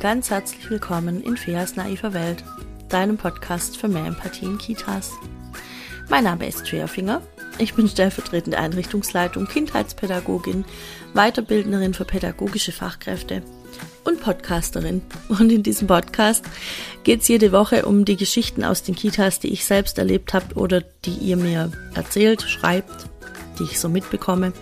ganz 0.00 0.30
herzlich 0.30 0.70
willkommen 0.70 1.22
in 1.22 1.36
Feas 1.36 1.76
naiver 1.76 2.14
Welt, 2.14 2.42
deinem 2.88 3.18
Podcast 3.18 3.76
für 3.76 3.86
mehr 3.86 4.06
Empathie 4.06 4.46
in 4.46 4.56
Kitas. 4.56 5.12
Mein 6.08 6.24
Name 6.24 6.48
ist 6.48 6.70
Fea 6.70 6.86
Finger. 6.86 7.20
Ich 7.58 7.74
bin 7.74 7.86
stellvertretende 7.86 8.56
Einrichtungsleitung, 8.56 9.46
Kindheitspädagogin, 9.46 10.64
Weiterbildnerin 11.12 11.92
für 11.92 12.06
pädagogische 12.06 12.72
Fachkräfte 12.72 13.42
und 14.04 14.22
Podcasterin. 14.22 15.02
Und 15.28 15.52
in 15.52 15.62
diesem 15.62 15.86
Podcast 15.86 16.46
geht 17.04 17.20
es 17.20 17.28
jede 17.28 17.52
Woche 17.52 17.84
um 17.84 18.06
die 18.06 18.16
Geschichten 18.16 18.64
aus 18.64 18.82
den 18.82 18.94
Kitas, 18.94 19.38
die 19.38 19.52
ich 19.52 19.66
selbst 19.66 19.98
erlebt 19.98 20.32
habe 20.32 20.54
oder 20.54 20.80
die 21.04 21.16
ihr 21.16 21.36
mir 21.36 21.70
erzählt, 21.94 22.40
schreibt, 22.40 23.04
die 23.58 23.64
ich 23.64 23.78
so 23.78 23.90
mitbekomme. 23.90 24.54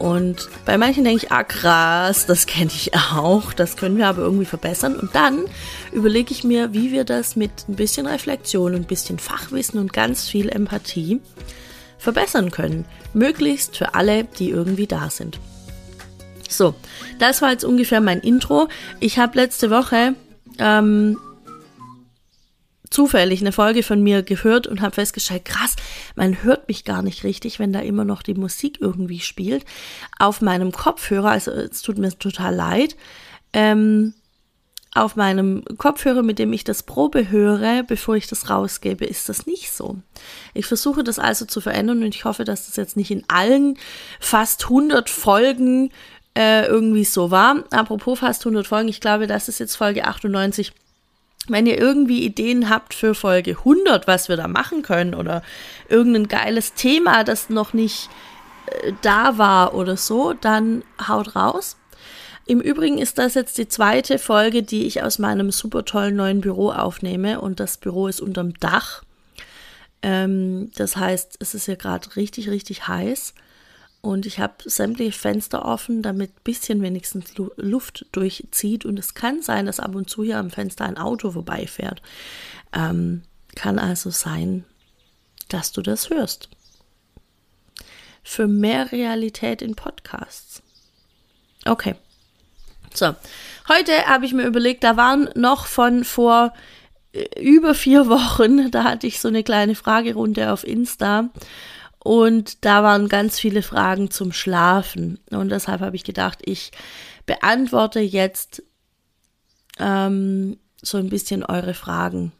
Und 0.00 0.48
bei 0.64 0.78
manchen 0.78 1.04
denke 1.04 1.26
ich, 1.26 1.30
ah 1.30 1.44
krass, 1.44 2.24
das 2.24 2.46
kenne 2.46 2.70
ich 2.74 2.94
auch, 2.94 3.52
das 3.52 3.76
können 3.76 3.98
wir 3.98 4.06
aber 4.06 4.22
irgendwie 4.22 4.46
verbessern. 4.46 4.96
Und 4.96 5.14
dann 5.14 5.44
überlege 5.92 6.32
ich 6.32 6.42
mir, 6.42 6.72
wie 6.72 6.90
wir 6.90 7.04
das 7.04 7.36
mit 7.36 7.50
ein 7.68 7.76
bisschen 7.76 8.06
Reflexion, 8.06 8.74
ein 8.74 8.84
bisschen 8.84 9.18
Fachwissen 9.18 9.78
und 9.78 9.92
ganz 9.92 10.26
viel 10.26 10.48
Empathie 10.48 11.20
verbessern 11.98 12.50
können. 12.50 12.86
Möglichst 13.12 13.76
für 13.76 13.94
alle, 13.94 14.24
die 14.24 14.48
irgendwie 14.48 14.86
da 14.86 15.10
sind. 15.10 15.38
So, 16.48 16.74
das 17.18 17.42
war 17.42 17.50
jetzt 17.50 17.64
ungefähr 17.64 18.00
mein 18.00 18.20
Intro. 18.20 18.68
Ich 19.00 19.18
habe 19.18 19.36
letzte 19.36 19.68
Woche 19.68 20.14
ähm, 20.58 21.18
zufällig 22.90 23.40
eine 23.40 23.52
Folge 23.52 23.82
von 23.82 24.02
mir 24.02 24.22
gehört 24.22 24.66
und 24.66 24.80
habe 24.80 24.96
festgestellt, 24.96 25.44
krass, 25.44 25.76
man 26.16 26.42
hört 26.42 26.68
mich 26.68 26.84
gar 26.84 27.02
nicht 27.02 27.24
richtig, 27.24 27.58
wenn 27.58 27.72
da 27.72 27.80
immer 27.80 28.04
noch 28.04 28.22
die 28.22 28.34
Musik 28.34 28.78
irgendwie 28.80 29.20
spielt. 29.20 29.64
Auf 30.18 30.40
meinem 30.40 30.72
Kopfhörer, 30.72 31.30
also 31.30 31.52
es 31.52 31.82
tut 31.82 31.98
mir 31.98 32.10
total 32.18 32.54
leid, 32.54 32.96
ähm, 33.52 34.14
auf 34.92 35.14
meinem 35.14 35.64
Kopfhörer, 35.78 36.22
mit 36.22 36.40
dem 36.40 36.52
ich 36.52 36.64
das 36.64 36.82
Probe 36.82 37.30
höre, 37.30 37.84
bevor 37.84 38.16
ich 38.16 38.26
das 38.26 38.50
rausgebe, 38.50 39.04
ist 39.04 39.28
das 39.28 39.46
nicht 39.46 39.70
so. 39.70 39.98
Ich 40.52 40.66
versuche 40.66 41.04
das 41.04 41.20
also 41.20 41.44
zu 41.44 41.60
verändern 41.60 42.02
und 42.02 42.14
ich 42.14 42.24
hoffe, 42.24 42.44
dass 42.44 42.66
das 42.66 42.74
jetzt 42.74 42.96
nicht 42.96 43.12
in 43.12 43.22
allen 43.28 43.78
fast 44.18 44.64
100 44.64 45.08
Folgen 45.08 45.92
äh, 46.36 46.66
irgendwie 46.66 47.04
so 47.04 47.30
war. 47.30 47.62
Apropos 47.70 48.18
fast 48.18 48.44
100 48.44 48.66
Folgen, 48.66 48.88
ich 48.88 49.00
glaube, 49.00 49.28
das 49.28 49.48
ist 49.48 49.60
jetzt 49.60 49.76
Folge 49.76 50.06
98 50.06 50.72
wenn 51.48 51.66
ihr 51.66 51.78
irgendwie 51.78 52.24
Ideen 52.24 52.68
habt 52.68 52.94
für 52.94 53.14
Folge 53.14 53.52
100, 53.52 54.06
was 54.06 54.28
wir 54.28 54.36
da 54.36 54.48
machen 54.48 54.82
können 54.82 55.14
oder 55.14 55.42
irgendein 55.88 56.28
geiles 56.28 56.74
Thema, 56.74 57.24
das 57.24 57.50
noch 57.50 57.72
nicht 57.72 58.08
äh, 58.66 58.92
da 59.02 59.38
war 59.38 59.74
oder 59.74 59.96
so, 59.96 60.32
dann 60.34 60.84
haut 61.06 61.34
raus. 61.34 61.76
Im 62.46 62.60
Übrigen 62.60 62.98
ist 62.98 63.18
das 63.18 63.34
jetzt 63.34 63.58
die 63.58 63.68
zweite 63.68 64.18
Folge, 64.18 64.62
die 64.62 64.86
ich 64.86 65.02
aus 65.02 65.18
meinem 65.18 65.50
super 65.52 65.84
tollen 65.84 66.16
neuen 66.16 66.40
Büro 66.40 66.70
aufnehme 66.70 67.40
und 67.40 67.60
das 67.60 67.76
Büro 67.76 68.08
ist 68.08 68.20
unterm 68.20 68.54
Dach. 68.54 69.02
Ähm, 70.02 70.70
das 70.74 70.96
heißt, 70.96 71.36
es 71.40 71.54
ist 71.54 71.68
ja 71.68 71.74
gerade 71.74 72.16
richtig, 72.16 72.48
richtig 72.50 72.88
heiß. 72.88 73.34
Und 74.02 74.24
ich 74.24 74.38
habe 74.38 74.54
sämtliche 74.64 75.12
Fenster 75.12 75.64
offen, 75.64 76.02
damit 76.02 76.30
ein 76.30 76.42
bisschen 76.42 76.80
wenigstens 76.80 77.34
Luft 77.56 78.06
durchzieht. 78.12 78.84
Und 78.86 78.98
es 78.98 79.14
kann 79.14 79.42
sein, 79.42 79.66
dass 79.66 79.80
ab 79.80 79.94
und 79.94 80.08
zu 80.08 80.24
hier 80.24 80.38
am 80.38 80.50
Fenster 80.50 80.84
ein 80.84 80.96
Auto 80.96 81.32
vorbeifährt. 81.32 82.00
Ähm, 82.72 83.22
kann 83.54 83.78
also 83.78 84.10
sein, 84.10 84.64
dass 85.48 85.72
du 85.72 85.82
das 85.82 86.08
hörst. 86.08 86.48
Für 88.22 88.46
mehr 88.46 88.90
Realität 88.92 89.60
in 89.60 89.74
Podcasts. 89.74 90.62
Okay. 91.66 91.94
So, 92.94 93.14
heute 93.68 94.06
habe 94.06 94.24
ich 94.24 94.32
mir 94.32 94.46
überlegt, 94.46 94.82
da 94.82 94.96
waren 94.96 95.28
noch 95.34 95.66
von 95.66 96.04
vor 96.04 96.52
äh, 97.12 97.40
über 97.40 97.74
vier 97.74 98.08
Wochen, 98.08 98.70
da 98.70 98.84
hatte 98.84 99.06
ich 99.06 99.20
so 99.20 99.28
eine 99.28 99.44
kleine 99.44 99.74
Fragerunde 99.74 100.52
auf 100.52 100.66
Insta 100.66 101.28
und 102.02 102.64
da 102.64 102.82
waren 102.82 103.08
ganz 103.08 103.38
viele 103.38 103.62
Fragen 103.62 104.10
zum 104.10 104.32
Schlafen. 104.32 105.20
Und 105.30 105.50
deshalb 105.50 105.80
habe 105.80 105.96
ich 105.96 106.04
gedacht, 106.04 106.38
ich 106.42 106.72
beantworte 107.26 108.00
jetzt 108.00 108.62
ähm, 109.78 110.58
so 110.82 110.98
ein 110.98 111.10
bisschen 111.10 111.44
eure 111.44 111.74
Fragen 111.74 112.32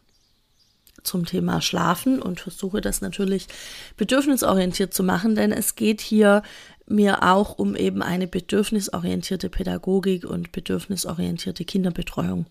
zum 1.03 1.27
Thema 1.27 1.61
Schlafen 1.61 2.21
und 2.21 2.41
versuche 2.41 2.81
das 2.81 3.01
natürlich 3.01 3.47
bedürfnisorientiert 3.97 4.93
zu 4.93 5.03
machen, 5.03 5.35
denn 5.35 5.53
es 5.53 5.75
geht 5.75 6.01
hier 6.01 6.43
mir 6.87 7.23
auch 7.23 7.59
um 7.59 7.77
eben 7.77 8.03
eine 8.03 8.27
bedürfnisorientierte 8.27 9.49
Pädagogik 9.49 10.25
und 10.25 10.53
bedürfnisorientierte 10.53 11.65
Kinderbetreuung. 11.65 12.47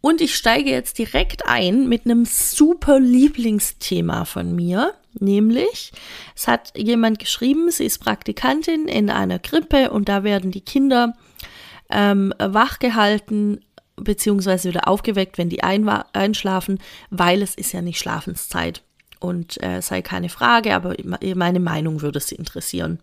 Und 0.00 0.20
ich 0.20 0.36
steige 0.36 0.70
jetzt 0.70 0.98
direkt 0.98 1.46
ein 1.46 1.88
mit 1.88 2.04
einem 2.04 2.26
super 2.26 3.00
Lieblingsthema 3.00 4.24
von 4.24 4.54
mir, 4.54 4.94
nämlich 5.20 5.92
es 6.34 6.48
hat 6.48 6.72
jemand 6.76 7.18
geschrieben, 7.18 7.70
sie 7.70 7.84
ist 7.84 7.98
Praktikantin 7.98 8.88
in 8.88 9.10
einer 9.10 9.38
Krippe 9.38 9.90
und 9.90 10.08
da 10.08 10.24
werden 10.24 10.50
die 10.50 10.60
Kinder 10.60 11.14
ähm, 11.90 12.32
wachgehalten 12.38 13.64
beziehungsweise 13.96 14.70
wieder 14.70 14.88
aufgeweckt, 14.88 15.38
wenn 15.38 15.48
die 15.48 15.62
einschlafen, 15.62 16.78
weil 17.10 17.42
es 17.42 17.54
ist 17.54 17.72
ja 17.72 17.80
nicht 17.80 17.98
Schlafenszeit. 17.98 18.82
Und 19.20 19.62
äh, 19.62 19.80
sei 19.80 20.02
keine 20.02 20.28
Frage, 20.28 20.74
aber 20.74 20.96
meine 21.34 21.60
Meinung 21.60 22.02
würde 22.02 22.20
sie 22.20 22.34
interessieren. 22.34 22.98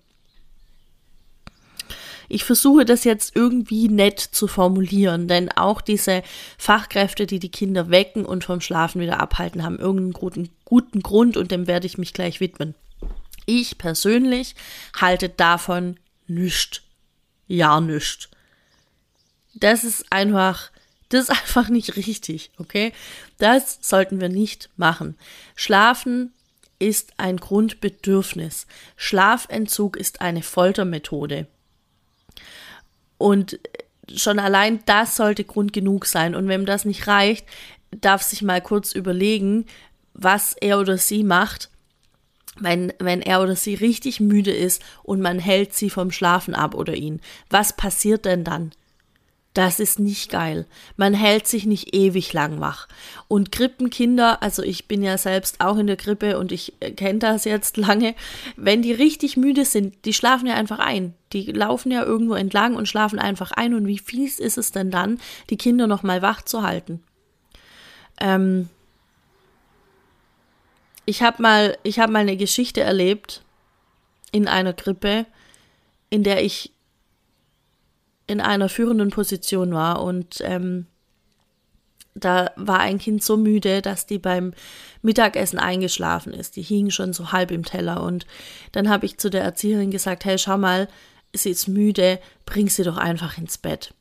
Ich 2.31 2.45
versuche 2.45 2.85
das 2.85 3.03
jetzt 3.03 3.35
irgendwie 3.35 3.89
nett 3.89 4.21
zu 4.21 4.47
formulieren, 4.47 5.27
denn 5.27 5.51
auch 5.51 5.81
diese 5.81 6.23
Fachkräfte, 6.57 7.25
die 7.25 7.39
die 7.39 7.51
Kinder 7.51 7.89
wecken 7.89 8.25
und 8.25 8.45
vom 8.45 8.61
Schlafen 8.61 9.01
wieder 9.01 9.19
abhalten, 9.19 9.63
haben 9.63 9.77
irgendeinen 9.77 10.13
guten, 10.13 10.49
guten 10.63 11.01
Grund 11.01 11.35
und 11.35 11.51
dem 11.51 11.67
werde 11.67 11.87
ich 11.87 11.97
mich 11.97 12.13
gleich 12.13 12.39
widmen. 12.39 12.73
Ich 13.45 13.77
persönlich 13.77 14.55
halte 14.95 15.27
davon 15.27 15.97
nichts. 16.25 16.83
Ja, 17.47 17.81
nichts. 17.81 18.29
Das 19.53 19.83
ist 19.83 20.05
einfach, 20.09 20.71
das 21.09 21.23
ist 21.23 21.29
einfach 21.41 21.67
nicht 21.67 21.97
richtig, 21.97 22.51
okay? 22.57 22.93
Das 23.39 23.79
sollten 23.81 24.21
wir 24.21 24.29
nicht 24.29 24.69
machen. 24.77 25.17
Schlafen 25.55 26.31
ist 26.79 27.11
ein 27.17 27.35
Grundbedürfnis. 27.35 28.67
Schlafentzug 28.95 29.97
ist 29.97 30.21
eine 30.21 30.43
Foltermethode. 30.43 31.47
Und 33.21 33.59
schon 34.13 34.39
allein 34.39 34.79
das 34.85 35.15
sollte 35.15 35.43
Grund 35.43 35.73
genug 35.73 36.05
sein. 36.05 36.35
Und 36.35 36.47
wenn 36.47 36.65
das 36.65 36.85
nicht 36.85 37.07
reicht, 37.07 37.45
darf 37.91 38.21
sich 38.21 38.41
mal 38.41 38.61
kurz 38.61 38.93
überlegen, 38.93 39.65
was 40.13 40.53
er 40.59 40.79
oder 40.79 40.97
sie 40.97 41.23
macht, 41.23 41.69
wenn, 42.59 42.93
wenn 42.99 43.21
er 43.21 43.41
oder 43.41 43.55
sie 43.55 43.75
richtig 43.75 44.19
müde 44.19 44.51
ist 44.51 44.81
und 45.03 45.21
man 45.21 45.39
hält 45.39 45.73
sie 45.73 45.89
vom 45.89 46.11
Schlafen 46.11 46.53
ab 46.53 46.75
oder 46.75 46.95
ihn. 46.95 47.21
Was 47.49 47.75
passiert 47.75 48.25
denn 48.25 48.43
dann? 48.43 48.71
Das 49.53 49.81
ist 49.81 49.99
nicht 49.99 50.31
geil. 50.31 50.65
Man 50.95 51.13
hält 51.13 51.45
sich 51.45 51.65
nicht 51.65 51.93
ewig 51.93 52.31
lang 52.31 52.61
wach. 52.61 52.87
Und 53.27 53.51
Krippenkinder, 53.51 54.41
also 54.41 54.63
ich 54.63 54.87
bin 54.87 55.03
ja 55.03 55.17
selbst 55.17 55.59
auch 55.59 55.77
in 55.77 55.87
der 55.87 55.97
Krippe 55.97 56.39
und 56.39 56.53
ich 56.53 56.73
äh, 56.79 56.91
kenne 56.91 57.19
das 57.19 57.43
jetzt 57.43 57.75
lange, 57.77 58.15
wenn 58.55 58.81
die 58.81 58.93
richtig 58.93 59.35
müde 59.35 59.65
sind, 59.65 60.05
die 60.05 60.13
schlafen 60.13 60.47
ja 60.47 60.55
einfach 60.55 60.79
ein. 60.79 61.13
Die 61.33 61.51
laufen 61.51 61.91
ja 61.91 62.03
irgendwo 62.03 62.35
entlang 62.35 62.75
und 62.75 62.87
schlafen 62.87 63.19
einfach 63.19 63.51
ein. 63.51 63.73
Und 63.73 63.87
wie 63.87 63.99
fies 63.99 64.39
ist 64.39 64.57
es 64.57 64.71
denn 64.71 64.89
dann, 64.89 65.19
die 65.49 65.57
Kinder 65.57 65.85
noch 65.85 66.03
mal 66.03 66.21
wach 66.21 66.41
zu 66.43 66.63
halten? 66.63 67.03
Ähm 68.19 68.69
ich 71.05 71.21
habe 71.23 71.41
mal, 71.41 71.77
ich 71.83 71.99
habe 71.99 72.13
mal 72.13 72.19
eine 72.19 72.37
Geschichte 72.37 72.81
erlebt 72.81 73.43
in 74.31 74.47
einer 74.47 74.71
Krippe, 74.71 75.25
in 76.09 76.23
der 76.23 76.43
ich 76.43 76.71
in 78.27 78.41
einer 78.41 78.69
führenden 78.69 79.09
Position 79.09 79.73
war 79.73 80.03
und 80.03 80.41
ähm, 80.41 80.87
da 82.13 82.51
war 82.55 82.79
ein 82.79 82.97
Kind 82.97 83.23
so 83.23 83.37
müde, 83.37 83.81
dass 83.81 84.05
die 84.05 84.19
beim 84.19 84.53
Mittagessen 85.01 85.59
eingeschlafen 85.59 86.33
ist. 86.33 86.55
Die 86.55 86.61
hing 86.61 86.89
schon 86.89 87.13
so 87.13 87.31
halb 87.31 87.51
im 87.51 87.63
Teller. 87.63 88.03
Und 88.03 88.25
dann 88.73 88.89
habe 88.89 89.05
ich 89.05 89.17
zu 89.17 89.29
der 89.29 89.43
Erzieherin 89.43 89.91
gesagt, 89.91 90.25
hey, 90.25 90.37
schau 90.37 90.57
mal, 90.57 90.87
sie 91.33 91.51
ist 91.51 91.67
müde, 91.67 92.19
bring 92.45 92.67
sie 92.67 92.83
doch 92.83 92.97
einfach 92.97 93.37
ins 93.37 93.57
Bett. 93.57 93.93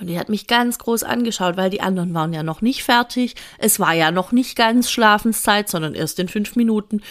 Und 0.00 0.06
die 0.06 0.18
hat 0.18 0.30
mich 0.30 0.46
ganz 0.46 0.78
groß 0.78 1.02
angeschaut, 1.02 1.58
weil 1.58 1.68
die 1.68 1.82
anderen 1.82 2.14
waren 2.14 2.32
ja 2.32 2.42
noch 2.42 2.62
nicht 2.62 2.82
fertig. 2.82 3.34
Es 3.58 3.78
war 3.78 3.92
ja 3.92 4.10
noch 4.10 4.32
nicht 4.32 4.56
ganz 4.56 4.90
Schlafenszeit, 4.90 5.68
sondern 5.68 5.94
erst 5.94 6.18
in 6.18 6.28
fünf 6.28 6.56
Minuten. 6.56 7.02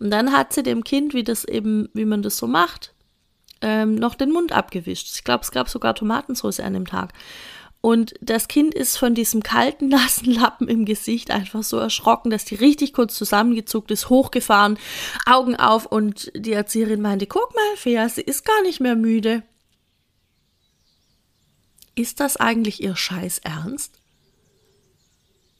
Und 0.00 0.10
dann 0.10 0.32
hat 0.32 0.52
sie 0.52 0.64
dem 0.64 0.82
Kind, 0.82 1.14
wie 1.14 1.22
das 1.22 1.44
eben, 1.44 1.88
wie 1.94 2.04
man 2.04 2.22
das 2.22 2.36
so 2.36 2.48
macht, 2.48 2.93
ähm, 3.60 3.94
noch 3.94 4.14
den 4.14 4.30
Mund 4.30 4.52
abgewischt. 4.52 5.10
Ich 5.14 5.24
glaube, 5.24 5.42
es 5.42 5.50
gab 5.50 5.68
sogar 5.68 5.94
Tomatensauce 5.94 6.60
an 6.60 6.74
dem 6.74 6.86
Tag. 6.86 7.12
Und 7.80 8.14
das 8.22 8.48
Kind 8.48 8.74
ist 8.74 8.96
von 8.96 9.14
diesem 9.14 9.42
kalten, 9.42 9.88
nassen 9.90 10.32
Lappen 10.32 10.68
im 10.68 10.86
Gesicht 10.86 11.30
einfach 11.30 11.62
so 11.62 11.76
erschrocken, 11.76 12.30
dass 12.30 12.46
die 12.46 12.54
richtig 12.54 12.94
kurz 12.94 13.14
zusammengezuckt 13.14 13.90
ist, 13.90 14.08
hochgefahren, 14.08 14.78
Augen 15.26 15.54
auf 15.56 15.84
und 15.84 16.32
die 16.34 16.52
Erzieherin 16.52 17.02
meinte, 17.02 17.26
guck 17.26 17.54
mal, 17.54 17.76
Fea, 17.76 18.08
sie 18.08 18.22
ist 18.22 18.46
gar 18.46 18.62
nicht 18.62 18.80
mehr 18.80 18.96
müde. 18.96 19.42
Ist 21.94 22.20
das 22.20 22.38
eigentlich 22.38 22.82
ihr 22.82 22.96
Scheiß 22.96 23.40
Ernst? 23.40 24.00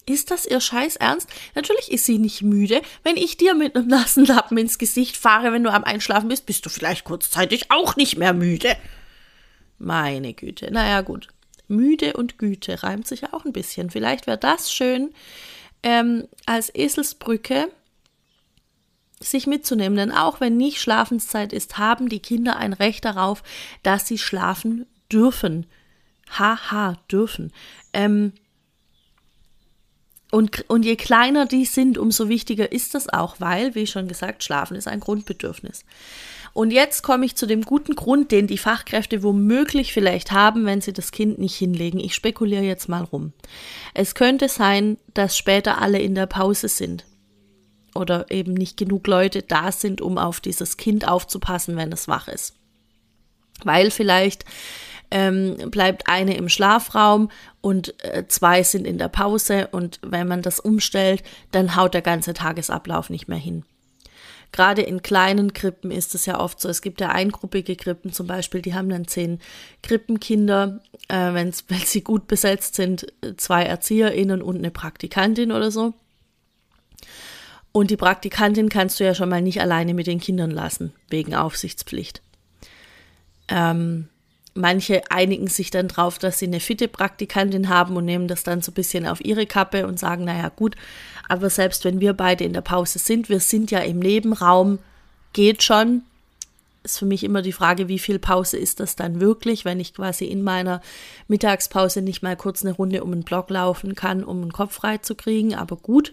Ist 0.06 0.30
das 0.30 0.46
ihr 0.46 0.60
Scheiß 0.60 0.96
Ernst? 0.96 1.28
Natürlich 1.54 1.90
ist 1.90 2.04
sie 2.04 2.18
nicht 2.18 2.42
müde. 2.42 2.82
Wenn 3.02 3.16
ich 3.16 3.36
dir 3.36 3.54
mit 3.54 3.74
einem 3.74 3.88
nassen 3.88 4.26
Lappen 4.26 4.58
ins 4.58 4.78
Gesicht 4.78 5.16
fahre, 5.16 5.52
wenn 5.52 5.64
du 5.64 5.72
am 5.72 5.84
Einschlafen 5.84 6.28
bist, 6.28 6.46
bist 6.46 6.66
du 6.66 6.70
vielleicht 6.70 7.04
kurzzeitig 7.04 7.70
auch 7.70 7.96
nicht 7.96 8.16
mehr 8.16 8.34
müde. 8.34 8.76
Meine 9.78 10.34
Güte. 10.34 10.70
Naja, 10.70 11.00
gut. 11.00 11.28
Müde 11.68 12.12
und 12.14 12.38
Güte 12.38 12.82
reimt 12.82 13.06
sich 13.06 13.22
ja 13.22 13.32
auch 13.32 13.44
ein 13.44 13.52
bisschen. 13.52 13.90
Vielleicht 13.90 14.26
wäre 14.26 14.38
das 14.38 14.72
schön 14.72 15.14
ähm, 15.82 16.28
als 16.46 16.74
Eselsbrücke 16.74 17.70
sich 19.20 19.46
mitzunehmen. 19.46 19.96
Denn 19.96 20.12
auch 20.12 20.40
wenn 20.40 20.56
nicht 20.56 20.80
Schlafenszeit 20.80 21.52
ist, 21.52 21.78
haben 21.78 22.08
die 22.08 22.20
Kinder 22.20 22.56
ein 22.56 22.72
Recht 22.72 23.04
darauf, 23.04 23.42
dass 23.82 24.06
sie 24.06 24.18
schlafen 24.18 24.86
dürfen. 25.10 25.66
Haha, 26.30 26.98
dürfen. 27.10 27.52
Ähm, 27.92 28.32
und, 30.34 30.68
und 30.68 30.84
je 30.84 30.96
kleiner 30.96 31.46
die 31.46 31.64
sind, 31.64 31.96
umso 31.96 32.28
wichtiger 32.28 32.72
ist 32.72 32.96
das 32.96 33.08
auch, 33.08 33.36
weil, 33.38 33.76
wie 33.76 33.86
schon 33.86 34.08
gesagt, 34.08 34.42
Schlafen 34.42 34.76
ist 34.76 34.88
ein 34.88 34.98
Grundbedürfnis. 34.98 35.84
Und 36.52 36.72
jetzt 36.72 37.02
komme 37.02 37.24
ich 37.24 37.36
zu 37.36 37.46
dem 37.46 37.62
guten 37.62 37.94
Grund, 37.94 38.32
den 38.32 38.48
die 38.48 38.58
Fachkräfte 38.58 39.22
womöglich 39.22 39.92
vielleicht 39.92 40.32
haben, 40.32 40.66
wenn 40.66 40.80
sie 40.80 40.92
das 40.92 41.12
Kind 41.12 41.38
nicht 41.38 41.54
hinlegen. 41.54 42.00
Ich 42.00 42.16
spekuliere 42.16 42.64
jetzt 42.64 42.88
mal 42.88 43.04
rum. 43.04 43.32
Es 43.94 44.16
könnte 44.16 44.48
sein, 44.48 44.98
dass 45.14 45.38
später 45.38 45.80
alle 45.80 46.00
in 46.00 46.16
der 46.16 46.26
Pause 46.26 46.66
sind. 46.66 47.04
Oder 47.94 48.28
eben 48.32 48.54
nicht 48.54 48.76
genug 48.76 49.06
Leute 49.06 49.42
da 49.42 49.70
sind, 49.70 50.00
um 50.00 50.18
auf 50.18 50.40
dieses 50.40 50.76
Kind 50.76 51.06
aufzupassen, 51.06 51.76
wenn 51.76 51.92
es 51.92 52.08
wach 52.08 52.26
ist. 52.26 52.56
Weil 53.62 53.92
vielleicht 53.92 54.44
ähm, 55.14 55.70
bleibt 55.70 56.08
eine 56.08 56.36
im 56.36 56.48
Schlafraum 56.48 57.30
und 57.60 57.94
äh, 58.04 58.26
zwei 58.26 58.64
sind 58.64 58.84
in 58.84 58.98
der 58.98 59.08
Pause 59.08 59.68
und 59.70 60.00
wenn 60.02 60.26
man 60.26 60.42
das 60.42 60.58
umstellt, 60.58 61.22
dann 61.52 61.76
haut 61.76 61.94
der 61.94 62.02
ganze 62.02 62.34
Tagesablauf 62.34 63.10
nicht 63.10 63.28
mehr 63.28 63.38
hin. 63.38 63.64
Gerade 64.50 64.82
in 64.82 65.02
kleinen 65.02 65.52
Krippen 65.52 65.92
ist 65.92 66.16
es 66.16 66.26
ja 66.26 66.40
oft 66.40 66.60
so. 66.60 66.68
Es 66.68 66.82
gibt 66.82 67.00
ja 67.00 67.10
eingruppige 67.10 67.76
Krippen 67.76 68.12
zum 68.12 68.26
Beispiel, 68.26 68.60
die 68.60 68.74
haben 68.74 68.88
dann 68.88 69.06
zehn 69.06 69.38
Krippenkinder, 69.84 70.80
äh, 71.08 71.14
wenn 71.32 71.52
sie 71.52 72.02
gut 72.02 72.26
besetzt 72.26 72.74
sind, 72.74 73.06
zwei 73.36 73.62
ErzieherInnen 73.62 74.42
und 74.42 74.58
eine 74.58 74.72
Praktikantin 74.72 75.52
oder 75.52 75.70
so. 75.70 75.94
Und 77.70 77.92
die 77.92 77.96
Praktikantin 77.96 78.68
kannst 78.68 78.98
du 78.98 79.04
ja 79.04 79.14
schon 79.14 79.28
mal 79.28 79.42
nicht 79.42 79.60
alleine 79.60 79.94
mit 79.94 80.08
den 80.08 80.20
Kindern 80.20 80.50
lassen, 80.50 80.92
wegen 81.08 81.36
Aufsichtspflicht. 81.36 82.20
Ähm, 83.48 84.08
Manche 84.54 85.02
einigen 85.10 85.48
sich 85.48 85.70
dann 85.70 85.88
drauf, 85.88 86.18
dass 86.18 86.38
sie 86.38 86.46
eine 86.46 86.60
fitte 86.60 86.86
Praktikantin 86.86 87.68
haben 87.68 87.96
und 87.96 88.04
nehmen 88.04 88.28
das 88.28 88.44
dann 88.44 88.62
so 88.62 88.70
ein 88.70 88.74
bisschen 88.74 89.06
auf 89.06 89.24
ihre 89.24 89.46
Kappe 89.46 89.86
und 89.86 89.98
sagen, 89.98 90.24
naja 90.24 90.48
gut, 90.48 90.76
aber 91.28 91.50
selbst 91.50 91.84
wenn 91.84 92.00
wir 92.00 92.12
beide 92.12 92.44
in 92.44 92.52
der 92.52 92.60
Pause 92.60 93.00
sind, 93.00 93.28
wir 93.28 93.40
sind 93.40 93.72
ja 93.72 93.80
im 93.80 93.98
Nebenraum, 93.98 94.78
geht 95.32 95.62
schon. 95.62 96.02
Ist 96.84 96.98
für 96.98 97.06
mich 97.06 97.24
immer 97.24 97.42
die 97.42 97.52
Frage, 97.52 97.88
wie 97.88 97.98
viel 97.98 98.18
Pause 98.18 98.58
ist 98.58 98.78
das 98.78 98.94
dann 98.94 99.20
wirklich, 99.20 99.64
wenn 99.64 99.80
ich 99.80 99.94
quasi 99.94 100.26
in 100.26 100.42
meiner 100.42 100.82
Mittagspause 101.28 102.02
nicht 102.02 102.22
mal 102.22 102.36
kurz 102.36 102.62
eine 102.62 102.74
Runde 102.74 103.02
um 103.02 103.10
den 103.10 103.22
Block 103.22 103.50
laufen 103.50 103.94
kann, 103.94 104.22
um 104.22 104.42
den 104.42 104.52
Kopf 104.52 104.74
frei 104.74 104.98
zu 104.98 105.14
kriegen, 105.14 105.54
aber 105.54 105.76
gut. 105.76 106.12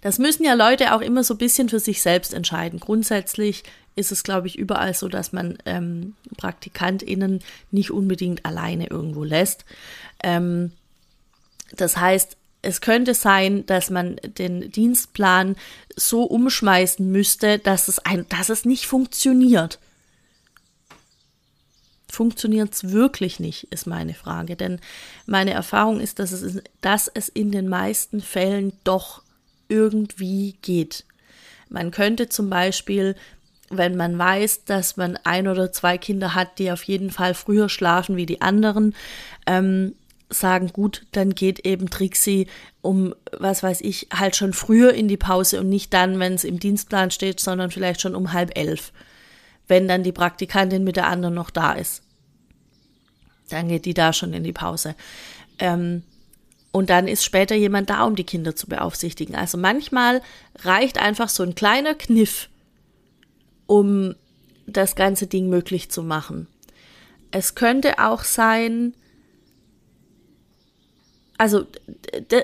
Das 0.00 0.18
müssen 0.18 0.44
ja 0.44 0.54
Leute 0.54 0.94
auch 0.94 1.00
immer 1.00 1.24
so 1.24 1.34
ein 1.34 1.38
bisschen 1.38 1.68
für 1.68 1.80
sich 1.80 2.02
selbst 2.02 2.34
entscheiden. 2.34 2.80
Grundsätzlich 2.80 3.64
ist 3.94 4.12
es, 4.12 4.22
glaube 4.24 4.46
ich, 4.46 4.58
überall 4.58 4.94
so, 4.94 5.08
dass 5.08 5.32
man 5.32 5.58
ähm, 5.66 6.14
PraktikantInnen 6.36 7.40
nicht 7.70 7.90
unbedingt 7.90 8.44
alleine 8.44 8.86
irgendwo 8.86 9.24
lässt. 9.24 9.64
Ähm, 10.22 10.72
das 11.76 11.96
heißt, 11.96 12.36
es 12.62 12.80
könnte 12.80 13.14
sein, 13.14 13.66
dass 13.66 13.90
man 13.90 14.16
den 14.22 14.70
Dienstplan 14.70 15.56
so 15.96 16.22
umschmeißen 16.22 17.10
müsste, 17.10 17.58
dass 17.58 17.88
es, 17.88 17.98
ein, 17.98 18.26
dass 18.28 18.48
es 18.48 18.64
nicht 18.64 18.86
funktioniert. 18.86 19.80
Funktioniert 22.08 22.72
es 22.72 22.90
wirklich 22.92 23.40
nicht, 23.40 23.64
ist 23.72 23.86
meine 23.86 24.14
Frage. 24.14 24.54
Denn 24.54 24.80
meine 25.26 25.52
Erfahrung 25.52 25.98
ist, 25.98 26.18
dass 26.18 26.30
es, 26.30 26.62
dass 26.80 27.08
es 27.08 27.28
in 27.28 27.50
den 27.50 27.68
meisten 27.68 28.20
Fällen 28.20 28.72
doch 28.84 29.22
irgendwie 29.68 30.56
geht. 30.62 31.04
Man 31.68 31.90
könnte 31.90 32.28
zum 32.28 32.50
Beispiel 32.50 33.16
wenn 33.76 33.96
man 33.96 34.18
weiß, 34.18 34.64
dass 34.64 34.96
man 34.96 35.18
ein 35.24 35.48
oder 35.48 35.72
zwei 35.72 35.98
Kinder 35.98 36.34
hat, 36.34 36.58
die 36.58 36.70
auf 36.70 36.82
jeden 36.84 37.10
Fall 37.10 37.34
früher 37.34 37.68
schlafen 37.68 38.16
wie 38.16 38.26
die 38.26 38.40
anderen, 38.40 38.94
ähm, 39.46 39.94
sagen, 40.28 40.68
gut, 40.72 41.06
dann 41.12 41.34
geht 41.34 41.66
eben 41.66 41.90
Trixie 41.90 42.46
um, 42.80 43.14
was 43.38 43.62
weiß 43.62 43.80
ich, 43.82 44.08
halt 44.12 44.36
schon 44.36 44.52
früher 44.52 44.92
in 44.92 45.08
die 45.08 45.16
Pause 45.16 45.60
und 45.60 45.68
nicht 45.68 45.92
dann, 45.92 46.18
wenn 46.18 46.34
es 46.34 46.44
im 46.44 46.58
Dienstplan 46.58 47.10
steht, 47.10 47.40
sondern 47.40 47.70
vielleicht 47.70 48.00
schon 48.00 48.14
um 48.14 48.32
halb 48.32 48.56
elf, 48.56 48.92
wenn 49.68 49.88
dann 49.88 50.02
die 50.02 50.12
Praktikantin 50.12 50.84
mit 50.84 50.96
der 50.96 51.06
anderen 51.06 51.34
noch 51.34 51.50
da 51.50 51.72
ist. 51.72 52.02
Dann 53.50 53.68
geht 53.68 53.84
die 53.84 53.94
da 53.94 54.12
schon 54.12 54.32
in 54.32 54.44
die 54.44 54.52
Pause. 54.52 54.94
Ähm, 55.58 56.02
und 56.72 56.88
dann 56.88 57.06
ist 57.06 57.22
später 57.22 57.54
jemand 57.54 57.90
da, 57.90 58.04
um 58.04 58.16
die 58.16 58.24
Kinder 58.24 58.56
zu 58.56 58.66
beaufsichtigen. 58.66 59.34
Also 59.34 59.58
manchmal 59.58 60.22
reicht 60.60 60.98
einfach 60.98 61.28
so 61.28 61.42
ein 61.42 61.54
kleiner 61.54 61.94
Kniff, 61.94 62.48
um 63.66 64.14
das 64.66 64.94
ganze 64.94 65.26
Ding 65.26 65.48
möglich 65.48 65.90
zu 65.90 66.02
machen. 66.02 66.46
Es 67.30 67.54
könnte 67.54 67.98
auch 67.98 68.24
sein, 68.24 68.94
also 71.38 71.66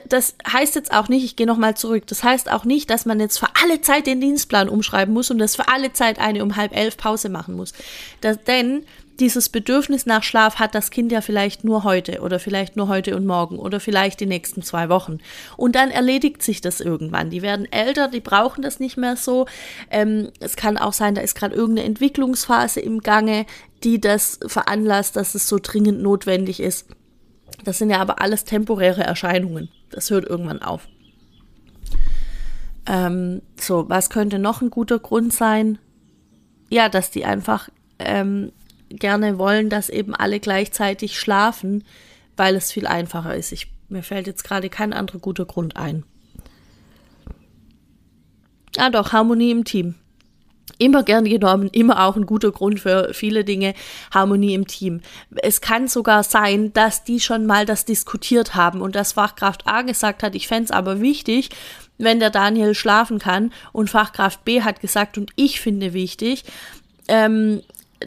das 0.09 0.35
heißt 0.51 0.75
jetzt 0.75 0.93
auch 0.93 1.09
nicht, 1.09 1.25
ich 1.25 1.37
gehe 1.37 1.47
nochmal 1.47 1.77
zurück, 1.77 2.07
das 2.07 2.25
heißt 2.25 2.51
auch 2.51 2.65
nicht, 2.65 2.91
dass 2.91 3.07
man 3.07 3.21
jetzt 3.21 3.39
für 3.39 3.49
alle 3.63 3.81
Zeit 3.81 4.07
den 4.07 4.21
Dienstplan 4.21 4.69
umschreiben 4.69 5.13
muss 5.13 5.31
und 5.31 5.39
dass 5.39 5.57
für 5.57 5.69
alle 5.69 5.93
Zeit 5.93 6.19
eine 6.19 6.43
um 6.43 6.57
halb 6.57 6.75
elf 6.75 6.97
Pause 6.97 7.29
machen 7.29 7.55
muss. 7.55 7.73
Das, 8.21 8.43
denn 8.45 8.85
dieses 9.21 9.49
Bedürfnis 9.49 10.07
nach 10.07 10.23
Schlaf 10.23 10.57
hat 10.57 10.75
das 10.75 10.91
Kind 10.91 11.11
ja 11.11 11.21
vielleicht 11.21 11.65
nur 11.65 11.83
heute 11.83 12.21
oder 12.21 12.39
vielleicht 12.39 12.77
nur 12.77 12.89
heute 12.89 13.17
und 13.17 13.27
morgen 13.27 13.59
oder 13.59 13.81
vielleicht 13.81 14.21
die 14.21 14.27
nächsten 14.27 14.63
zwei 14.63 14.89
Wochen. 14.89 15.19
Und 15.57 15.75
dann 15.75 15.91
erledigt 15.91 16.43
sich 16.43 16.61
das 16.61 16.81
irgendwann. 16.81 17.31
Die 17.31 17.43
werden 17.43 17.71
älter, 17.71 18.09
die 18.09 18.21
brauchen 18.21 18.63
das 18.63 18.79
nicht 18.79 18.97
mehr 18.97 19.17
so. 19.17 19.47
Ähm, 19.91 20.31
es 20.39 20.57
kann 20.57 20.79
auch 20.79 20.93
sein, 20.93 21.15
da 21.15 21.21
ist 21.21 21.35
gerade 21.35 21.55
irgendeine 21.55 21.89
Entwicklungsphase 21.89 22.81
im 22.81 23.01
Gange, 23.01 23.45
die 23.83 24.01
das 24.01 24.39
veranlasst, 24.47 25.17
dass 25.17 25.35
es 25.35 25.49
so 25.49 25.59
dringend 25.61 26.01
notwendig 26.01 26.61
ist. 26.61 26.87
Das 27.65 27.79
sind 27.79 27.91
ja 27.91 27.99
aber 27.99 28.21
alles 28.21 28.45
temporäre 28.45 29.03
Erscheinungen. 29.03 29.69
Das 29.91 30.11
hört 30.11 30.27
irgendwann 30.27 30.63
auf. 30.63 30.89
Ähm, 32.87 33.43
so, 33.57 33.89
was 33.89 34.11
könnte 34.11 34.39
noch 34.39 34.63
ein 34.63 34.71
guter 34.71 34.99
Grund 34.99 35.33
sein? 35.33 35.79
Ja, 36.71 36.89
dass 36.89 37.11
die 37.11 37.25
einfach 37.25 37.69
ähm, 37.99 38.53
gerne 38.91 39.39
wollen, 39.39 39.69
dass 39.71 39.89
eben 39.89 40.15
alle 40.15 40.41
gleichzeitig 40.41 41.19
schlafen, 41.19 41.85
weil 42.37 42.57
es 42.57 42.73
viel 42.73 42.87
einfacher 42.87 43.35
ist. 43.35 43.53
Ich, 43.53 43.69
mir 43.89 44.03
fällt 44.03 44.27
jetzt 44.27 44.45
gerade 44.45 44.69
kein 44.69 44.93
anderer 44.93 45.19
guter 45.19 45.45
Grund 45.45 45.77
ein. 45.77 46.05
Ah 48.77 48.91
doch, 48.91 49.13
Harmonie 49.13 49.51
im 49.51 49.65
Team. 49.65 49.95
Immer 50.79 51.03
gern 51.03 51.25
genommen, 51.25 51.69
immer 51.73 52.05
auch 52.07 52.15
ein 52.15 52.27
guter 52.27 52.53
Grund 52.53 52.79
für 52.79 53.13
viele 53.13 53.45
Dinge, 53.45 53.75
Harmonie 54.15 54.55
im 54.55 54.69
Team. 54.69 55.01
Es 55.43 55.61
kann 55.61 55.89
sogar 55.89 56.23
sein, 56.23 56.73
dass 56.73 57.03
die 57.03 57.19
schon 57.19 57.47
mal 57.47 57.67
das 57.67 57.85
diskutiert 57.85 58.55
haben 58.55 58.81
und 58.81 58.95
dass 58.95 59.15
Fachkraft 59.15 59.67
A 59.67 59.83
gesagt 59.83 60.23
hat, 60.23 60.37
ich 60.37 60.47
fände 60.47 60.65
es 60.67 60.71
aber 60.71 61.01
wichtig, 61.01 61.51
wenn 61.97 62.21
der 62.21 62.31
Daniel 62.31 62.75
schlafen 62.75 63.19
kann 63.19 63.53
und 63.73 63.91
Fachkraft 63.91 64.45
B 64.45 64.63
hat 64.63 64.81
gesagt 64.81 65.19
und 65.19 65.33
ich 65.35 65.61
finde 65.61 65.95
wichtig, 65.95 66.45
ähm, 67.09 67.63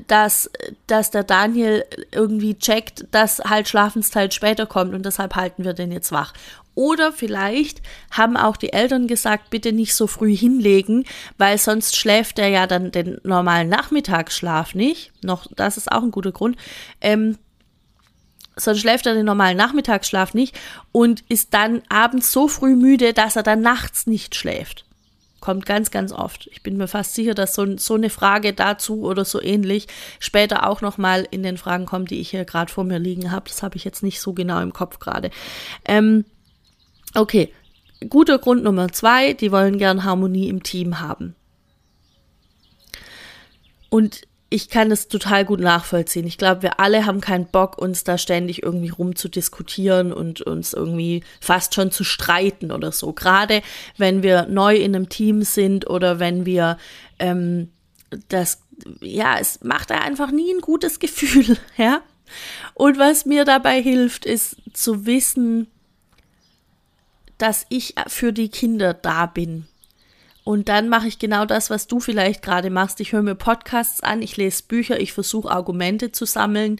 dass, 0.08 0.50
dass 0.88 1.12
der 1.12 1.24
Daniel 1.24 1.86
irgendwie 2.12 2.58
checkt, 2.58 3.06
dass 3.12 3.40
halt 3.40 3.68
Schlafenszeit 3.68 4.34
später 4.34 4.66
kommt 4.66 4.94
und 4.94 5.06
deshalb 5.06 5.36
halten 5.36 5.64
wir 5.64 5.74
den 5.74 5.92
jetzt 5.92 6.12
wach. 6.12 6.34
Oder 6.74 7.12
vielleicht 7.12 7.82
haben 8.12 8.38
auch 8.38 8.56
die 8.56 8.72
Eltern 8.72 9.08
gesagt, 9.08 9.50
bitte 9.50 9.74
nicht 9.74 9.94
so 9.94 10.08
früh 10.08 10.36
hinlegen, 10.36 11.06
weil 11.38 11.58
sonst 11.58 11.98
schläft 11.98 12.40
er 12.40 12.48
ja 12.48 12.66
dann 12.66 12.92
den 12.92 13.20
normalen 13.24 13.68
Nachmittagsschlaf 13.68 14.74
nicht. 14.74 15.12
Noch, 15.22 15.48
das 15.56 15.76
ist 15.76 15.92
auch 15.92 16.04
ein 16.04 16.12
guter 16.12 16.32
Grund. 16.32 16.56
Ähm, 17.02 17.38
sonst 18.56 18.80
schläft 18.80 19.06
er 19.06 19.16
den 19.16 19.26
normalen 19.26 19.58
Nachmittagsschlaf 19.58 20.34
nicht 20.34 20.58
und 20.94 21.22
ist 21.28 21.54
dann 21.54 21.82
abends 21.90 22.32
so 22.32 22.48
früh 22.48 22.76
müde, 22.76 23.14
dass 23.14 23.36
er 23.36 23.44
dann 23.44 23.62
nachts 23.62 24.08
nicht 24.08 24.36
schläft. 24.36 24.86
Kommt 25.42 25.66
ganz, 25.66 25.90
ganz 25.90 26.14
oft. 26.14 26.48
Ich 26.52 26.62
bin 26.62 26.78
mir 26.78 26.88
fast 26.88 27.16
sicher, 27.16 27.34
dass 27.34 27.56
so, 27.56 27.78
so 27.78 27.96
eine 27.96 28.12
Frage 28.12 28.54
dazu 28.54 29.02
oder 29.02 29.26
so 29.26 29.42
ähnlich 29.42 29.88
später 30.20 30.70
auch 30.70 30.82
nochmal 30.82 31.28
in 31.32 31.42
den 31.42 31.58
Fragen 31.58 31.88
kommt, 31.88 32.12
die 32.12 32.22
ich 32.22 32.30
hier 32.30 32.46
gerade 32.46 32.72
vor 32.72 32.84
mir 32.84 33.00
liegen 33.00 33.32
habe. 33.32 33.50
Das 33.50 33.64
habe 33.64 33.76
ich 33.76 33.84
jetzt 33.84 34.04
nicht 34.04 34.22
so 34.22 34.34
genau 34.34 34.62
im 34.62 34.72
Kopf 34.72 35.00
gerade. 35.00 35.32
Ähm, 35.84 36.26
okay, 37.16 37.52
guter 38.08 38.38
Grund 38.38 38.64
Nummer 38.64 38.92
zwei, 38.92 39.34
die 39.34 39.52
wollen 39.52 39.80
gern 39.80 40.04
Harmonie 40.04 40.48
im 40.48 40.62
Team 40.62 41.00
haben. 41.00 41.36
Und 43.90 44.22
ich 44.54 44.68
kann 44.68 44.92
es 44.92 45.08
total 45.08 45.46
gut 45.46 45.62
nachvollziehen. 45.62 46.28
Ich 46.28 46.38
glaube, 46.38 46.62
wir 46.62 46.82
alle 46.82 47.06
haben 47.06 47.22
keinen 47.22 47.46
Bock, 47.46 47.78
uns 47.78 48.04
da 48.04 48.18
ständig 48.18 48.64
irgendwie 48.64 48.90
rumzudiskutieren 48.90 50.12
und 50.12 50.42
uns 50.42 50.74
irgendwie 50.74 51.24
fast 51.40 51.74
schon 51.74 51.90
zu 51.90 52.04
streiten 52.04 52.74
oder 52.74 52.92
so. 52.92 53.14
Gerade 53.14 53.62
wenn 53.98 54.24
wir 54.24 54.48
neu 54.48 54.76
in 54.76 54.94
einem 54.94 55.08
Team 55.08 55.44
sind 55.44 55.90
oder 55.90 56.20
wenn 56.20 56.46
wir 56.46 56.78
ähm, 57.18 57.70
das, 58.28 58.62
ja, 59.00 59.38
es 59.40 59.64
macht 59.64 59.90
einfach 59.90 60.32
nie 60.32 60.54
ein 60.54 60.60
gutes 60.60 61.00
Gefühl, 61.00 61.58
ja. 61.78 62.02
Und 62.74 63.00
was 63.00 63.26
mir 63.26 63.46
dabei 63.46 63.82
hilft, 63.82 64.26
ist 64.26 64.58
zu 64.74 65.06
wissen, 65.06 65.68
dass 67.38 67.66
ich 67.70 67.96
für 68.08 68.34
die 68.34 68.50
Kinder 68.50 68.94
da 68.94 69.28
bin. 69.28 69.66
Und 70.44 70.70
dann 70.70 70.90
mache 70.90 71.08
ich 71.08 71.20
genau 71.20 71.46
das, 71.46 71.70
was 71.70 71.86
du 71.86 72.00
vielleicht 72.00 72.42
gerade 72.42 72.72
machst. 72.72 73.00
Ich 73.00 73.12
höre 73.12 73.22
mir 73.22 73.36
Podcasts 73.36 74.02
an, 74.02 74.24
ich 74.24 74.38
lese 74.38 74.64
Bücher, 74.68 75.00
ich 75.00 75.14
versuche 75.14 75.52
Argumente 75.52 76.12
zu 76.12 76.26
sammeln, 76.26 76.80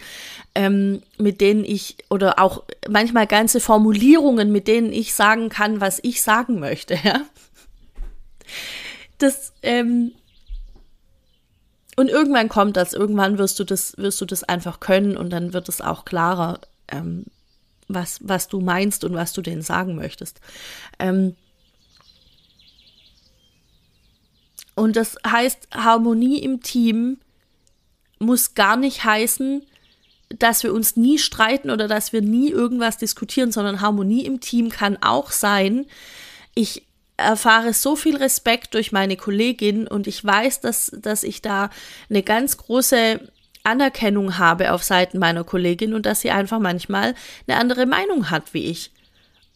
ähm, 0.56 1.04
mit 1.18 1.42
denen 1.42 1.64
ich, 1.64 1.98
oder 2.10 2.40
auch 2.40 2.64
manchmal 2.90 3.28
ganze 3.28 3.60
Formulierungen, 3.60 4.52
mit 4.52 4.68
denen 4.68 4.92
ich 4.92 5.14
sagen 5.14 5.50
kann, 5.50 5.80
was 5.80 6.00
ich 6.02 6.22
sagen 6.22 6.60
möchte. 6.60 6.98
Ja? 7.04 7.22
Das, 9.18 9.54
ähm, 9.62 10.12
und 11.96 12.10
irgendwann 12.10 12.50
kommt 12.50 12.78
das, 12.78 12.94
irgendwann 12.94 13.38
wirst 13.38 13.60
du 13.60 13.64
das, 13.64 13.98
wirst 13.98 14.20
du 14.20 14.26
das 14.26 14.44
einfach 14.44 14.80
können 14.80 15.16
und 15.16 15.30
dann 15.30 15.54
wird 15.54 15.70
es 15.70 15.82
auch 15.82 16.04
klarer, 16.06 16.60
ähm, 16.88 17.26
was, 17.88 18.20
was 18.22 18.48
du 18.48 18.60
meinst 18.60 19.04
und 19.04 19.14
was 19.14 19.34
du 19.34 19.42
denen 19.42 19.62
sagen 19.62 19.96
möchtest. 19.96 20.42
Ähm, 21.00 21.36
Und 24.76 24.96
das 24.96 25.18
heißt, 25.26 25.68
Harmonie 25.74 26.40
im 26.40 26.62
Team 26.62 27.18
muss 28.20 28.54
gar 28.54 28.78
nicht 28.78 29.04
heißen, 29.04 29.64
dass 30.30 30.64
wir 30.64 30.74
uns 30.74 30.96
nie 30.96 31.18
streiten 31.18 31.70
oder 31.70 31.88
dass 31.88 32.14
wir 32.14 32.22
nie 32.22 32.50
irgendwas 32.50 32.98
diskutieren, 32.98 33.52
sondern 33.52 33.82
Harmonie 33.82 34.26
im 34.26 34.40
Team 34.40 34.70
kann 34.70 34.98
auch 35.02 35.32
sein, 35.32 35.86
ich 36.56 36.86
erfahre 37.18 37.74
so 37.74 37.96
viel 37.96 38.18
Respekt 38.18 38.74
durch 38.74 38.92
meine 38.92 39.18
Kollegin 39.18 39.88
und 39.88 40.08
ich 40.08 40.24
weiß, 40.24 40.62
dass, 40.62 40.92
dass 40.96 41.24
ich 41.24 41.42
da 41.42 41.70
eine 42.10 42.24
ganz 42.24 42.58
große 42.58 43.20
Anerkennung 43.64 44.38
habe 44.38 44.72
auf 44.72 44.84
Seiten 44.84 45.20
meiner 45.20 45.44
Kollegin 45.44 45.94
und 45.94 46.06
dass 46.06 46.22
sie 46.22 46.32
einfach 46.32 46.60
manchmal 46.60 47.14
eine 47.48 47.58
andere 47.58 47.86
Meinung 47.86 48.32
hat 48.32 48.54
wie 48.54 48.66
ich 48.66 48.92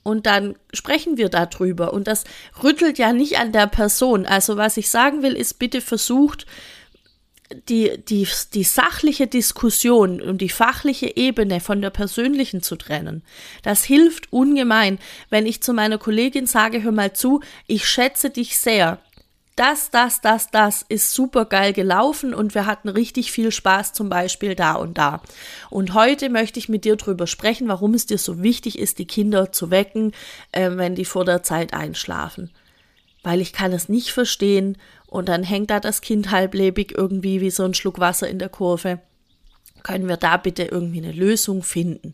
und 0.05 0.27
dann 0.27 0.55
sprechen 0.71 1.17
wir 1.17 1.29
darüber. 1.29 1.91
Und 1.91 2.07
das 2.07 2.25
rüttelt 2.61 2.99
ja 2.99 3.11
nicht 3.11 3.39
an 3.39 3.51
der 3.51 3.65
Person. 3.65 4.27
Also 4.27 4.55
was 4.55 4.77
ich 4.77 4.91
sagen 4.91 5.23
will, 5.23 5.33
ist 5.33 5.57
bitte 5.57 5.81
versucht, 5.81 6.45
die, 7.69 7.97
die, 8.07 8.27
die 8.53 8.63
sachliche 8.63 9.25
Diskussion 9.25 10.21
und 10.21 10.41
die 10.41 10.49
fachliche 10.49 11.17
Ebene 11.17 11.59
von 11.59 11.81
der 11.81 11.89
persönlichen 11.89 12.61
zu 12.61 12.75
trennen. 12.75 13.23
Das 13.63 13.83
hilft 13.83 14.31
ungemein, 14.31 14.99
wenn 15.31 15.47
ich 15.47 15.63
zu 15.63 15.73
meiner 15.73 15.97
Kollegin 15.97 16.45
sage, 16.45 16.83
hör 16.83 16.91
mal 16.91 17.13
zu, 17.13 17.41
ich 17.65 17.87
schätze 17.87 18.29
dich 18.29 18.59
sehr 18.59 18.99
das, 19.55 19.89
das, 19.89 20.19
das, 20.19 20.51
das 20.51 20.85
ist 20.89 21.13
super 21.13 21.45
geil 21.45 21.71
gelaufen 21.71 22.33
und 22.33 22.53
wir 22.55 22.65
hatten 22.65 22.89
richtig 22.89 23.31
viel 23.31 23.51
Spaß 23.51 23.93
zum 23.93 24.09
Beispiel 24.09 24.53
da 24.53 24.73
und 24.73 24.97
da. 24.97 25.21
Und 25.69 25.93
heute 25.93 26.29
möchte 26.29 26.59
ich 26.59 26.67
mit 26.67 26.83
dir 26.83 26.97
drüber 26.97 27.25
sprechen, 27.25 27.69
warum 27.69 27.93
es 27.93 28.05
dir 28.05 28.17
so 28.17 28.43
wichtig 28.43 28.77
ist, 28.77 28.99
die 28.99 29.07
Kinder 29.07 29.53
zu 29.53 29.71
wecken, 29.71 30.11
äh, 30.51 30.71
wenn 30.71 30.95
die 30.95 31.05
vor 31.05 31.23
der 31.23 31.41
Zeit 31.41 31.73
einschlafen. 31.73 32.51
Weil 33.23 33.39
ich 33.39 33.53
kann 33.53 33.71
es 33.71 33.87
nicht 33.87 34.11
verstehen 34.11 34.77
und 35.07 35.29
dann 35.29 35.43
hängt 35.43 35.69
da 35.69 35.79
das 35.79 36.01
Kind 36.01 36.31
halblebig 36.31 36.93
irgendwie 36.97 37.39
wie 37.39 37.49
so 37.49 37.63
ein 37.63 37.73
Schluck 37.73 37.99
Wasser 37.99 38.27
in 38.27 38.39
der 38.39 38.49
Kurve. 38.49 38.99
Können 39.83 40.09
wir 40.09 40.17
da 40.17 40.35
bitte 40.35 40.63
irgendwie 40.63 40.97
eine 40.97 41.13
Lösung 41.13 41.63
finden? 41.63 42.13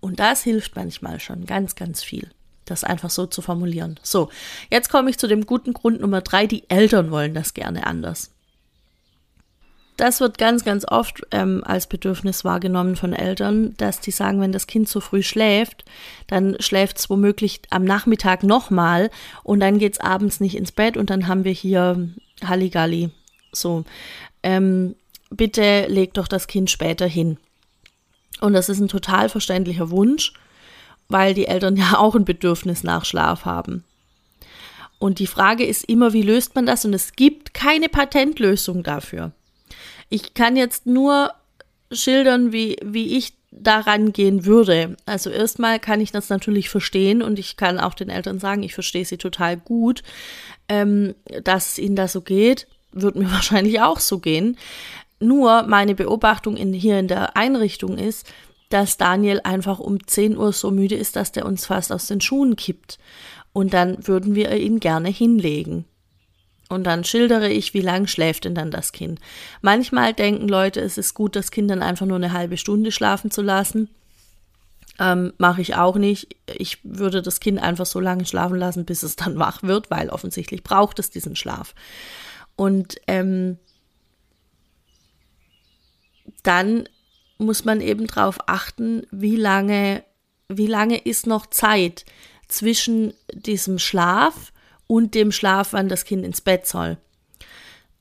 Und 0.00 0.18
das 0.18 0.42
hilft 0.42 0.74
manchmal 0.74 1.20
schon 1.20 1.46
ganz, 1.46 1.76
ganz 1.76 2.02
viel 2.02 2.30
das 2.64 2.84
einfach 2.84 3.10
so 3.10 3.26
zu 3.26 3.42
formulieren. 3.42 3.98
So, 4.02 4.28
jetzt 4.70 4.90
komme 4.90 5.10
ich 5.10 5.18
zu 5.18 5.26
dem 5.26 5.46
guten 5.46 5.72
Grund 5.72 6.00
Nummer 6.00 6.20
drei. 6.20 6.46
Die 6.46 6.68
Eltern 6.70 7.10
wollen 7.10 7.34
das 7.34 7.54
gerne 7.54 7.86
anders. 7.86 8.30
Das 10.00 10.18
wird 10.20 10.38
ganz, 10.38 10.64
ganz 10.64 10.86
oft 10.88 11.26
ähm, 11.30 11.62
als 11.62 11.86
Bedürfnis 11.86 12.42
wahrgenommen 12.42 12.96
von 12.96 13.12
Eltern, 13.12 13.74
dass 13.76 14.00
die 14.00 14.12
sagen, 14.12 14.40
wenn 14.40 14.50
das 14.50 14.66
Kind 14.66 14.88
zu 14.88 15.02
früh 15.02 15.22
schläft, 15.22 15.84
dann 16.26 16.56
schläft 16.58 16.98
es 16.98 17.10
womöglich 17.10 17.60
am 17.68 17.84
Nachmittag 17.84 18.42
nochmal 18.42 19.10
und 19.42 19.60
dann 19.60 19.78
geht 19.78 19.92
es 19.92 20.00
abends 20.00 20.40
nicht 20.40 20.56
ins 20.56 20.72
Bett 20.72 20.96
und 20.96 21.10
dann 21.10 21.28
haben 21.28 21.44
wir 21.44 21.52
hier 21.52 22.08
Halligalli. 22.42 23.10
So, 23.52 23.84
ähm, 24.42 24.94
bitte 25.28 25.84
leg 25.88 26.14
doch 26.14 26.28
das 26.28 26.46
Kind 26.46 26.70
später 26.70 27.06
hin. 27.06 27.36
Und 28.40 28.54
das 28.54 28.70
ist 28.70 28.80
ein 28.80 28.88
total 28.88 29.28
verständlicher 29.28 29.90
Wunsch 29.90 30.32
weil 31.10 31.34
die 31.34 31.46
Eltern 31.46 31.76
ja 31.76 31.98
auch 31.98 32.14
ein 32.14 32.24
Bedürfnis 32.24 32.82
nach 32.82 33.04
Schlaf 33.04 33.44
haben. 33.44 33.84
Und 34.98 35.18
die 35.18 35.26
Frage 35.26 35.64
ist 35.64 35.84
immer, 35.84 36.12
wie 36.12 36.22
löst 36.22 36.54
man 36.54 36.66
das? 36.66 36.84
Und 36.84 36.92
es 36.92 37.12
gibt 37.12 37.54
keine 37.54 37.88
Patentlösung 37.88 38.82
dafür. 38.82 39.32
Ich 40.10 40.34
kann 40.34 40.56
jetzt 40.56 40.86
nur 40.86 41.32
schildern, 41.90 42.52
wie, 42.52 42.76
wie 42.82 43.16
ich 43.16 43.32
daran 43.50 44.12
gehen 44.12 44.44
würde. 44.44 44.96
Also 45.06 45.30
erstmal 45.30 45.80
kann 45.80 46.00
ich 46.00 46.12
das 46.12 46.28
natürlich 46.28 46.68
verstehen 46.68 47.22
und 47.22 47.38
ich 47.38 47.56
kann 47.56 47.80
auch 47.80 47.94
den 47.94 48.10
Eltern 48.10 48.38
sagen, 48.38 48.62
ich 48.62 48.74
verstehe 48.74 49.04
sie 49.04 49.16
total 49.16 49.56
gut, 49.56 50.02
ähm, 50.68 51.14
dass 51.42 51.78
ihnen 51.78 51.96
da 51.96 52.06
so 52.06 52.20
geht. 52.20 52.66
Wird 52.92 53.16
mir 53.16 53.30
wahrscheinlich 53.32 53.80
auch 53.80 54.00
so 54.00 54.18
gehen. 54.18 54.56
Nur 55.18 55.64
meine 55.64 55.94
Beobachtung 55.94 56.56
in, 56.56 56.72
hier 56.72 56.98
in 56.98 57.08
der 57.08 57.36
Einrichtung 57.36 57.98
ist, 57.98 58.26
dass 58.70 58.96
Daniel 58.96 59.40
einfach 59.44 59.78
um 59.78 60.06
10 60.06 60.38
Uhr 60.38 60.52
so 60.52 60.70
müde 60.70 60.94
ist, 60.94 61.16
dass 61.16 61.32
der 61.32 61.44
uns 61.44 61.66
fast 61.66 61.92
aus 61.92 62.06
den 62.06 62.20
Schuhen 62.20 62.56
kippt. 62.56 62.98
Und 63.52 63.74
dann 63.74 64.06
würden 64.06 64.34
wir 64.34 64.56
ihn 64.56 64.80
gerne 64.80 65.08
hinlegen. 65.08 65.84
Und 66.68 66.84
dann 66.84 67.02
schildere 67.02 67.50
ich, 67.50 67.74
wie 67.74 67.80
lang 67.80 68.06
schläft 68.06 68.44
denn 68.44 68.54
dann 68.54 68.70
das 68.70 68.92
Kind. 68.92 69.18
Manchmal 69.60 70.14
denken 70.14 70.46
Leute, 70.48 70.80
es 70.80 70.98
ist 70.98 71.14
gut, 71.14 71.34
das 71.34 71.50
Kind 71.50 71.68
dann 71.68 71.82
einfach 71.82 72.06
nur 72.06 72.16
eine 72.16 72.32
halbe 72.32 72.56
Stunde 72.56 72.92
schlafen 72.92 73.32
zu 73.32 73.42
lassen. 73.42 73.90
Ähm, 75.00 75.32
Mache 75.36 75.62
ich 75.62 75.74
auch 75.74 75.96
nicht. 75.96 76.36
Ich 76.46 76.78
würde 76.84 77.22
das 77.22 77.40
Kind 77.40 77.60
einfach 77.60 77.86
so 77.86 77.98
lange 77.98 78.24
schlafen 78.24 78.56
lassen, 78.56 78.84
bis 78.84 79.02
es 79.02 79.16
dann 79.16 79.36
wach 79.40 79.64
wird, 79.64 79.90
weil 79.90 80.10
offensichtlich 80.10 80.62
braucht 80.62 81.00
es 81.00 81.10
diesen 81.10 81.34
Schlaf. 81.34 81.74
Und 82.54 83.00
ähm, 83.08 83.58
dann 86.44 86.88
muss 87.40 87.64
man 87.64 87.80
eben 87.80 88.06
darauf 88.06 88.38
achten, 88.48 89.06
wie 89.10 89.36
lange, 89.36 90.04
wie 90.48 90.66
lange 90.66 90.98
ist 90.98 91.26
noch 91.26 91.46
Zeit 91.46 92.04
zwischen 92.48 93.14
diesem 93.32 93.78
Schlaf 93.78 94.52
und 94.86 95.14
dem 95.14 95.32
Schlaf, 95.32 95.72
wann 95.72 95.88
das 95.88 96.04
Kind 96.04 96.24
ins 96.24 96.40
Bett 96.40 96.66
soll. 96.66 96.98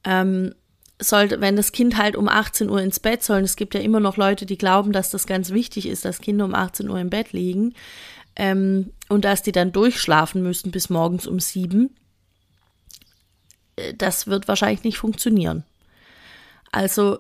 Ähm, 0.03 0.53
sollte, 1.01 1.39
wenn 1.39 1.55
das 1.55 1.72
Kind 1.72 1.98
halt 1.98 2.15
um 2.15 2.27
18 2.27 2.69
Uhr 2.69 2.81
ins 2.81 3.00
Bett 3.00 3.24
soll, 3.24 3.38
und 3.39 3.46
es 3.46 3.55
gibt 3.55 3.74
ja 3.74 3.79
immer 3.79 4.00
noch 4.00 4.17
Leute, 4.17 4.46
die 4.46 4.58
glauben, 4.58 4.91
dass 4.91 5.10
das 5.10 5.27
ganz 5.27 5.51
wichtig 5.51 5.88
ist, 5.88 6.03
dass 6.03 6.19
Kinder 6.19 6.46
um 6.46 6.53
18 6.53 6.89
Uhr 6.89 7.00
im 7.00 7.10
Bett 7.10 7.31
liegen 7.31 7.74
ähm, 8.36 8.91
und 9.08 9.24
dass 9.24 9.41
die 9.41 9.51
dann 9.51 9.72
durchschlafen 9.72 10.43
müssen 10.43 10.72
bis 10.72 10.89
morgens 10.89 11.27
um 11.27 11.39
sieben, 11.39 11.96
äh, 13.77 13.93
das 13.93 14.27
wird 14.27 14.48
wahrscheinlich 14.48 14.84
nicht 14.84 14.98
funktionieren. 14.98 15.63
Also 16.72 17.19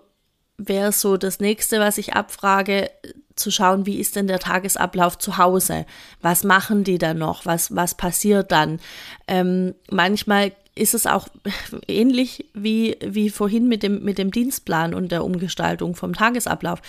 wäre 0.59 0.91
so 0.91 1.17
das 1.17 1.39
nächste, 1.39 1.79
was 1.79 1.97
ich 1.97 2.13
abfrage, 2.13 2.91
zu 3.35 3.51
schauen, 3.51 3.85
wie 3.85 3.99
ist 3.99 4.15
denn 4.15 4.27
der 4.27 4.39
Tagesablauf 4.39 5.17
zu 5.17 5.37
Hause? 5.37 5.85
Was 6.21 6.43
machen 6.43 6.83
die 6.83 6.97
dann 6.97 7.17
noch? 7.17 7.45
Was, 7.45 7.73
was 7.75 7.95
passiert 7.95 8.51
dann? 8.51 8.79
Ähm, 9.27 9.73
manchmal 9.89 10.51
ist 10.75 10.93
es 10.93 11.07
auch 11.07 11.27
ähnlich 11.87 12.45
wie, 12.53 12.97
wie 13.03 13.29
vorhin 13.29 13.67
mit 13.67 13.81
dem, 13.81 14.03
mit 14.03 14.17
dem 14.17 14.31
Dienstplan 14.31 14.93
und 14.93 15.11
der 15.11 15.23
Umgestaltung 15.23 15.95
vom 15.95 16.13
Tagesablauf 16.13 16.81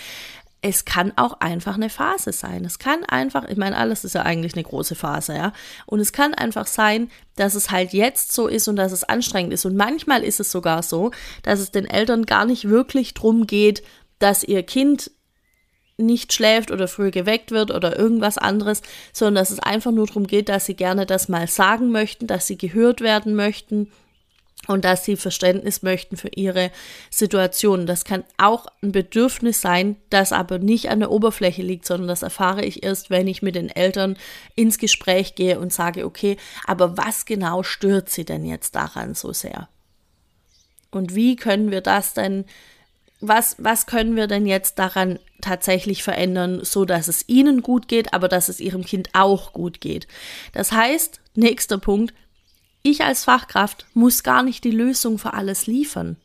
es 0.61 0.85
kann 0.85 1.11
auch 1.15 1.39
einfach 1.39 1.75
eine 1.75 1.89
Phase 1.89 2.31
sein. 2.31 2.63
Es 2.65 2.77
kann 2.77 3.03
einfach, 3.03 3.49
ich 3.49 3.57
meine, 3.57 3.77
alles 3.77 4.03
ist 4.03 4.13
ja 4.13 4.21
eigentlich 4.21 4.53
eine 4.53 4.63
große 4.63 4.93
Phase, 4.93 5.35
ja. 5.35 5.53
Und 5.87 5.99
es 5.99 6.13
kann 6.13 6.35
einfach 6.35 6.67
sein, 6.67 7.09
dass 7.35 7.55
es 7.55 7.71
halt 7.71 7.93
jetzt 7.93 8.31
so 8.31 8.47
ist 8.47 8.67
und 8.67 8.75
dass 8.75 8.91
es 8.91 9.03
anstrengend 9.03 9.53
ist. 9.53 9.65
Und 9.65 9.75
manchmal 9.75 10.23
ist 10.23 10.39
es 10.39 10.51
sogar 10.51 10.83
so, 10.83 11.11
dass 11.41 11.59
es 11.59 11.71
den 11.71 11.85
Eltern 11.85 12.27
gar 12.27 12.45
nicht 12.45 12.69
wirklich 12.69 13.15
drum 13.15 13.47
geht, 13.47 13.81
dass 14.19 14.43
ihr 14.43 14.61
Kind 14.61 15.09
nicht 15.97 16.31
schläft 16.33 16.71
oder 16.71 16.87
früh 16.87 17.09
geweckt 17.09 17.51
wird 17.51 17.71
oder 17.71 17.97
irgendwas 17.97 18.37
anderes, 18.37 18.81
sondern 19.13 19.35
dass 19.35 19.49
es 19.49 19.59
einfach 19.59 19.91
nur 19.91 20.07
darum 20.07 20.27
geht, 20.27 20.49
dass 20.49 20.65
sie 20.65 20.75
gerne 20.75 21.05
das 21.07 21.27
mal 21.27 21.47
sagen 21.47 21.91
möchten, 21.91 22.27
dass 22.27 22.47
sie 22.47 22.57
gehört 22.57 23.01
werden 23.01 23.35
möchten 23.35 23.91
und 24.67 24.85
dass 24.85 25.05
sie 25.05 25.15
Verständnis 25.15 25.81
möchten 25.81 26.17
für 26.17 26.29
ihre 26.29 26.71
Situation. 27.09 27.87
Das 27.87 28.05
kann 28.05 28.23
auch 28.37 28.67
ein 28.81 28.91
Bedürfnis 28.91 29.61
sein, 29.61 29.95
das 30.09 30.31
aber 30.31 30.59
nicht 30.59 30.89
an 30.89 30.99
der 30.99 31.11
Oberfläche 31.11 31.63
liegt, 31.63 31.85
sondern 31.85 32.07
das 32.07 32.21
erfahre 32.21 32.63
ich 32.63 32.83
erst, 32.83 33.09
wenn 33.09 33.27
ich 33.27 33.41
mit 33.41 33.55
den 33.55 33.69
Eltern 33.69 34.17
ins 34.55 34.77
Gespräch 34.77 35.35
gehe 35.35 35.59
und 35.59 35.73
sage, 35.73 36.05
okay, 36.05 36.37
aber 36.65 36.97
was 36.97 37.25
genau 37.25 37.63
stört 37.63 38.09
sie 38.09 38.25
denn 38.25 38.45
jetzt 38.45 38.75
daran 38.75 39.15
so 39.15 39.33
sehr? 39.33 39.67
Und 40.91 41.15
wie 41.15 41.35
können 41.35 41.71
wir 41.71 41.81
das 41.81 42.13
denn 42.13 42.45
was, 43.21 43.55
was 43.59 43.85
können 43.85 44.15
wir 44.15 44.25
denn 44.27 44.47
jetzt 44.47 44.79
daran 44.79 45.19
tatsächlich 45.41 46.03
verändern, 46.03 46.61
so 46.63 46.85
dass 46.85 47.07
es 47.07 47.29
ihnen 47.29 47.61
gut 47.61 47.87
geht, 47.87 48.13
aber 48.13 48.27
dass 48.27 48.49
es 48.49 48.59
ihrem 48.59 48.83
Kind 48.83 49.09
auch 49.13 49.53
gut 49.53 49.79
geht. 49.79 50.07
Das 50.53 50.71
heißt, 50.71 51.21
nächster 51.35 51.77
Punkt, 51.77 52.13
ich 52.83 53.03
als 53.03 53.25
Fachkraft 53.25 53.85
muss 53.93 54.23
gar 54.23 54.43
nicht 54.43 54.63
die 54.63 54.71
Lösung 54.71 55.17
für 55.17 55.33
alles 55.33 55.67
liefern. 55.67 56.17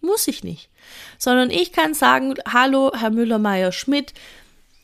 Muss 0.00 0.28
ich 0.28 0.44
nicht. 0.44 0.70
Sondern 1.18 1.50
ich 1.50 1.72
kann 1.72 1.94
sagen, 1.94 2.34
hallo, 2.50 2.92
Herr 2.94 3.10
Müller-Meyer-Schmidt, 3.10 4.14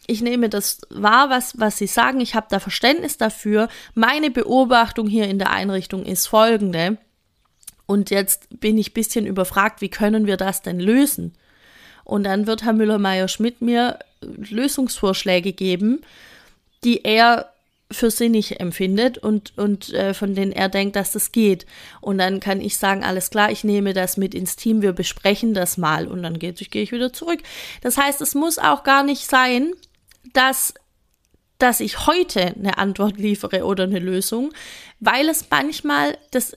ich 0.06 0.20
nehme 0.20 0.48
das 0.48 0.82
wahr, 0.90 1.30
was, 1.30 1.58
was 1.58 1.78
Sie 1.78 1.86
sagen, 1.86 2.20
ich 2.20 2.34
habe 2.34 2.46
da 2.50 2.60
Verständnis 2.60 3.16
dafür. 3.16 3.68
Meine 3.94 4.30
Beobachtung 4.30 5.08
hier 5.08 5.28
in 5.28 5.38
der 5.38 5.50
Einrichtung 5.50 6.04
ist 6.04 6.26
folgende. 6.26 6.98
Und 7.86 8.10
jetzt 8.10 8.60
bin 8.60 8.76
ich 8.78 8.90
ein 8.90 8.94
bisschen 8.94 9.26
überfragt, 9.26 9.80
wie 9.80 9.88
können 9.88 10.26
wir 10.26 10.36
das 10.36 10.62
denn 10.62 10.80
lösen? 10.80 11.34
Und 12.04 12.24
dann 12.24 12.46
wird 12.46 12.64
Herr 12.64 12.72
Müller-Meyer-Schmidt 12.74 13.62
mir 13.62 13.98
Lösungsvorschläge 14.20 15.52
geben, 15.52 16.02
die 16.82 17.04
er 17.04 17.53
für 17.94 18.10
sinnig 18.10 18.60
empfindet 18.60 19.18
und, 19.18 19.56
und 19.56 19.92
äh, 19.92 20.14
von 20.14 20.34
denen 20.34 20.52
er 20.52 20.68
denkt, 20.68 20.96
dass 20.96 21.12
das 21.12 21.32
geht. 21.32 21.66
Und 22.00 22.18
dann 22.18 22.40
kann 22.40 22.60
ich 22.60 22.76
sagen, 22.76 23.04
alles 23.04 23.30
klar, 23.30 23.50
ich 23.50 23.64
nehme 23.64 23.94
das 23.94 24.16
mit 24.16 24.34
ins 24.34 24.56
Team, 24.56 24.82
wir 24.82 24.92
besprechen 24.92 25.54
das 25.54 25.76
mal 25.76 26.06
und 26.06 26.22
dann 26.22 26.38
gehe 26.38 26.52
geh 26.52 26.82
ich 26.82 26.92
wieder 26.92 27.12
zurück. 27.12 27.40
Das 27.80 27.96
heißt, 27.96 28.20
es 28.20 28.34
muss 28.34 28.58
auch 28.58 28.82
gar 28.84 29.02
nicht 29.02 29.28
sein, 29.28 29.72
dass 30.32 30.74
dass 31.58 31.78
ich 31.78 32.06
heute 32.08 32.40
eine 32.40 32.78
Antwort 32.78 33.16
liefere 33.16 33.64
oder 33.64 33.84
eine 33.84 34.00
Lösung, 34.00 34.52
weil 34.98 35.28
es 35.28 35.46
manchmal 35.50 36.18
das 36.32 36.56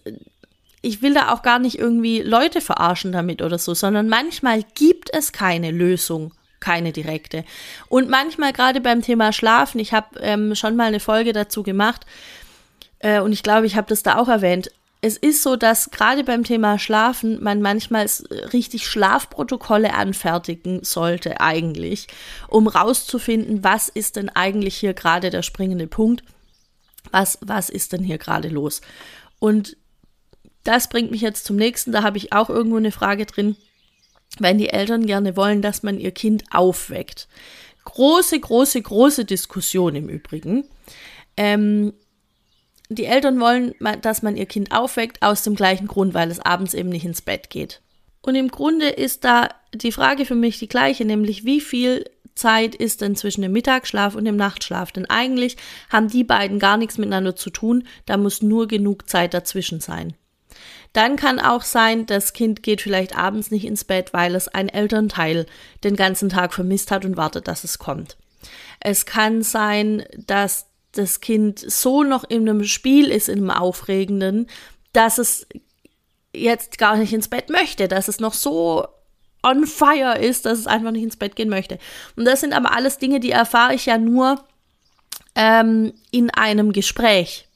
ich 0.82 1.02
will 1.02 1.14
da 1.14 1.34
auch 1.34 1.42
gar 1.42 1.60
nicht 1.60 1.78
irgendwie 1.78 2.22
Leute 2.22 2.62
verarschen 2.62 3.12
damit 3.12 3.42
oder 3.42 3.58
so, 3.58 3.74
sondern 3.74 4.10
manchmal 4.10 4.64
gibt 4.76 5.14
es 5.14 5.32
keine 5.32 5.72
Lösung, 5.72 6.34
keine 6.60 6.92
direkte. 6.92 7.44
Und 7.90 8.10
manchmal 8.10 8.54
gerade 8.54 8.82
beim 8.82 9.02
Thema 9.02 9.34
Schlafen, 9.34 9.80
ich 9.80 9.94
habe 9.94 10.20
ähm, 10.20 10.56
schon 10.56 10.76
mal 10.76 10.88
eine 10.88 11.00
Folge 11.00 11.34
dazu 11.34 11.64
gemacht 11.64 12.06
äh, 13.00 13.20
und 13.20 13.32
ich 13.32 13.44
glaube, 13.44 13.66
ich 13.66 13.76
habe 13.76 13.88
das 13.88 14.04
da 14.04 14.18
auch 14.18 14.28
erwähnt. 14.28 14.72
Es 15.00 15.16
ist 15.16 15.44
so, 15.44 15.56
dass 15.56 15.92
gerade 15.92 16.24
beim 16.24 16.44
Thema 16.44 16.80
Schlafen 16.80 17.42
man 17.44 17.62
manchmal 17.62 18.08
richtig 18.52 18.88
Schlafprotokolle 18.88 19.94
anfertigen 19.94 20.84
sollte 20.84 21.40
eigentlich, 21.40 22.08
um 22.48 22.68
rauszufinden, 22.68 23.64
was 23.64 23.90
ist 23.90 24.16
denn 24.16 24.30
eigentlich 24.30 24.76
hier 24.76 24.96
gerade 24.96 25.30
der 25.30 25.44
springende 25.44 25.86
Punkt, 25.86 26.24
was, 27.12 27.38
was 27.42 27.70
ist 27.70 27.94
denn 27.94 28.04
hier 28.04 28.18
gerade 28.18 28.50
los. 28.50 28.82
Und 29.40 29.78
das 30.64 30.90
bringt 30.90 31.12
mich 31.12 31.22
jetzt 31.22 31.46
zum 31.46 31.56
nächsten, 31.56 31.92
da 31.92 32.02
habe 32.02 32.18
ich 32.18 32.34
auch 32.34 32.50
irgendwo 32.50 32.78
eine 32.78 32.92
Frage 32.92 33.26
drin. 33.26 33.56
Wenn 34.40 34.58
die 34.58 34.70
Eltern 34.70 35.06
gerne 35.06 35.36
wollen, 35.36 35.62
dass 35.62 35.84
man 35.84 36.00
ihr 36.00 36.12
Kind 36.12 36.44
aufweckt. 36.52 37.28
Große, 37.86 38.40
große, 38.40 38.82
große 38.82 39.26
Diskussion 39.26 39.96
im 39.96 40.10
Übrigen. 40.10 40.66
Ähm, 41.38 41.94
die 42.90 43.06
Eltern 43.06 43.40
wollen, 43.40 43.74
dass 44.02 44.22
man 44.22 44.38
ihr 44.38 44.46
Kind 44.46 44.72
aufweckt, 44.72 45.22
aus 45.22 45.44
dem 45.44 45.56
gleichen 45.56 45.88
Grund, 45.88 46.14
weil 46.14 46.32
es 46.32 46.40
abends 46.40 46.74
eben 46.74 46.90
nicht 46.90 47.06
ins 47.06 47.22
Bett 47.22 47.50
geht. 47.50 47.82
Und 48.22 48.36
im 48.36 48.50
Grunde 48.50 48.88
ist 48.88 49.24
da 49.24 49.50
die 49.74 49.92
Frage 49.92 50.26
für 50.26 50.36
mich 50.36 50.60
die 50.60 50.68
gleiche, 50.68 51.06
nämlich 51.06 51.46
wie 51.46 51.62
viel 51.62 52.06
Zeit 52.36 52.76
ist 52.76 53.02
denn 53.02 53.16
zwischen 53.16 53.42
dem 53.42 53.52
Mittagsschlaf 53.52 54.16
und 54.16 54.26
dem 54.26 54.36
Nachtschlaf? 54.36 54.92
Denn 54.92 55.10
eigentlich 55.10 55.58
haben 55.90 56.08
die 56.08 56.24
beiden 56.24 56.60
gar 56.60 56.78
nichts 56.78 56.98
miteinander 56.98 57.36
zu 57.36 57.50
tun, 57.50 57.88
da 58.06 58.18
muss 58.18 58.42
nur 58.42 58.68
genug 58.68 59.10
Zeit 59.10 59.34
dazwischen 59.34 59.80
sein. 59.80 60.14
Dann 60.98 61.16
kann 61.16 61.40
auch 61.40 61.62
sein, 61.62 62.08
das 62.08 62.34
Kind 62.34 62.64
geht 62.64 62.82
vielleicht 62.82 63.16
abends 63.16 63.52
nicht 63.52 63.66
ins 63.66 63.84
Bett, 63.84 64.14
weil 64.14 64.34
es 64.34 64.48
ein 64.48 64.68
Elternteil 64.68 65.46
den 65.84 65.96
ganzen 65.96 66.28
Tag 66.28 66.56
vermisst 66.56 66.90
hat 66.90 67.06
und 67.06 67.18
wartet, 67.18 67.48
dass 67.48 67.64
es 67.64 67.78
kommt. 67.78 68.18
Es 68.80 69.06
kann 69.06 69.44
sein, 69.44 70.06
dass 70.26 70.66
das 70.94 71.22
Kind 71.22 71.60
so 71.60 72.02
noch 72.02 72.24
in 72.24 72.50
einem 72.50 72.64
Spiel 72.64 73.12
ist, 73.12 73.30
in 73.30 73.38
einem 73.38 73.52
Aufregenden, 73.52 74.48
dass 74.92 75.20
es 75.20 75.46
jetzt 76.34 76.80
gar 76.80 76.98
nicht 76.98 77.14
ins 77.14 77.28
Bett 77.28 77.52
möchte, 77.52 77.88
dass 77.88 78.08
es 78.08 78.20
noch 78.20 78.34
so 78.34 78.88
on 79.44 79.68
fire 79.68 80.18
ist, 80.18 80.48
dass 80.48 80.58
es 80.58 80.66
einfach 80.66 80.90
nicht 80.90 81.04
ins 81.04 81.18
Bett 81.18 81.36
gehen 81.36 81.50
möchte. 81.50 81.78
Und 82.16 82.26
das 82.26 82.42
sind 82.42 82.54
aber 82.54 82.74
alles 82.74 82.98
Dinge, 82.98 83.20
die 83.20 83.30
erfahre 83.30 83.76
ich 83.76 83.86
ja 83.86 84.00
nur 84.00 84.44
ähm, 85.36 85.94
in 86.10 86.32
einem 86.32 86.74
Gespräch. 86.74 87.48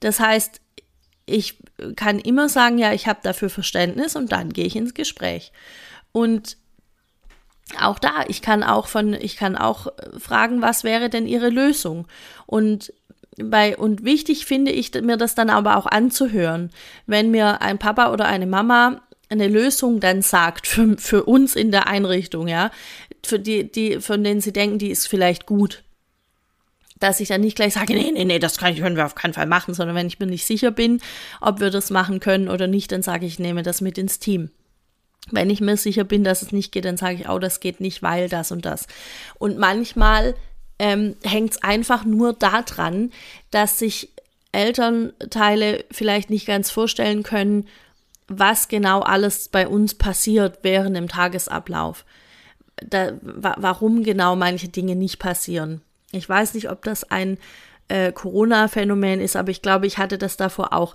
Das 0.00 0.20
heißt, 0.20 0.62
ich 1.26 1.58
kann 1.96 2.18
immer 2.18 2.48
sagen, 2.48 2.78
ja, 2.78 2.92
ich 2.92 3.06
habe 3.06 3.20
dafür 3.22 3.50
Verständnis 3.50 4.16
und 4.16 4.32
dann 4.32 4.52
gehe 4.52 4.66
ich 4.66 4.76
ins 4.76 4.94
Gespräch. 4.94 5.52
Und 6.12 6.56
auch 7.80 7.98
da, 7.98 8.24
ich 8.28 8.42
kann 8.42 8.62
auch 8.62 8.88
von, 8.88 9.14
ich 9.14 9.36
kann 9.36 9.56
auch 9.56 9.88
fragen, 10.18 10.60
was 10.60 10.84
wäre 10.84 11.08
denn 11.08 11.26
Ihre 11.26 11.48
Lösung? 11.48 12.06
Und 12.46 12.92
bei, 13.42 13.76
und 13.76 14.04
wichtig 14.04 14.46
finde 14.46 14.70
ich 14.70 14.92
mir 14.94 15.16
das 15.16 15.34
dann 15.34 15.50
aber 15.50 15.76
auch 15.76 15.86
anzuhören, 15.86 16.70
wenn 17.06 17.30
mir 17.30 17.62
ein 17.62 17.78
Papa 17.78 18.12
oder 18.12 18.26
eine 18.26 18.46
Mama 18.46 19.00
eine 19.30 19.48
Lösung 19.48 20.00
dann 20.00 20.22
sagt 20.22 20.66
für, 20.66 20.96
für 20.98 21.24
uns 21.24 21.56
in 21.56 21.70
der 21.70 21.86
Einrichtung, 21.86 22.46
ja, 22.46 22.70
für 23.24 23.38
die, 23.38 23.70
die, 23.70 24.00
von 24.00 24.22
denen 24.22 24.40
sie 24.40 24.52
denken, 24.52 24.78
die 24.78 24.90
ist 24.90 25.08
vielleicht 25.08 25.46
gut 25.46 25.83
dass 27.04 27.20
ich 27.20 27.28
dann 27.28 27.42
nicht 27.42 27.56
gleich 27.56 27.74
sage, 27.74 27.92
nee, 27.92 28.10
nee, 28.12 28.24
nee, 28.24 28.38
das 28.38 28.56
können 28.56 28.96
wir 28.96 29.04
auf 29.04 29.14
keinen 29.14 29.34
Fall 29.34 29.46
machen, 29.46 29.74
sondern 29.74 29.94
wenn 29.94 30.06
ich 30.06 30.18
mir 30.18 30.26
nicht 30.26 30.46
sicher 30.46 30.70
bin, 30.70 31.02
ob 31.42 31.60
wir 31.60 31.70
das 31.70 31.90
machen 31.90 32.18
können 32.18 32.48
oder 32.48 32.66
nicht, 32.66 32.92
dann 32.92 33.02
sage 33.02 33.26
ich, 33.26 33.34
ich 33.34 33.38
nehme 33.38 33.62
das 33.62 33.82
mit 33.82 33.98
ins 33.98 34.18
Team. 34.20 34.50
Wenn 35.30 35.50
ich 35.50 35.60
mir 35.60 35.76
sicher 35.76 36.04
bin, 36.04 36.24
dass 36.24 36.40
es 36.40 36.50
nicht 36.50 36.72
geht, 36.72 36.86
dann 36.86 36.96
sage 36.96 37.16
ich, 37.16 37.28
oh, 37.28 37.38
das 37.38 37.60
geht 37.60 37.80
nicht, 37.80 38.02
weil 38.02 38.30
das 38.30 38.52
und 38.52 38.64
das. 38.64 38.86
Und 39.38 39.58
manchmal 39.58 40.34
ähm, 40.78 41.14
hängt 41.22 41.52
es 41.52 41.62
einfach 41.62 42.06
nur 42.06 42.32
daran, 42.32 43.10
dass 43.50 43.78
sich 43.78 44.10
Elternteile 44.52 45.84
vielleicht 45.90 46.30
nicht 46.30 46.46
ganz 46.46 46.70
vorstellen 46.70 47.22
können, 47.22 47.66
was 48.28 48.68
genau 48.68 49.00
alles 49.00 49.50
bei 49.50 49.68
uns 49.68 49.94
passiert 49.94 50.60
während 50.62 50.96
dem 50.96 51.08
Tagesablauf. 51.08 52.06
Da, 52.76 53.12
wa 53.20 53.56
warum 53.58 54.04
genau 54.04 54.36
manche 54.36 54.68
Dinge 54.68 54.96
nicht 54.96 55.18
passieren. 55.18 55.82
Ich 56.14 56.28
weiß 56.28 56.54
nicht, 56.54 56.70
ob 56.70 56.82
das 56.84 57.10
ein 57.10 57.38
äh, 57.88 58.12
Corona-Phänomen 58.12 59.20
ist, 59.20 59.36
aber 59.36 59.50
ich 59.50 59.62
glaube, 59.62 59.86
ich 59.86 59.98
hatte 59.98 60.18
das 60.18 60.36
davor 60.36 60.72
auch. 60.72 60.94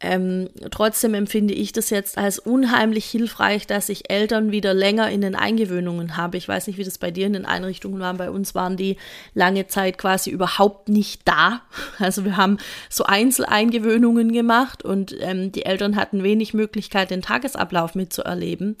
Ähm, 0.00 0.48
trotzdem 0.70 1.14
empfinde 1.14 1.54
ich 1.54 1.72
das 1.72 1.90
jetzt 1.90 2.18
als 2.18 2.38
unheimlich 2.38 3.04
hilfreich, 3.04 3.66
dass 3.66 3.88
ich 3.88 4.10
Eltern 4.10 4.52
wieder 4.52 4.72
länger 4.72 5.10
in 5.10 5.22
den 5.22 5.34
Eingewöhnungen 5.34 6.16
habe. 6.16 6.36
Ich 6.36 6.46
weiß 6.46 6.68
nicht, 6.68 6.78
wie 6.78 6.84
das 6.84 6.98
bei 6.98 7.10
dir 7.10 7.26
in 7.26 7.32
den 7.32 7.44
Einrichtungen 7.44 7.98
war. 7.98 8.14
Bei 8.14 8.30
uns 8.30 8.54
waren 8.54 8.76
die 8.76 8.96
lange 9.34 9.66
Zeit 9.66 9.98
quasi 9.98 10.30
überhaupt 10.30 10.88
nicht 10.88 11.22
da. 11.26 11.62
Also 11.98 12.24
wir 12.24 12.36
haben 12.36 12.58
so 12.88 13.04
Einzeleingewöhnungen 13.04 14.32
gemacht 14.32 14.84
und 14.84 15.16
ähm, 15.20 15.50
die 15.50 15.64
Eltern 15.64 15.96
hatten 15.96 16.22
wenig 16.22 16.54
Möglichkeit, 16.54 17.10
den 17.10 17.22
Tagesablauf 17.22 17.96
mitzuerleben. 17.96 18.76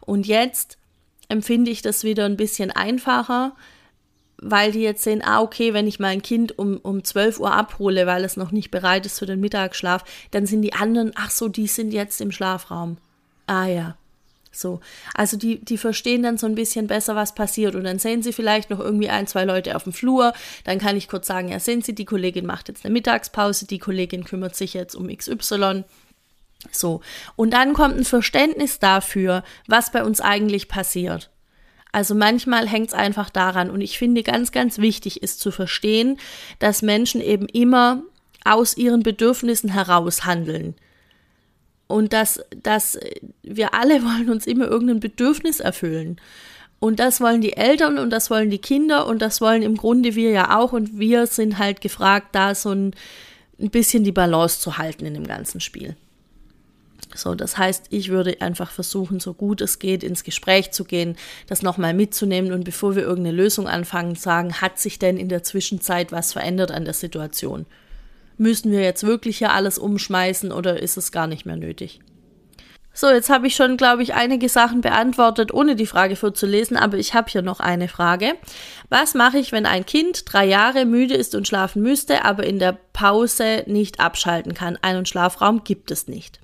Und 0.00 0.26
jetzt 0.26 0.78
empfinde 1.28 1.70
ich 1.70 1.82
das 1.82 2.02
wieder 2.02 2.24
ein 2.24 2.38
bisschen 2.38 2.70
einfacher 2.70 3.54
weil 4.42 4.72
die 4.72 4.80
jetzt 4.80 5.04
sehen, 5.04 5.22
ah, 5.24 5.40
okay, 5.40 5.72
wenn 5.72 5.86
ich 5.86 6.00
mein 6.00 6.20
Kind 6.20 6.58
um, 6.58 6.78
um 6.78 7.04
12 7.04 7.38
Uhr 7.38 7.52
abhole, 7.52 8.06
weil 8.06 8.24
es 8.24 8.36
noch 8.36 8.50
nicht 8.50 8.70
bereit 8.70 9.06
ist 9.06 9.18
für 9.20 9.26
den 9.26 9.40
Mittagsschlaf, 9.40 10.04
dann 10.32 10.46
sind 10.46 10.62
die 10.62 10.74
anderen, 10.74 11.12
ach 11.14 11.30
so, 11.30 11.48
die 11.48 11.68
sind 11.68 11.92
jetzt 11.92 12.20
im 12.20 12.32
Schlafraum. 12.32 12.98
Ah 13.46 13.66
ja. 13.66 13.96
So. 14.50 14.80
Also 15.14 15.36
die, 15.36 15.64
die 15.64 15.78
verstehen 15.78 16.22
dann 16.22 16.38
so 16.38 16.46
ein 16.46 16.54
bisschen 16.54 16.86
besser, 16.86 17.16
was 17.16 17.34
passiert. 17.34 17.74
Und 17.74 17.84
dann 17.84 17.98
sehen 17.98 18.22
sie 18.22 18.32
vielleicht 18.32 18.68
noch 18.68 18.80
irgendwie 18.80 19.08
ein, 19.08 19.26
zwei 19.26 19.44
Leute 19.44 19.74
auf 19.76 19.84
dem 19.84 19.92
Flur. 19.92 20.34
Dann 20.64 20.78
kann 20.78 20.96
ich 20.96 21.08
kurz 21.08 21.26
sagen, 21.26 21.48
ja, 21.48 21.58
sehen 21.58 21.82
Sie, 21.82 21.94
die 21.94 22.04
Kollegin 22.04 22.44
macht 22.44 22.68
jetzt 22.68 22.84
eine 22.84 22.92
Mittagspause, 22.92 23.66
die 23.66 23.78
Kollegin 23.78 24.24
kümmert 24.24 24.54
sich 24.54 24.74
jetzt 24.74 24.94
um 24.94 25.08
XY. 25.08 25.84
So. 26.70 27.00
Und 27.34 27.52
dann 27.52 27.72
kommt 27.72 27.96
ein 27.96 28.04
Verständnis 28.04 28.78
dafür, 28.78 29.42
was 29.66 29.90
bei 29.90 30.04
uns 30.04 30.20
eigentlich 30.20 30.68
passiert. 30.68 31.31
Also 31.92 32.14
manchmal 32.14 32.66
hängt 32.66 32.88
es 32.88 32.94
einfach 32.94 33.28
daran. 33.28 33.70
Und 33.70 33.82
ich 33.82 33.98
finde 33.98 34.22
ganz, 34.22 34.50
ganz 34.50 34.78
wichtig 34.78 35.22
ist 35.22 35.40
zu 35.40 35.50
verstehen, 35.50 36.18
dass 36.58 36.82
Menschen 36.82 37.20
eben 37.20 37.46
immer 37.46 38.02
aus 38.44 38.76
ihren 38.76 39.02
Bedürfnissen 39.02 39.70
heraus 39.70 40.24
handeln. 40.24 40.74
Und 41.86 42.14
dass, 42.14 42.40
dass 42.62 42.98
wir 43.42 43.74
alle 43.74 44.02
wollen 44.04 44.30
uns 44.30 44.46
immer 44.46 44.66
irgendein 44.66 45.00
Bedürfnis 45.00 45.60
erfüllen. 45.60 46.18
Und 46.80 46.98
das 46.98 47.20
wollen 47.20 47.42
die 47.42 47.56
Eltern 47.56 47.98
und 47.98 48.10
das 48.10 48.28
wollen 48.28 48.50
die 48.50 48.58
Kinder 48.58 49.06
und 49.06 49.22
das 49.22 49.40
wollen 49.40 49.62
im 49.62 49.76
Grunde 49.76 50.16
wir 50.16 50.30
ja 50.30 50.58
auch. 50.58 50.72
Und 50.72 50.98
wir 50.98 51.26
sind 51.26 51.58
halt 51.58 51.80
gefragt, 51.80 52.28
da 52.32 52.54
so 52.54 52.70
ein, 52.70 52.94
ein 53.60 53.70
bisschen 53.70 54.02
die 54.02 54.10
Balance 54.10 54.58
zu 54.58 54.78
halten 54.78 55.06
in 55.06 55.14
dem 55.14 55.26
ganzen 55.26 55.60
Spiel. 55.60 55.94
So, 57.14 57.34
das 57.34 57.58
heißt, 57.58 57.86
ich 57.90 58.08
würde 58.08 58.40
einfach 58.40 58.70
versuchen, 58.70 59.20
so 59.20 59.34
gut 59.34 59.60
es 59.60 59.78
geht, 59.78 60.02
ins 60.02 60.24
Gespräch 60.24 60.70
zu 60.72 60.84
gehen, 60.84 61.16
das 61.46 61.62
nochmal 61.62 61.94
mitzunehmen 61.94 62.52
und 62.52 62.64
bevor 62.64 62.96
wir 62.96 63.02
irgendeine 63.02 63.36
Lösung 63.36 63.68
anfangen, 63.68 64.14
sagen, 64.14 64.60
hat 64.60 64.78
sich 64.78 64.98
denn 64.98 65.16
in 65.16 65.28
der 65.28 65.42
Zwischenzeit 65.42 66.12
was 66.12 66.32
verändert 66.32 66.70
an 66.70 66.84
der 66.84 66.94
Situation? 66.94 67.66
Müssen 68.38 68.72
wir 68.72 68.82
jetzt 68.82 69.04
wirklich 69.04 69.38
hier 69.38 69.52
alles 69.52 69.78
umschmeißen 69.78 70.52
oder 70.52 70.82
ist 70.82 70.96
es 70.96 71.12
gar 71.12 71.26
nicht 71.26 71.44
mehr 71.44 71.56
nötig? 71.56 72.00
So, 72.94 73.08
jetzt 73.08 73.30
habe 73.30 73.46
ich 73.46 73.56
schon, 73.56 73.78
glaube 73.78 74.02
ich, 74.02 74.12
einige 74.12 74.50
Sachen 74.50 74.82
beantwortet, 74.82 75.54
ohne 75.54 75.76
die 75.76 75.86
Frage 75.86 76.14
vorzulesen, 76.14 76.76
aber 76.76 76.98
ich 76.98 77.14
habe 77.14 77.30
hier 77.30 77.40
noch 77.40 77.58
eine 77.58 77.88
Frage. 77.88 78.34
Was 78.90 79.14
mache 79.14 79.38
ich, 79.38 79.50
wenn 79.50 79.64
ein 79.64 79.86
Kind 79.86 80.24
drei 80.30 80.44
Jahre 80.44 80.84
müde 80.84 81.14
ist 81.14 81.34
und 81.34 81.48
schlafen 81.48 81.82
müsste, 81.82 82.24
aber 82.24 82.44
in 82.44 82.58
der 82.58 82.76
Pause 82.92 83.64
nicht 83.66 83.98
abschalten 83.98 84.52
kann? 84.52 84.78
Einen 84.82 85.06
Schlafraum 85.06 85.64
gibt 85.64 85.90
es 85.90 86.06
nicht. 86.06 86.41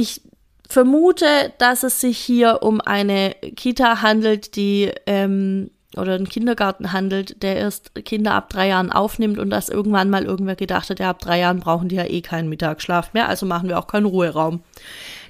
Ich 0.00 0.22
vermute, 0.66 1.52
dass 1.58 1.82
es 1.82 2.00
sich 2.00 2.16
hier 2.16 2.62
um 2.62 2.80
eine 2.80 3.34
Kita 3.54 4.00
handelt, 4.00 4.56
die 4.56 4.90
ähm, 5.06 5.70
oder 5.94 6.14
einen 6.14 6.26
Kindergarten 6.26 6.94
handelt, 6.94 7.42
der 7.42 7.56
erst 7.56 7.94
Kinder 8.06 8.32
ab 8.32 8.48
drei 8.48 8.68
Jahren 8.68 8.90
aufnimmt 8.90 9.38
und 9.38 9.50
dass 9.50 9.68
irgendwann 9.68 10.08
mal 10.08 10.24
irgendwer 10.24 10.56
gedacht 10.56 10.88
hat, 10.88 11.00
ja, 11.00 11.10
ab 11.10 11.18
drei 11.18 11.40
Jahren 11.40 11.60
brauchen 11.60 11.90
die 11.90 11.96
ja 11.96 12.06
eh 12.06 12.22
keinen 12.22 12.48
Mittagsschlaf 12.48 13.12
mehr, 13.12 13.28
also 13.28 13.44
machen 13.44 13.68
wir 13.68 13.78
auch 13.78 13.88
keinen 13.88 14.06
Ruheraum. 14.06 14.62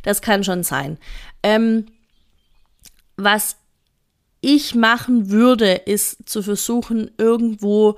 Das 0.05 0.23
kann 0.23 0.45
schon 0.45 0.63
sein. 0.63 0.99
Ähm, 1.43 1.87
was 3.17 3.57
ich 4.41 4.77
machen 4.77 5.31
würde, 5.31 5.73
ist 5.73 6.29
zu 6.29 6.45
versuchen, 6.45 7.11
irgendwo 7.19 7.97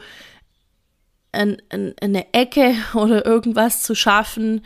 ein, 1.33 1.61
ein, 1.69 1.93
eine 2.01 2.33
Ecke 2.33 2.77
oder 2.95 3.27
irgendwas 3.27 3.83
zu 3.83 3.95
schaffen, 3.95 4.65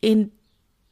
in 0.00 0.32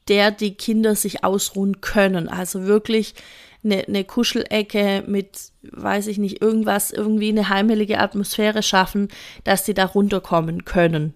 der 0.09 0.31
die 0.31 0.55
Kinder 0.55 0.95
sich 0.95 1.25
ausruhen 1.25 1.81
können. 1.81 2.29
Also 2.29 2.65
wirklich 2.67 3.15
eine, 3.63 3.85
eine 3.87 4.05
Kuschelecke 4.05 5.05
mit, 5.07 5.53
weiß 5.63 6.07
ich 6.07 6.19
nicht, 6.19 6.41
irgendwas, 6.43 6.91
irgendwie 6.91 7.29
eine 7.29 7.49
heimelige 7.49 7.99
Atmosphäre 7.99 8.63
schaffen, 8.63 9.09
dass 9.45 9.67
sie 9.67 9.75
da 9.75 9.85
runterkommen 9.85 10.65
können. 10.65 11.15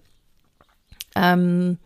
Ähm, 1.15 1.77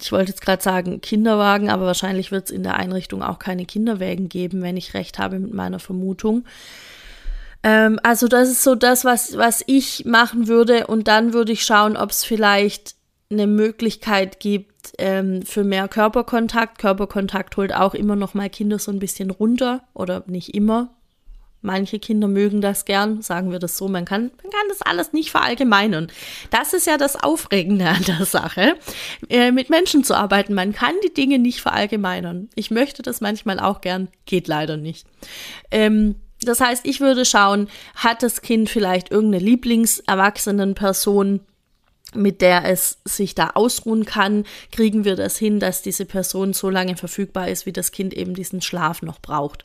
ich 0.00 0.12
wollte 0.12 0.30
jetzt 0.30 0.42
gerade 0.42 0.62
sagen 0.62 1.00
Kinderwagen, 1.00 1.70
aber 1.70 1.86
wahrscheinlich 1.86 2.32
wird 2.32 2.46
es 2.46 2.50
in 2.50 2.62
der 2.62 2.76
Einrichtung 2.76 3.22
auch 3.22 3.38
keine 3.38 3.66
Kinderwägen 3.66 4.28
geben, 4.28 4.62
wenn 4.62 4.76
ich 4.76 4.94
recht 4.94 5.18
habe 5.18 5.38
mit 5.38 5.52
meiner 5.52 5.78
Vermutung. 5.78 6.44
Ähm, 7.62 8.00
also 8.02 8.26
das 8.26 8.48
ist 8.48 8.62
so 8.62 8.74
das, 8.74 9.04
was, 9.04 9.36
was 9.36 9.62
ich 9.66 10.04
machen 10.06 10.48
würde 10.48 10.86
und 10.86 11.08
dann 11.08 11.32
würde 11.32 11.52
ich 11.52 11.64
schauen, 11.64 11.96
ob 11.96 12.10
es 12.10 12.24
vielleicht 12.24 12.94
eine 13.30 13.46
Möglichkeit 13.46 14.40
gibt 14.40 14.92
ähm, 14.98 15.42
für 15.42 15.62
mehr 15.64 15.88
Körperkontakt. 15.88 16.78
Körperkontakt 16.78 17.56
holt 17.56 17.74
auch 17.74 17.94
immer 17.94 18.16
noch 18.16 18.34
mal 18.34 18.50
Kinder 18.50 18.78
so 18.78 18.90
ein 18.90 18.98
bisschen 18.98 19.30
runter 19.30 19.84
oder 19.94 20.24
nicht 20.26 20.54
immer. 20.54 20.90
Manche 21.62 21.98
Kinder 21.98 22.26
mögen 22.26 22.62
das 22.62 22.86
gern, 22.86 23.20
sagen 23.20 23.52
wir 23.52 23.58
das 23.58 23.76
so. 23.76 23.86
Man 23.86 24.06
kann, 24.06 24.30
man 24.42 24.50
kann 24.50 24.68
das 24.70 24.80
alles 24.80 25.12
nicht 25.12 25.30
verallgemeinern. 25.30 26.08
Das 26.50 26.72
ist 26.72 26.86
ja 26.86 26.96
das 26.96 27.22
Aufregende 27.22 27.86
an 27.86 28.02
der 28.04 28.24
Sache, 28.24 28.76
äh, 29.28 29.52
mit 29.52 29.68
Menschen 29.68 30.02
zu 30.02 30.14
arbeiten. 30.14 30.54
Man 30.54 30.72
kann 30.72 30.94
die 31.04 31.12
Dinge 31.12 31.38
nicht 31.38 31.60
verallgemeinern. 31.60 32.48
Ich 32.54 32.70
möchte 32.70 33.02
das 33.02 33.20
manchmal 33.20 33.60
auch 33.60 33.82
gern, 33.82 34.08
geht 34.24 34.48
leider 34.48 34.78
nicht. 34.78 35.06
Ähm, 35.70 36.16
das 36.42 36.60
heißt, 36.60 36.86
ich 36.86 37.00
würde 37.00 37.26
schauen, 37.26 37.68
hat 37.94 38.22
das 38.22 38.40
Kind 38.40 38.70
vielleicht 38.70 39.10
irgendeine 39.10 39.44
Lieblingserwachsenenperson, 39.44 41.40
mit 42.14 42.40
der 42.40 42.64
es 42.64 42.98
sich 43.04 43.34
da 43.34 43.50
ausruhen 43.54 44.04
kann, 44.04 44.44
kriegen 44.72 45.04
wir 45.04 45.16
das 45.16 45.36
hin, 45.36 45.60
dass 45.60 45.82
diese 45.82 46.04
Person 46.04 46.52
so 46.52 46.70
lange 46.70 46.96
verfügbar 46.96 47.48
ist, 47.48 47.66
wie 47.66 47.72
das 47.72 47.92
Kind 47.92 48.14
eben 48.14 48.34
diesen 48.34 48.62
Schlaf 48.62 49.02
noch 49.02 49.20
braucht. 49.20 49.64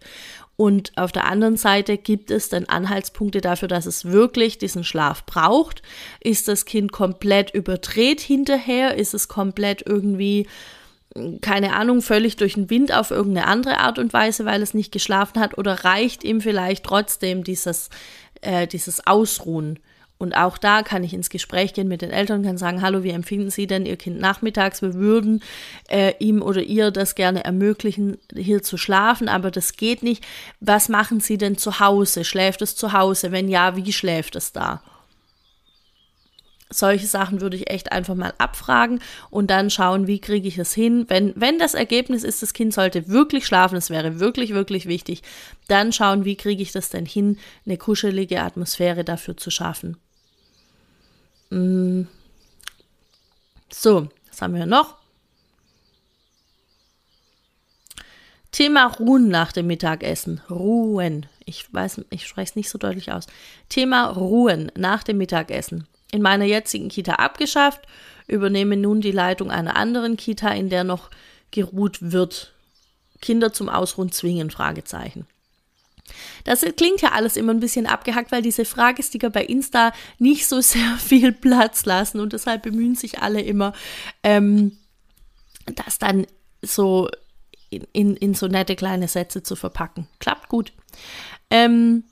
Und 0.57 0.93
auf 0.95 1.11
der 1.11 1.25
anderen 1.25 1.57
Seite 1.57 1.97
gibt 1.97 2.31
es 2.31 2.47
dann 2.47 2.65
Anhaltspunkte 2.65 3.41
dafür, 3.41 3.67
dass 3.67 3.85
es 3.85 4.05
wirklich 4.05 4.57
diesen 4.57 4.85
Schlaf 4.85 5.25
braucht. 5.25 5.81
Ist 6.21 6.47
das 6.47 6.65
Kind 6.65 6.93
komplett 6.93 7.53
überdreht 7.53 8.21
hinterher? 8.21 8.95
Ist 8.95 9.13
es 9.13 9.27
komplett 9.27 9.83
irgendwie, 9.85 10.47
keine 11.41 11.73
Ahnung, 11.75 12.01
völlig 12.01 12.37
durch 12.37 12.53
den 12.53 12.69
Wind 12.69 12.93
auf 12.93 13.11
irgendeine 13.11 13.47
andere 13.47 13.79
Art 13.79 13.99
und 13.99 14.13
Weise, 14.13 14.45
weil 14.45 14.61
es 14.61 14.73
nicht 14.73 14.93
geschlafen 14.93 15.41
hat? 15.41 15.57
Oder 15.57 15.83
reicht 15.83 16.23
ihm 16.23 16.39
vielleicht 16.39 16.85
trotzdem 16.85 17.43
dieses, 17.43 17.89
äh, 18.39 18.65
dieses 18.65 19.05
Ausruhen? 19.05 19.79
Und 20.17 20.33
auch 20.33 20.57
da 20.57 20.81
kann 20.81 21.03
ich 21.03 21.13
ins 21.13 21.29
Gespräch 21.29 21.73
gehen 21.73 21.89
mit 21.89 22.01
den 22.01 22.09
Eltern, 22.09 22.43
kann 22.43 22.57
sagen, 22.57 22.81
hallo, 22.81 23.03
wie 23.03 23.09
empfinden 23.09 23.49
Sie 23.49 23.67
denn 23.67 23.85
Ihr 23.85 23.97
Kind 23.97 24.17
nachmittags? 24.19 24.81
Wir 24.81 24.93
würden 24.93 25.43
äh, 25.89 26.13
ihm 26.19 26.41
oder 26.41 26.61
ihr 26.61 26.91
das 26.91 27.15
gerne 27.15 27.43
ermöglichen, 27.43 28.17
hier 28.33 28.63
zu 28.63 28.77
schlafen, 28.77 29.27
aber 29.27 29.51
das 29.51 29.73
geht 29.73 30.03
nicht. 30.03 30.25
Was 30.61 30.87
machen 30.87 31.19
Sie 31.19 31.37
denn 31.37 31.57
zu 31.57 31.81
Hause? 31.81 32.23
Schläft 32.23 32.61
es 32.61 32.77
zu 32.77 32.93
Hause? 32.93 33.33
Wenn 33.33 33.49
ja, 33.49 33.75
wie 33.75 33.91
schläft 33.91 34.37
es 34.37 34.53
da? 34.53 34.81
Solche 36.69 37.05
Sachen 37.05 37.41
würde 37.41 37.57
ich 37.57 37.69
echt 37.69 37.91
einfach 37.91 38.15
mal 38.15 38.33
abfragen 38.37 38.99
und 39.29 39.51
dann 39.51 39.69
schauen, 39.69 40.07
wie 40.07 40.19
kriege 40.19 40.47
ich 40.47 40.57
es 40.57 40.73
hin. 40.73 41.05
Wenn, 41.09 41.33
wenn 41.35 41.59
das 41.59 41.73
Ergebnis 41.73 42.23
ist, 42.23 42.41
das 42.41 42.53
Kind 42.53 42.73
sollte 42.73 43.07
wirklich 43.07 43.45
schlafen, 43.45 43.75
das 43.75 43.91
wäre 43.91 44.19
wirklich, 44.19 44.53
wirklich 44.53 44.87
wichtig, 44.87 45.21
dann 45.67 45.93
schauen, 45.93 46.25
wie 46.25 46.35
kriege 46.35 46.63
ich 46.63 46.71
das 46.71 46.89
denn 46.89 47.05
hin, 47.05 47.37
eine 47.65 47.77
kuschelige 47.77 48.41
Atmosphäre 48.41 49.03
dafür 49.03 49.37
zu 49.37 49.51
schaffen. 49.51 49.97
Mm. 51.49 52.03
So, 53.71 54.09
was 54.29 54.41
haben 54.41 54.55
wir 54.55 54.65
noch? 54.65 54.95
Thema 58.51 58.85
Ruhen 58.85 59.27
nach 59.27 59.51
dem 59.51 59.67
Mittagessen. 59.67 60.41
Ruhen. 60.49 61.25
Ich 61.43 61.73
weiß, 61.73 62.05
ich 62.09 62.25
spreche 62.25 62.51
es 62.51 62.55
nicht 62.55 62.69
so 62.69 62.77
deutlich 62.77 63.11
aus. 63.11 63.27
Thema 63.67 64.07
Ruhen 64.07 64.71
nach 64.77 65.03
dem 65.03 65.17
Mittagessen. 65.17 65.87
In 66.11 66.21
meiner 66.21 66.45
jetzigen 66.45 66.87
Kita 66.87 67.15
abgeschafft, 67.15 67.81
übernehme 68.27 68.77
nun 68.77 69.01
die 69.01 69.11
Leitung 69.11 69.51
einer 69.51 69.75
anderen 69.75 70.15
Kita, 70.15 70.49
in 70.51 70.69
der 70.69 70.85
noch 70.85 71.09
geruht 71.51 71.97
wird. 72.13 72.53
Kinder 73.21 73.51
zum 73.51 73.67
Ausruhen 73.67 74.11
zwingen? 74.11 74.51
Fragezeichen. 74.51 75.27
Das 76.43 76.61
klingt 76.77 77.01
ja 77.01 77.11
alles 77.11 77.35
immer 77.35 77.53
ein 77.53 77.59
bisschen 77.59 77.87
abgehackt, 77.87 78.31
weil 78.31 78.41
diese 78.41 78.65
Fragesticker 78.65 79.29
bei 79.29 79.43
Insta 79.43 79.91
nicht 80.19 80.47
so 80.47 80.61
sehr 80.61 80.95
viel 80.99 81.31
Platz 81.31 81.85
lassen 81.85 82.19
und 82.19 82.33
deshalb 82.33 82.63
bemühen 82.63 82.95
sich 82.95 83.19
alle 83.19 83.41
immer, 83.41 83.73
ähm, 84.23 84.77
das 85.65 85.97
dann 85.97 86.27
so 86.61 87.09
in, 87.69 87.87
in, 87.93 88.15
in, 88.15 88.33
so 88.35 88.47
nette 88.47 88.75
kleine 88.75 89.07
Sätze 89.07 89.43
zu 89.43 89.55
verpacken. 89.55 90.07
Klappt 90.19 90.49
gut. 90.49 90.73
Ähm, 91.49 92.03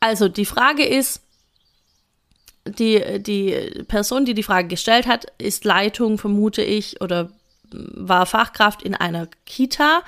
also 0.00 0.28
die 0.28 0.46
Frage 0.46 0.84
ist, 0.84 1.20
die, 2.64 3.20
die 3.20 3.84
Person, 3.88 4.24
die 4.24 4.34
die 4.34 4.42
Frage 4.42 4.68
gestellt 4.68 5.06
hat, 5.06 5.26
ist 5.38 5.64
Leitung, 5.64 6.18
vermute 6.18 6.62
ich, 6.62 7.00
oder 7.00 7.30
war 7.74 8.26
Fachkraft 8.26 8.82
in 8.82 8.94
einer 8.94 9.28
Kita, 9.46 10.02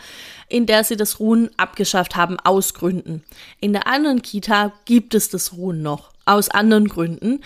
in 0.49 0.67
der 0.67 0.85
sie 0.85 0.97
das 0.97 1.21
Ruhen 1.21 1.51
abgeschafft 1.57 2.17
haben, 2.17 2.39
aus 2.41 2.75
Gründen. 2.75 3.25
In 3.61 3.73
der 3.73 3.87
anderen 3.87 4.23
Kita 4.23 4.73
gibt 4.85 5.15
es 5.15 5.31
das 5.31 5.53
Ruhen 5.55 5.83
noch, 5.83 6.13
aus 6.25 6.49
anderen 6.49 6.89
Gründen. 6.89 7.41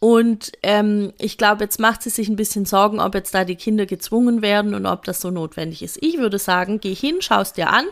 Und 0.00 0.52
ähm, 0.62 1.12
ich 1.18 1.38
glaube, 1.38 1.64
jetzt 1.64 1.80
macht 1.80 2.02
sie 2.02 2.10
sich 2.10 2.28
ein 2.28 2.36
bisschen 2.36 2.66
Sorgen, 2.66 3.00
ob 3.00 3.14
jetzt 3.14 3.34
da 3.34 3.44
die 3.44 3.56
Kinder 3.56 3.86
gezwungen 3.86 4.42
werden 4.42 4.74
und 4.74 4.86
ob 4.86 5.04
das 5.04 5.20
so 5.20 5.30
notwendig 5.30 5.82
ist. 5.82 5.96
Ich 6.02 6.18
würde 6.18 6.38
sagen, 6.38 6.78
geh 6.80 6.94
hin, 6.94 7.22
schaust 7.22 7.56
dir 7.56 7.70
an. 7.70 7.86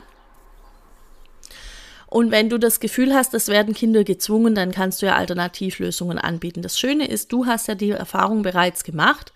Und 2.12 2.30
wenn 2.30 2.50
du 2.50 2.58
das 2.58 2.78
Gefühl 2.78 3.14
hast, 3.14 3.32
es 3.32 3.48
werden 3.48 3.72
Kinder 3.72 4.04
gezwungen, 4.04 4.54
dann 4.54 4.70
kannst 4.70 5.00
du 5.00 5.06
ja 5.06 5.16
Alternativlösungen 5.16 6.18
anbieten. 6.18 6.60
Das 6.60 6.78
Schöne 6.78 7.08
ist, 7.08 7.32
du 7.32 7.46
hast 7.46 7.68
ja 7.68 7.74
die 7.74 7.88
Erfahrung 7.88 8.42
bereits 8.42 8.84
gemacht 8.84 9.32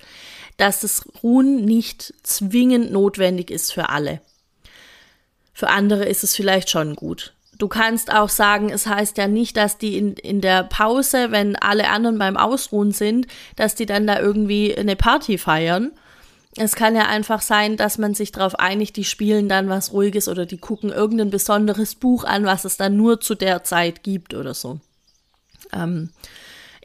dass 0.56 0.80
das 0.80 1.04
Ruhen 1.22 1.64
nicht 1.64 2.14
zwingend 2.22 2.90
notwendig 2.92 3.50
ist 3.50 3.72
für 3.72 3.88
alle. 3.88 4.20
Für 5.52 5.68
andere 5.68 6.04
ist 6.04 6.24
es 6.24 6.34
vielleicht 6.34 6.70
schon 6.70 6.96
gut. 6.96 7.34
Du 7.58 7.68
kannst 7.68 8.12
auch 8.12 8.28
sagen, 8.28 8.70
es 8.70 8.86
heißt 8.86 9.16
ja 9.16 9.28
nicht, 9.28 9.56
dass 9.56 9.78
die 9.78 9.96
in, 9.96 10.12
in 10.14 10.42
der 10.42 10.64
Pause, 10.64 11.30
wenn 11.30 11.56
alle 11.56 11.88
anderen 11.88 12.18
beim 12.18 12.36
Ausruhen 12.36 12.92
sind, 12.92 13.26
dass 13.56 13.74
die 13.74 13.86
dann 13.86 14.06
da 14.06 14.20
irgendwie 14.20 14.76
eine 14.76 14.96
Party 14.96 15.38
feiern. 15.38 15.92
Es 16.56 16.74
kann 16.74 16.94
ja 16.94 17.06
einfach 17.06 17.40
sein, 17.40 17.76
dass 17.76 17.98
man 17.98 18.14
sich 18.14 18.32
darauf 18.32 18.58
einigt, 18.58 18.96
die 18.96 19.04
spielen 19.04 19.48
dann 19.48 19.68
was 19.68 19.92
Ruhiges 19.92 20.28
oder 20.28 20.46
die 20.46 20.58
gucken 20.58 20.90
irgendein 20.90 21.30
besonderes 21.30 21.94
Buch 21.94 22.24
an, 22.24 22.44
was 22.44 22.64
es 22.64 22.76
dann 22.76 22.96
nur 22.96 23.20
zu 23.20 23.34
der 23.34 23.64
Zeit 23.64 24.02
gibt 24.02 24.34
oder 24.34 24.54
so. 24.54 24.80
Ähm, 25.72 26.10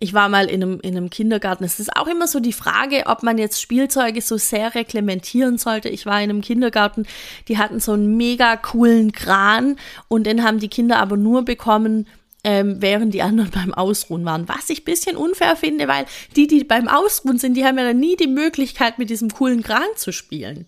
ich 0.01 0.15
war 0.15 0.29
mal 0.29 0.49
in 0.49 0.63
einem, 0.63 0.79
in 0.81 0.97
einem 0.97 1.11
Kindergarten. 1.11 1.63
Es 1.63 1.79
ist 1.79 1.95
auch 1.95 2.07
immer 2.07 2.27
so 2.27 2.39
die 2.39 2.53
Frage, 2.53 3.03
ob 3.05 3.21
man 3.21 3.37
jetzt 3.37 3.61
Spielzeuge 3.61 4.19
so 4.21 4.35
sehr 4.35 4.73
reglementieren 4.73 5.59
sollte. 5.59 5.89
Ich 5.89 6.07
war 6.07 6.15
in 6.23 6.31
einem 6.31 6.41
Kindergarten, 6.41 7.05
die 7.47 7.59
hatten 7.59 7.79
so 7.79 7.91
einen 7.91 8.17
mega 8.17 8.57
coolen 8.57 9.11
Kran 9.11 9.77
und 10.07 10.25
den 10.25 10.43
haben 10.43 10.57
die 10.57 10.69
Kinder 10.69 10.97
aber 10.97 11.17
nur 11.17 11.45
bekommen, 11.45 12.07
ähm, 12.43 12.77
während 12.79 13.13
die 13.13 13.21
anderen 13.21 13.51
beim 13.53 13.75
Ausruhen 13.75 14.25
waren. 14.25 14.49
Was 14.49 14.71
ich 14.71 14.81
ein 14.81 14.85
bisschen 14.85 15.15
unfair 15.15 15.55
finde, 15.55 15.87
weil 15.87 16.05
die, 16.35 16.47
die 16.47 16.63
beim 16.63 16.87
Ausruhen 16.87 17.37
sind, 17.37 17.55
die 17.55 17.63
haben 17.63 17.77
ja 17.77 17.83
dann 17.83 17.99
nie 17.99 18.15
die 18.15 18.25
Möglichkeit, 18.25 18.97
mit 18.97 19.11
diesem 19.11 19.29
coolen 19.29 19.61
Kran 19.61 19.83
zu 19.95 20.11
spielen. 20.11 20.65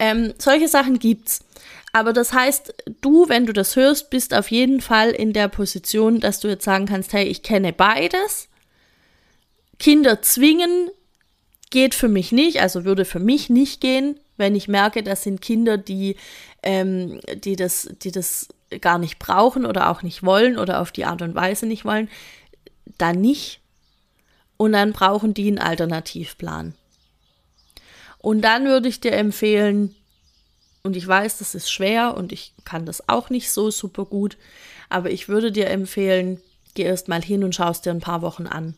Ähm, 0.00 0.34
solche 0.38 0.66
Sachen 0.66 0.98
gibt's. 0.98 1.44
Aber 1.92 2.12
das 2.12 2.32
heißt, 2.32 2.74
du, 3.00 3.28
wenn 3.28 3.46
du 3.46 3.52
das 3.52 3.74
hörst, 3.76 4.10
bist 4.10 4.32
auf 4.32 4.50
jeden 4.50 4.80
Fall 4.80 5.10
in 5.10 5.32
der 5.32 5.48
Position, 5.48 6.20
dass 6.20 6.40
du 6.40 6.48
jetzt 6.48 6.64
sagen 6.64 6.86
kannst, 6.86 7.12
hey, 7.12 7.24
ich 7.24 7.42
kenne 7.42 7.72
beides. 7.72 8.48
Kinder 9.78 10.22
zwingen 10.22 10.90
geht 11.70 11.94
für 11.94 12.08
mich 12.08 12.32
nicht, 12.32 12.60
also 12.60 12.84
würde 12.84 13.04
für 13.04 13.18
mich 13.18 13.48
nicht 13.48 13.80
gehen, 13.80 14.18
wenn 14.36 14.54
ich 14.54 14.68
merke, 14.68 15.02
das 15.02 15.22
sind 15.22 15.40
Kinder, 15.40 15.78
die, 15.78 16.16
ähm, 16.62 17.20
die, 17.34 17.56
das, 17.56 17.88
die 18.02 18.10
das 18.10 18.48
gar 18.80 18.98
nicht 18.98 19.18
brauchen 19.18 19.66
oder 19.66 19.90
auch 19.90 20.02
nicht 20.02 20.22
wollen 20.22 20.58
oder 20.58 20.80
auf 20.80 20.92
die 20.92 21.04
Art 21.04 21.22
und 21.22 21.34
Weise 21.34 21.66
nicht 21.66 21.84
wollen, 21.84 22.08
dann 22.98 23.20
nicht. 23.20 23.60
Und 24.56 24.72
dann 24.72 24.92
brauchen 24.92 25.34
die 25.34 25.48
einen 25.48 25.58
Alternativplan. 25.58 26.74
Und 28.18 28.42
dann 28.42 28.66
würde 28.66 28.88
ich 28.88 29.00
dir 29.00 29.12
empfehlen, 29.12 29.94
und 30.82 30.96
ich 30.96 31.06
weiß, 31.06 31.38
das 31.38 31.54
ist 31.54 31.70
schwer 31.70 32.16
und 32.16 32.32
ich 32.32 32.54
kann 32.64 32.86
das 32.86 33.08
auch 33.08 33.30
nicht 33.30 33.50
so 33.50 33.70
super 33.70 34.04
gut, 34.04 34.36
aber 34.88 35.10
ich 35.10 35.28
würde 35.28 35.52
dir 35.52 35.68
empfehlen, 35.68 36.40
geh 36.74 36.82
erst 36.82 37.08
mal 37.08 37.22
hin 37.22 37.44
und 37.44 37.54
schaust 37.54 37.86
dir 37.86 37.90
ein 37.90 38.00
paar 38.00 38.22
Wochen 38.22 38.46
an. 38.46 38.74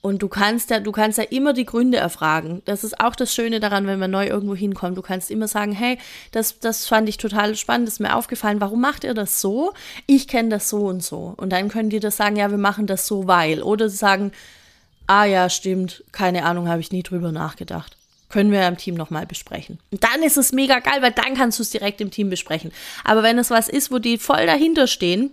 Und 0.00 0.22
du 0.22 0.28
kannst 0.28 0.70
ja, 0.70 0.78
du 0.80 0.92
kannst 0.92 1.18
ja 1.18 1.24
immer 1.24 1.52
die 1.52 1.66
Gründe 1.66 1.98
erfragen. 1.98 2.62
Das 2.64 2.84
ist 2.84 3.00
auch 3.00 3.16
das 3.16 3.34
Schöne 3.34 3.58
daran, 3.58 3.86
wenn 3.86 3.98
man 3.98 4.10
neu 4.10 4.26
irgendwo 4.26 4.54
hinkommt. 4.54 4.96
Du 4.96 5.02
kannst 5.02 5.30
immer 5.30 5.48
sagen, 5.48 5.72
hey, 5.72 5.98
das, 6.30 6.60
das 6.60 6.86
fand 6.86 7.08
ich 7.08 7.18
total 7.18 7.56
spannend, 7.56 7.88
ist 7.88 8.00
mir 8.00 8.14
aufgefallen. 8.16 8.60
Warum 8.60 8.80
macht 8.80 9.02
ihr 9.04 9.12
das 9.12 9.40
so? 9.40 9.74
Ich 10.06 10.28
kenne 10.28 10.50
das 10.50 10.68
so 10.68 10.86
und 10.86 11.02
so. 11.02 11.34
Und 11.36 11.50
dann 11.50 11.68
können 11.68 11.90
die 11.90 12.00
das 12.00 12.16
sagen, 12.16 12.36
ja, 12.36 12.50
wir 12.50 12.58
machen 12.58 12.86
das 12.86 13.06
so, 13.06 13.26
weil. 13.26 13.60
Oder 13.62 13.90
sie 13.90 13.96
sagen, 13.96 14.32
ah 15.08 15.24
ja, 15.24 15.50
stimmt, 15.50 16.04
keine 16.12 16.44
Ahnung, 16.44 16.68
habe 16.68 16.80
ich 16.80 16.92
nie 16.92 17.02
drüber 17.02 17.32
nachgedacht. 17.32 17.97
Können 18.28 18.52
wir 18.52 18.66
im 18.66 18.76
Team 18.76 18.94
nochmal 18.94 19.26
besprechen. 19.26 19.78
Und 19.90 20.04
dann 20.04 20.22
ist 20.22 20.36
es 20.36 20.52
mega 20.52 20.80
geil, 20.80 21.00
weil 21.00 21.12
dann 21.12 21.34
kannst 21.34 21.58
du 21.58 21.62
es 21.62 21.70
direkt 21.70 22.00
im 22.00 22.10
Team 22.10 22.28
besprechen. 22.28 22.72
Aber 23.04 23.22
wenn 23.22 23.38
es 23.38 23.50
was 23.50 23.68
ist, 23.68 23.90
wo 23.90 23.98
die 23.98 24.18
voll 24.18 24.44
dahinter 24.46 24.86
stehen, 24.86 25.30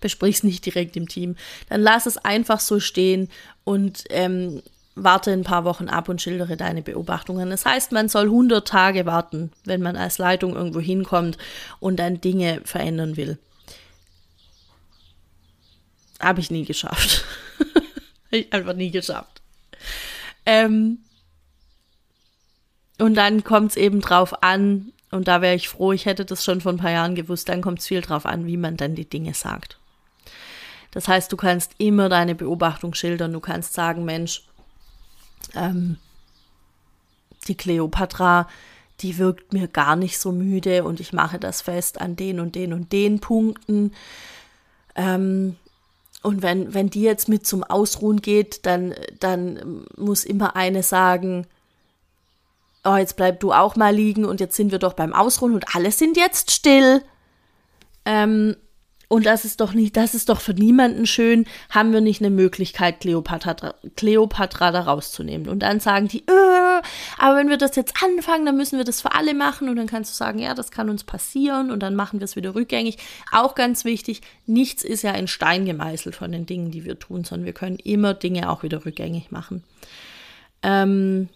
besprich 0.00 0.36
es 0.36 0.42
nicht 0.42 0.66
direkt 0.66 0.96
im 0.96 1.08
Team. 1.08 1.36
Dann 1.68 1.80
lass 1.80 2.06
es 2.06 2.18
einfach 2.18 2.60
so 2.60 2.80
stehen 2.80 3.28
und 3.64 4.04
ähm, 4.10 4.62
warte 4.94 5.32
ein 5.32 5.44
paar 5.44 5.64
Wochen 5.64 5.88
ab 5.88 6.08
und 6.08 6.20
schildere 6.20 6.56
deine 6.56 6.82
Beobachtungen. 6.82 7.50
Das 7.50 7.64
heißt, 7.64 7.92
man 7.92 8.08
soll 8.08 8.24
100 8.24 8.66
Tage 8.66 9.06
warten, 9.06 9.52
wenn 9.64 9.82
man 9.82 9.96
als 9.96 10.18
Leitung 10.18 10.54
irgendwo 10.54 10.80
hinkommt 10.80 11.38
und 11.80 11.96
dann 11.96 12.20
Dinge 12.20 12.60
verändern 12.64 13.16
will. 13.16 13.38
Habe 16.20 16.40
ich 16.40 16.50
nie 16.50 16.64
geschafft. 16.64 17.24
ich 18.30 18.52
einfach 18.52 18.74
nie 18.74 18.90
geschafft. 18.90 19.40
Ähm, 20.44 20.98
und 22.98 23.14
dann 23.14 23.44
kommt 23.44 23.72
es 23.72 23.76
eben 23.76 24.00
drauf 24.00 24.42
an, 24.42 24.92
und 25.10 25.26
da 25.26 25.40
wäre 25.40 25.54
ich 25.54 25.68
froh, 25.68 25.92
ich 25.92 26.06
hätte 26.06 26.24
das 26.24 26.44
schon 26.44 26.60
vor 26.60 26.72
ein 26.72 26.78
paar 26.78 26.90
Jahren 26.90 27.14
gewusst, 27.14 27.48
dann 27.48 27.62
kommt 27.62 27.78
es 27.78 27.86
viel 27.86 28.02
drauf 28.02 28.26
an, 28.26 28.46
wie 28.46 28.56
man 28.56 28.76
dann 28.76 28.94
die 28.94 29.08
Dinge 29.08 29.34
sagt. 29.34 29.78
Das 30.90 31.08
heißt, 31.08 31.32
du 31.32 31.36
kannst 31.36 31.72
immer 31.78 32.08
deine 32.08 32.34
Beobachtung 32.34 32.94
schildern, 32.94 33.32
du 33.32 33.40
kannst 33.40 33.74
sagen, 33.74 34.04
Mensch, 34.04 34.42
ähm, 35.54 35.96
die 37.46 37.56
Kleopatra, 37.56 38.48
die 39.00 39.18
wirkt 39.18 39.52
mir 39.52 39.68
gar 39.68 39.96
nicht 39.96 40.18
so 40.18 40.32
müde 40.32 40.84
und 40.84 41.00
ich 41.00 41.12
mache 41.12 41.38
das 41.38 41.62
fest 41.62 42.00
an 42.00 42.16
den 42.16 42.40
und 42.40 42.54
den 42.54 42.72
und 42.72 42.92
den 42.92 43.20
Punkten. 43.20 43.92
Ähm, 44.96 45.56
und 46.22 46.42
wenn, 46.42 46.74
wenn 46.74 46.90
die 46.90 47.02
jetzt 47.02 47.28
mit 47.28 47.46
zum 47.46 47.62
Ausruhen 47.62 48.20
geht, 48.20 48.66
dann, 48.66 48.94
dann 49.20 49.84
muss 49.96 50.24
immer 50.24 50.56
eine 50.56 50.82
sagen, 50.82 51.46
oh, 52.84 52.96
jetzt 52.96 53.16
bleib 53.16 53.40
du 53.40 53.52
auch 53.52 53.76
mal 53.76 53.94
liegen 53.94 54.24
und 54.24 54.40
jetzt 54.40 54.56
sind 54.56 54.72
wir 54.72 54.78
doch 54.78 54.94
beim 54.94 55.12
Ausruhen 55.12 55.54
und 55.54 55.74
alle 55.74 55.90
sind 55.92 56.16
jetzt 56.16 56.50
still. 56.50 57.02
Ähm, 58.04 58.56
und 59.10 59.24
das 59.24 59.46
ist 59.46 59.62
doch 59.62 59.72
nicht, 59.72 59.96
das 59.96 60.14
ist 60.14 60.28
doch 60.28 60.40
für 60.40 60.52
niemanden 60.52 61.06
schön, 61.06 61.46
haben 61.70 61.94
wir 61.94 62.02
nicht 62.02 62.20
eine 62.20 62.28
Möglichkeit, 62.28 63.00
Kleopatra, 63.00 63.74
Kleopatra 63.96 64.70
da 64.70 64.82
rauszunehmen. 64.82 65.48
Und 65.48 65.60
dann 65.60 65.80
sagen 65.80 66.08
die, 66.08 66.20
äh, 66.20 66.82
aber 67.16 67.36
wenn 67.36 67.48
wir 67.48 67.56
das 67.56 67.74
jetzt 67.74 68.02
anfangen, 68.02 68.44
dann 68.44 68.58
müssen 68.58 68.76
wir 68.76 68.84
das 68.84 69.00
für 69.00 69.14
alle 69.14 69.32
machen. 69.32 69.70
Und 69.70 69.76
dann 69.76 69.86
kannst 69.86 70.12
du 70.12 70.16
sagen, 70.16 70.38
ja, 70.38 70.52
das 70.52 70.70
kann 70.70 70.90
uns 70.90 71.04
passieren 71.04 71.70
und 71.70 71.82
dann 71.82 71.94
machen 71.94 72.20
wir 72.20 72.26
es 72.26 72.36
wieder 72.36 72.54
rückgängig. 72.54 72.98
Auch 73.32 73.54
ganz 73.54 73.86
wichtig, 73.86 74.20
nichts 74.44 74.84
ist 74.84 75.02
ja 75.02 75.12
in 75.12 75.26
Stein 75.26 75.64
gemeißelt 75.64 76.14
von 76.14 76.30
den 76.30 76.44
Dingen, 76.44 76.70
die 76.70 76.84
wir 76.84 76.98
tun, 76.98 77.24
sondern 77.24 77.46
wir 77.46 77.54
können 77.54 77.76
immer 77.76 78.12
Dinge 78.12 78.50
auch 78.50 78.62
wieder 78.62 78.84
rückgängig 78.84 79.30
machen. 79.30 79.64
Ähm, 80.62 81.30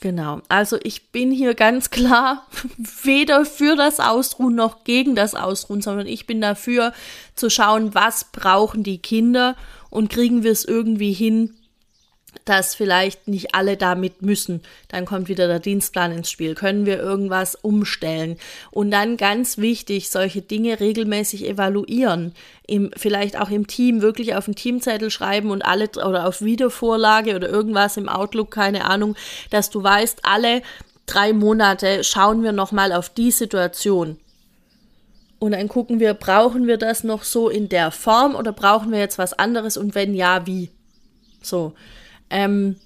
Genau, 0.00 0.40
also 0.48 0.76
ich 0.82 1.12
bin 1.12 1.30
hier 1.30 1.54
ganz 1.54 1.90
klar 1.90 2.46
weder 3.02 3.44
für 3.44 3.76
das 3.76 4.00
Ausruhen 4.00 4.54
noch 4.54 4.84
gegen 4.84 5.14
das 5.14 5.34
Ausruhen, 5.34 5.82
sondern 5.82 6.06
ich 6.06 6.26
bin 6.26 6.40
dafür 6.40 6.92
zu 7.36 7.48
schauen, 7.48 7.94
was 7.94 8.26
brauchen 8.32 8.82
die 8.82 8.98
Kinder 8.98 9.56
und 9.90 10.10
kriegen 10.10 10.42
wir 10.42 10.52
es 10.52 10.64
irgendwie 10.64 11.12
hin, 11.12 11.54
dass 12.44 12.74
vielleicht 12.74 13.28
nicht 13.28 13.54
alle 13.54 13.76
damit 13.76 14.22
müssen. 14.22 14.62
Dann 14.88 15.04
kommt 15.04 15.28
wieder 15.28 15.46
der 15.46 15.60
Dienstplan 15.60 16.12
ins 16.12 16.30
Spiel. 16.30 16.54
Können 16.54 16.86
wir 16.86 16.98
irgendwas 16.98 17.54
umstellen? 17.54 18.38
Und 18.70 18.90
dann 18.90 19.16
ganz 19.16 19.58
wichtig, 19.58 20.10
solche 20.10 20.42
Dinge 20.42 20.80
regelmäßig 20.80 21.48
evaluieren. 21.48 22.34
Im, 22.66 22.90
vielleicht 22.96 23.38
auch 23.38 23.50
im 23.50 23.66
Team 23.66 24.02
wirklich 24.02 24.34
auf 24.34 24.46
einen 24.46 24.56
Teamzettel 24.56 25.10
schreiben 25.10 25.50
und 25.50 25.64
alle 25.64 25.88
oder 26.04 26.26
auf 26.26 26.42
Wiedervorlage 26.42 27.36
oder 27.36 27.48
irgendwas 27.48 27.96
im 27.96 28.08
Outlook, 28.08 28.50
keine 28.50 28.86
Ahnung, 28.86 29.16
dass 29.50 29.70
du 29.70 29.82
weißt, 29.82 30.20
alle 30.24 30.62
drei 31.06 31.32
Monate 31.32 32.04
schauen 32.04 32.42
wir 32.42 32.52
nochmal 32.52 32.92
auf 32.92 33.10
die 33.10 33.30
Situation. 33.30 34.18
Und 35.38 35.52
dann 35.52 35.68
gucken 35.68 36.00
wir, 36.00 36.14
brauchen 36.14 36.66
wir 36.66 36.78
das 36.78 37.04
noch 37.04 37.22
so 37.22 37.50
in 37.50 37.68
der 37.68 37.90
Form 37.90 38.34
oder 38.34 38.52
brauchen 38.52 38.92
wir 38.92 38.98
jetzt 38.98 39.18
was 39.18 39.34
anderes 39.34 39.76
und 39.76 39.94
wenn 39.94 40.14
ja, 40.14 40.46
wie? 40.46 40.70
So. 41.42 41.74
Ähm, 42.30 42.76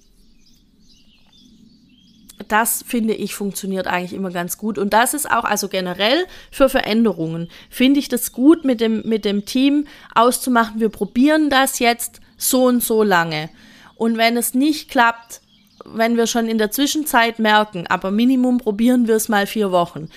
das 2.47 2.85
finde 2.87 3.15
ich 3.15 3.35
funktioniert 3.35 3.87
eigentlich 3.87 4.13
immer 4.13 4.31
ganz 4.31 4.59
gut. 4.59 4.79
Und 4.79 4.93
das 4.93 5.15
ist 5.15 5.31
auch, 5.31 5.45
also 5.45 5.69
generell 5.69 6.25
für 6.51 6.69
Veränderungen, 6.69 7.51
finde 7.71 8.01
ich 8.01 8.09
das 8.09 8.33
gut 8.33 8.65
mit 8.65 8.81
dem, 8.81 9.03
mit 9.05 9.25
dem 9.25 9.45
Team 9.45 9.87
auszumachen. 10.15 10.81
Wir 10.81 10.89
probieren 10.89 11.51
das 11.51 11.79
jetzt 11.79 12.21
so 12.37 12.65
und 12.65 12.83
so 12.83 13.03
lange. 13.03 13.51
Und 13.97 14.17
wenn 14.17 14.37
es 14.37 14.55
nicht 14.55 14.91
klappt, 14.91 15.41
wenn 15.85 16.17
wir 16.17 16.27
schon 16.27 16.49
in 16.49 16.59
der 16.59 16.71
Zwischenzeit 16.71 17.39
merken, 17.39 17.87
aber 17.89 18.11
Minimum 18.11 18.59
probieren 18.59 19.09
wir 19.09 19.17
es 19.17 19.29
mal 19.29 19.47
vier 19.47 19.73
Wochen. 19.73 20.09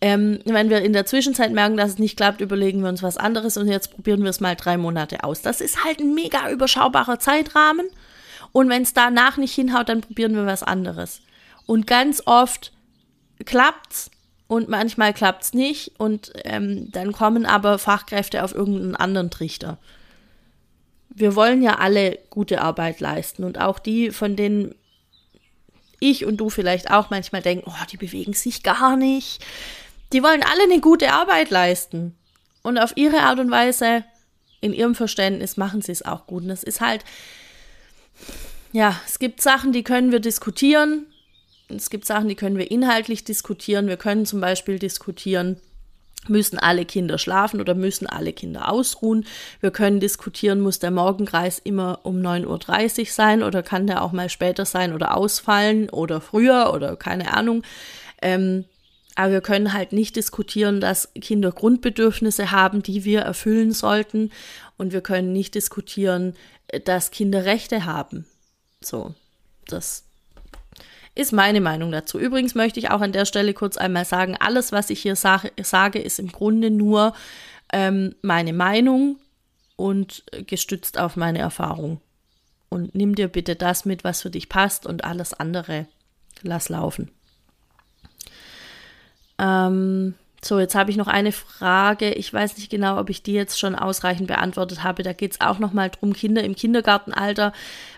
Ähm, 0.00 0.40
wenn 0.44 0.70
wir 0.70 0.82
in 0.82 0.92
der 0.92 1.06
Zwischenzeit 1.06 1.52
merken, 1.52 1.76
dass 1.76 1.92
es 1.92 1.98
nicht 1.98 2.16
klappt, 2.16 2.40
überlegen 2.40 2.82
wir 2.82 2.88
uns 2.88 3.02
was 3.02 3.16
anderes 3.16 3.56
und 3.56 3.68
jetzt 3.68 3.94
probieren 3.94 4.22
wir 4.22 4.30
es 4.30 4.40
mal 4.40 4.54
drei 4.54 4.76
Monate 4.76 5.24
aus. 5.24 5.40
Das 5.40 5.60
ist 5.60 5.84
halt 5.84 6.00
ein 6.00 6.14
mega 6.14 6.50
überschaubarer 6.50 7.18
Zeitrahmen. 7.18 7.86
Und 8.54 8.68
wenn 8.68 8.82
es 8.82 8.94
danach 8.94 9.36
nicht 9.36 9.52
hinhaut, 9.52 9.88
dann 9.88 10.00
probieren 10.00 10.36
wir 10.36 10.46
was 10.46 10.62
anderes. 10.62 11.22
Und 11.66 11.88
ganz 11.88 12.22
oft 12.24 12.70
klappt's 13.44 14.12
und 14.46 14.68
manchmal 14.68 15.12
klappt's 15.12 15.54
nicht. 15.54 15.98
Und 15.98 16.32
ähm, 16.44 16.88
dann 16.92 17.10
kommen 17.10 17.46
aber 17.46 17.80
Fachkräfte 17.80 18.44
auf 18.44 18.54
irgendeinen 18.54 18.94
anderen 18.94 19.32
Trichter. 19.32 19.78
Wir 21.08 21.34
wollen 21.34 21.62
ja 21.62 21.80
alle 21.80 22.20
gute 22.30 22.60
Arbeit 22.60 23.00
leisten 23.00 23.42
und 23.42 23.58
auch 23.58 23.80
die, 23.80 24.12
von 24.12 24.36
denen 24.36 24.76
ich 25.98 26.24
und 26.24 26.36
du 26.36 26.48
vielleicht 26.48 26.92
auch 26.92 27.10
manchmal 27.10 27.42
denken, 27.42 27.68
oh, 27.68 27.84
die 27.90 27.96
bewegen 27.96 28.34
sich 28.34 28.62
gar 28.62 28.96
nicht. 28.96 29.44
Die 30.12 30.22
wollen 30.22 30.44
alle 30.44 30.62
eine 30.62 30.80
gute 30.80 31.12
Arbeit 31.12 31.50
leisten. 31.50 32.14
Und 32.62 32.78
auf 32.78 32.92
ihre 32.94 33.22
Art 33.22 33.40
und 33.40 33.50
Weise, 33.50 34.04
in 34.60 34.72
ihrem 34.72 34.94
Verständnis, 34.94 35.56
machen 35.56 35.82
sie 35.82 35.90
es 35.90 36.04
auch 36.04 36.28
gut. 36.28 36.44
Und 36.44 36.50
das 36.50 36.62
ist 36.62 36.80
halt, 36.80 37.04
ja, 38.72 39.00
es 39.06 39.18
gibt 39.18 39.40
Sachen, 39.40 39.72
die 39.72 39.84
können 39.84 40.12
wir 40.12 40.20
diskutieren. 40.20 41.06
Es 41.68 41.90
gibt 41.90 42.06
Sachen, 42.06 42.28
die 42.28 42.34
können 42.34 42.58
wir 42.58 42.70
inhaltlich 42.70 43.24
diskutieren. 43.24 43.86
Wir 43.86 43.96
können 43.96 44.26
zum 44.26 44.40
Beispiel 44.40 44.78
diskutieren, 44.78 45.60
müssen 46.28 46.58
alle 46.58 46.84
Kinder 46.84 47.18
schlafen 47.18 47.60
oder 47.60 47.74
müssen 47.74 48.06
alle 48.06 48.32
Kinder 48.32 48.70
ausruhen. 48.70 49.26
Wir 49.60 49.70
können 49.70 50.00
diskutieren, 50.00 50.60
muss 50.60 50.78
der 50.78 50.90
Morgenkreis 50.90 51.58
immer 51.58 52.00
um 52.02 52.16
9.30 52.16 53.00
Uhr 53.00 53.06
sein 53.06 53.42
oder 53.42 53.62
kann 53.62 53.86
der 53.86 54.02
auch 54.02 54.12
mal 54.12 54.28
später 54.28 54.64
sein 54.64 54.92
oder 54.92 55.16
ausfallen 55.16 55.88
oder 55.90 56.20
früher 56.20 56.72
oder 56.74 56.96
keine 56.96 57.32
Ahnung. 57.34 57.62
Ähm, 58.22 58.64
aber 59.14 59.32
wir 59.32 59.40
können 59.40 59.72
halt 59.72 59.92
nicht 59.92 60.16
diskutieren, 60.16 60.80
dass 60.80 61.12
Kinder 61.20 61.52
Grundbedürfnisse 61.52 62.50
haben, 62.50 62.82
die 62.82 63.04
wir 63.04 63.20
erfüllen 63.20 63.72
sollten. 63.72 64.32
Und 64.76 64.92
wir 64.92 65.02
können 65.02 65.32
nicht 65.32 65.54
diskutieren, 65.54 66.34
dass 66.84 67.10
Kinder 67.10 67.44
Rechte 67.44 67.84
haben. 67.84 68.26
So, 68.80 69.14
das 69.66 70.04
ist 71.14 71.32
meine 71.32 71.60
Meinung 71.60 71.92
dazu. 71.92 72.18
Übrigens 72.18 72.56
möchte 72.56 72.80
ich 72.80 72.90
auch 72.90 73.00
an 73.00 73.12
der 73.12 73.24
Stelle 73.24 73.54
kurz 73.54 73.76
einmal 73.76 74.04
sagen, 74.04 74.36
alles, 74.38 74.72
was 74.72 74.90
ich 74.90 75.00
hier 75.00 75.14
sage, 75.14 75.52
sage 75.62 76.00
ist 76.00 76.18
im 76.18 76.32
Grunde 76.32 76.70
nur 76.70 77.14
ähm, 77.72 78.16
meine 78.22 78.52
Meinung 78.52 79.18
und 79.76 80.24
gestützt 80.46 80.98
auf 80.98 81.14
meine 81.16 81.38
Erfahrung. 81.38 82.00
Und 82.68 82.96
nimm 82.96 83.14
dir 83.14 83.28
bitte 83.28 83.54
das 83.54 83.84
mit, 83.84 84.02
was 84.02 84.22
für 84.22 84.30
dich 84.30 84.48
passt 84.48 84.86
und 84.86 85.04
alles 85.04 85.34
andere 85.34 85.86
lass 86.42 86.68
laufen. 86.68 87.12
Ähm, 89.38 90.14
so, 90.44 90.58
jetzt 90.58 90.74
habe 90.74 90.90
ich 90.90 90.96
noch 90.96 91.06
eine 91.06 91.32
Frage. 91.32 92.12
Ich 92.12 92.32
weiß 92.32 92.58
nicht 92.58 92.70
genau, 92.70 92.98
ob 92.98 93.08
ich 93.08 93.22
die 93.22 93.32
jetzt 93.32 93.58
schon 93.58 93.74
ausreichend 93.74 94.28
beantwortet 94.28 94.82
habe. 94.82 95.02
Da 95.02 95.14
geht 95.14 95.32
es 95.32 95.40
auch 95.40 95.58
nochmal 95.58 95.90
drum, 95.90 96.12
Kinder 96.12 96.44
im 96.44 96.54
Kindergartenalter 96.54 97.52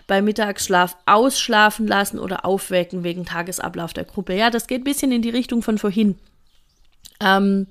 bei 0.07 0.21
Mittagsschlaf 0.21 0.95
ausschlafen 1.05 1.87
lassen 1.87 2.19
oder 2.19 2.45
aufwecken 2.45 3.03
wegen 3.03 3.25
Tagesablauf 3.25 3.93
der 3.93 4.05
Gruppe. 4.05 4.33
Ja, 4.33 4.49
das 4.49 4.67
geht 4.67 4.81
ein 4.81 4.85
bisschen 4.85 5.11
in 5.11 5.21
die 5.21 5.29
Richtung 5.29 5.61
von 5.61 5.77
vorhin. 5.77 6.17
Ähm, 7.19 7.67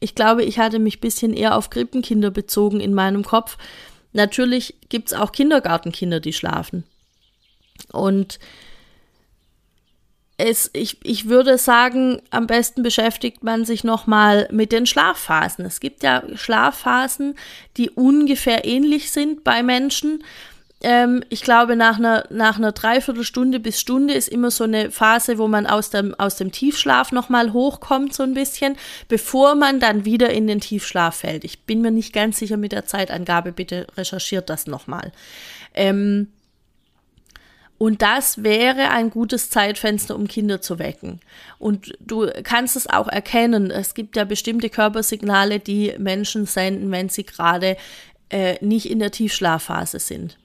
ich 0.00 0.14
glaube, 0.14 0.42
ich 0.44 0.58
hatte 0.58 0.78
mich 0.78 0.98
ein 0.98 1.00
bisschen 1.00 1.34
eher 1.34 1.56
auf 1.56 1.68
Krippenkinder 1.68 2.30
bezogen 2.30 2.80
in 2.80 2.94
meinem 2.94 3.24
Kopf. 3.24 3.58
Natürlich 4.14 4.74
gibt 4.88 5.08
es 5.08 5.14
auch 5.14 5.32
Kindergartenkinder, 5.32 6.20
die 6.20 6.32
schlafen. 6.32 6.84
Und 7.92 8.38
es, 10.36 10.70
ich, 10.72 10.98
ich 11.04 11.28
würde 11.28 11.58
sagen, 11.58 12.20
am 12.30 12.46
besten 12.46 12.82
beschäftigt 12.82 13.44
man 13.44 13.64
sich 13.64 13.84
nochmal 13.84 14.48
mit 14.50 14.72
den 14.72 14.86
Schlafphasen. 14.86 15.64
Es 15.64 15.78
gibt 15.78 16.02
ja 16.02 16.22
Schlafphasen, 16.34 17.36
die 17.76 17.90
ungefähr 17.90 18.64
ähnlich 18.64 19.12
sind 19.12 19.44
bei 19.44 19.62
Menschen. 19.62 20.24
Ähm, 20.82 21.22
ich 21.28 21.42
glaube, 21.42 21.76
nach 21.76 21.98
einer, 21.98 22.24
nach 22.30 22.58
einer 22.58 22.72
Dreiviertelstunde 22.72 23.60
bis 23.60 23.78
Stunde 23.78 24.12
ist 24.12 24.28
immer 24.28 24.50
so 24.50 24.64
eine 24.64 24.90
Phase, 24.90 25.38
wo 25.38 25.46
man 25.46 25.66
aus 25.66 25.90
dem, 25.90 26.14
aus 26.18 26.34
dem 26.34 26.50
Tiefschlaf 26.50 27.12
nochmal 27.12 27.52
hochkommt, 27.52 28.12
so 28.12 28.24
ein 28.24 28.34
bisschen, 28.34 28.76
bevor 29.08 29.54
man 29.54 29.78
dann 29.78 30.04
wieder 30.04 30.30
in 30.30 30.48
den 30.48 30.60
Tiefschlaf 30.60 31.18
fällt. 31.18 31.44
Ich 31.44 31.62
bin 31.62 31.80
mir 31.80 31.92
nicht 31.92 32.12
ganz 32.12 32.38
sicher 32.38 32.56
mit 32.56 32.72
der 32.72 32.86
Zeitangabe, 32.86 33.52
bitte 33.52 33.86
recherchiert 33.96 34.50
das 34.50 34.66
nochmal. 34.66 35.12
Ähm, 35.74 36.28
und 37.84 38.00
das 38.00 38.42
wäre 38.42 38.88
ein 38.92 39.10
gutes 39.10 39.50
Zeitfenster, 39.50 40.16
um 40.16 40.26
Kinder 40.26 40.62
zu 40.62 40.78
wecken. 40.78 41.20
Und 41.58 41.92
du 42.00 42.30
kannst 42.42 42.76
es 42.76 42.86
auch 42.86 43.08
erkennen. 43.08 43.70
Es 43.70 43.92
gibt 43.92 44.16
ja 44.16 44.24
bestimmte 44.24 44.70
Körpersignale, 44.70 45.60
die 45.60 45.92
Menschen 45.98 46.46
senden, 46.46 46.90
wenn 46.90 47.10
sie 47.10 47.26
gerade 47.26 47.76
äh, 48.30 48.56
nicht 48.64 48.88
in 48.88 49.00
der 49.00 49.10
Tiefschlafphase 49.10 49.98
sind. 49.98 50.38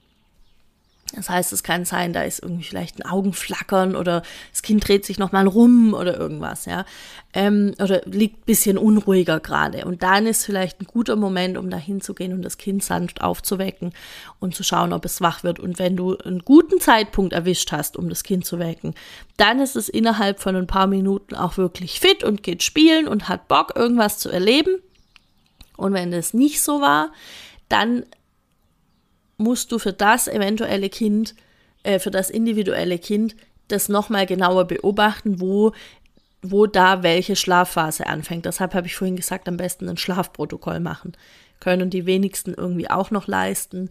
Das 1.14 1.28
heißt, 1.28 1.52
es 1.52 1.62
kann 1.62 1.84
sein, 1.84 2.12
da 2.12 2.22
ist 2.22 2.42
irgendwie 2.42 2.62
vielleicht 2.62 2.98
ein 2.98 3.10
Augenflackern 3.10 3.96
oder 3.96 4.22
das 4.52 4.62
Kind 4.62 4.86
dreht 4.86 5.04
sich 5.04 5.18
nochmal 5.18 5.46
rum 5.46 5.92
oder 5.92 6.16
irgendwas, 6.16 6.66
ja. 6.66 6.84
Ähm, 7.32 7.74
oder 7.80 8.02
liegt 8.06 8.46
bisschen 8.46 8.78
unruhiger 8.78 9.40
gerade. 9.40 9.84
Und 9.84 10.02
dann 10.02 10.26
ist 10.26 10.44
vielleicht 10.44 10.80
ein 10.80 10.86
guter 10.86 11.16
Moment, 11.16 11.56
um 11.58 11.70
da 11.70 11.76
hinzugehen 11.76 12.32
und 12.32 12.42
das 12.42 12.58
Kind 12.58 12.82
sanft 12.82 13.22
aufzuwecken 13.22 13.92
und 14.38 14.54
zu 14.54 14.62
schauen, 14.62 14.92
ob 14.92 15.04
es 15.04 15.20
wach 15.20 15.42
wird. 15.42 15.58
Und 15.58 15.78
wenn 15.78 15.96
du 15.96 16.16
einen 16.16 16.40
guten 16.44 16.80
Zeitpunkt 16.80 17.32
erwischt 17.32 17.72
hast, 17.72 17.96
um 17.96 18.08
das 18.08 18.22
Kind 18.22 18.44
zu 18.44 18.58
wecken, 18.58 18.94
dann 19.36 19.60
ist 19.60 19.76
es 19.76 19.88
innerhalb 19.88 20.40
von 20.40 20.56
ein 20.56 20.66
paar 20.66 20.86
Minuten 20.86 21.34
auch 21.34 21.56
wirklich 21.56 22.00
fit 22.00 22.24
und 22.24 22.42
geht 22.42 22.62
spielen 22.62 23.08
und 23.08 23.28
hat 23.28 23.48
Bock, 23.48 23.72
irgendwas 23.76 24.18
zu 24.18 24.28
erleben. 24.30 24.76
Und 25.76 25.92
wenn 25.92 26.12
es 26.12 26.34
nicht 26.34 26.60
so 26.62 26.80
war, 26.80 27.12
dann 27.68 28.04
musst 29.40 29.72
du 29.72 29.78
für 29.78 29.92
das 29.92 30.28
eventuelle 30.28 30.88
Kind, 30.90 31.34
äh, 31.82 31.98
für 31.98 32.10
das 32.10 32.30
individuelle 32.30 32.98
Kind, 32.98 33.34
das 33.68 33.88
nochmal 33.88 34.26
genauer 34.26 34.66
beobachten, 34.66 35.40
wo, 35.40 35.72
wo 36.42 36.66
da 36.66 37.02
welche 37.02 37.36
Schlafphase 37.36 38.06
anfängt. 38.06 38.44
Deshalb 38.44 38.74
habe 38.74 38.86
ich 38.86 38.96
vorhin 38.96 39.16
gesagt, 39.16 39.48
am 39.48 39.56
besten 39.56 39.88
ein 39.88 39.96
Schlafprotokoll 39.96 40.80
machen. 40.80 41.16
Können 41.58 41.90
die 41.90 42.06
wenigsten 42.06 42.54
irgendwie 42.54 42.90
auch 42.90 43.10
noch 43.10 43.26
leisten. 43.26 43.88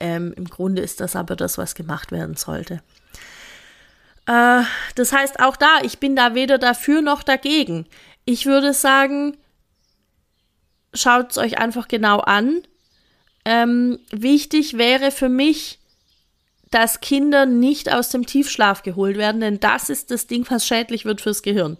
Ähm, 0.00 0.32
Im 0.36 0.46
Grunde 0.46 0.82
ist 0.82 1.00
das 1.00 1.16
aber 1.16 1.36
das, 1.36 1.58
was 1.58 1.74
gemacht 1.74 2.10
werden 2.10 2.36
sollte. 2.36 2.82
Äh, 4.26 4.62
das 4.94 5.12
heißt, 5.12 5.40
auch 5.40 5.56
da, 5.56 5.80
ich 5.82 5.98
bin 5.98 6.16
da 6.16 6.34
weder 6.34 6.58
dafür 6.58 7.02
noch 7.02 7.22
dagegen. 7.22 7.86
Ich 8.24 8.46
würde 8.46 8.72
sagen, 8.72 9.36
schaut 10.92 11.30
es 11.30 11.38
euch 11.38 11.58
einfach 11.58 11.86
genau 11.86 12.18
an 12.18 12.62
ähm, 13.44 13.98
wichtig 14.10 14.78
wäre 14.78 15.10
für 15.10 15.28
mich, 15.28 15.78
dass 16.70 17.00
Kinder 17.00 17.44
nicht 17.44 17.92
aus 17.92 18.08
dem 18.08 18.24
Tiefschlaf 18.24 18.82
geholt 18.82 19.18
werden, 19.18 19.40
denn 19.40 19.60
das 19.60 19.90
ist 19.90 20.10
das 20.10 20.26
Ding, 20.26 20.46
was 20.48 20.66
schädlich 20.66 21.04
wird 21.04 21.20
fürs 21.20 21.42
Gehirn. 21.42 21.76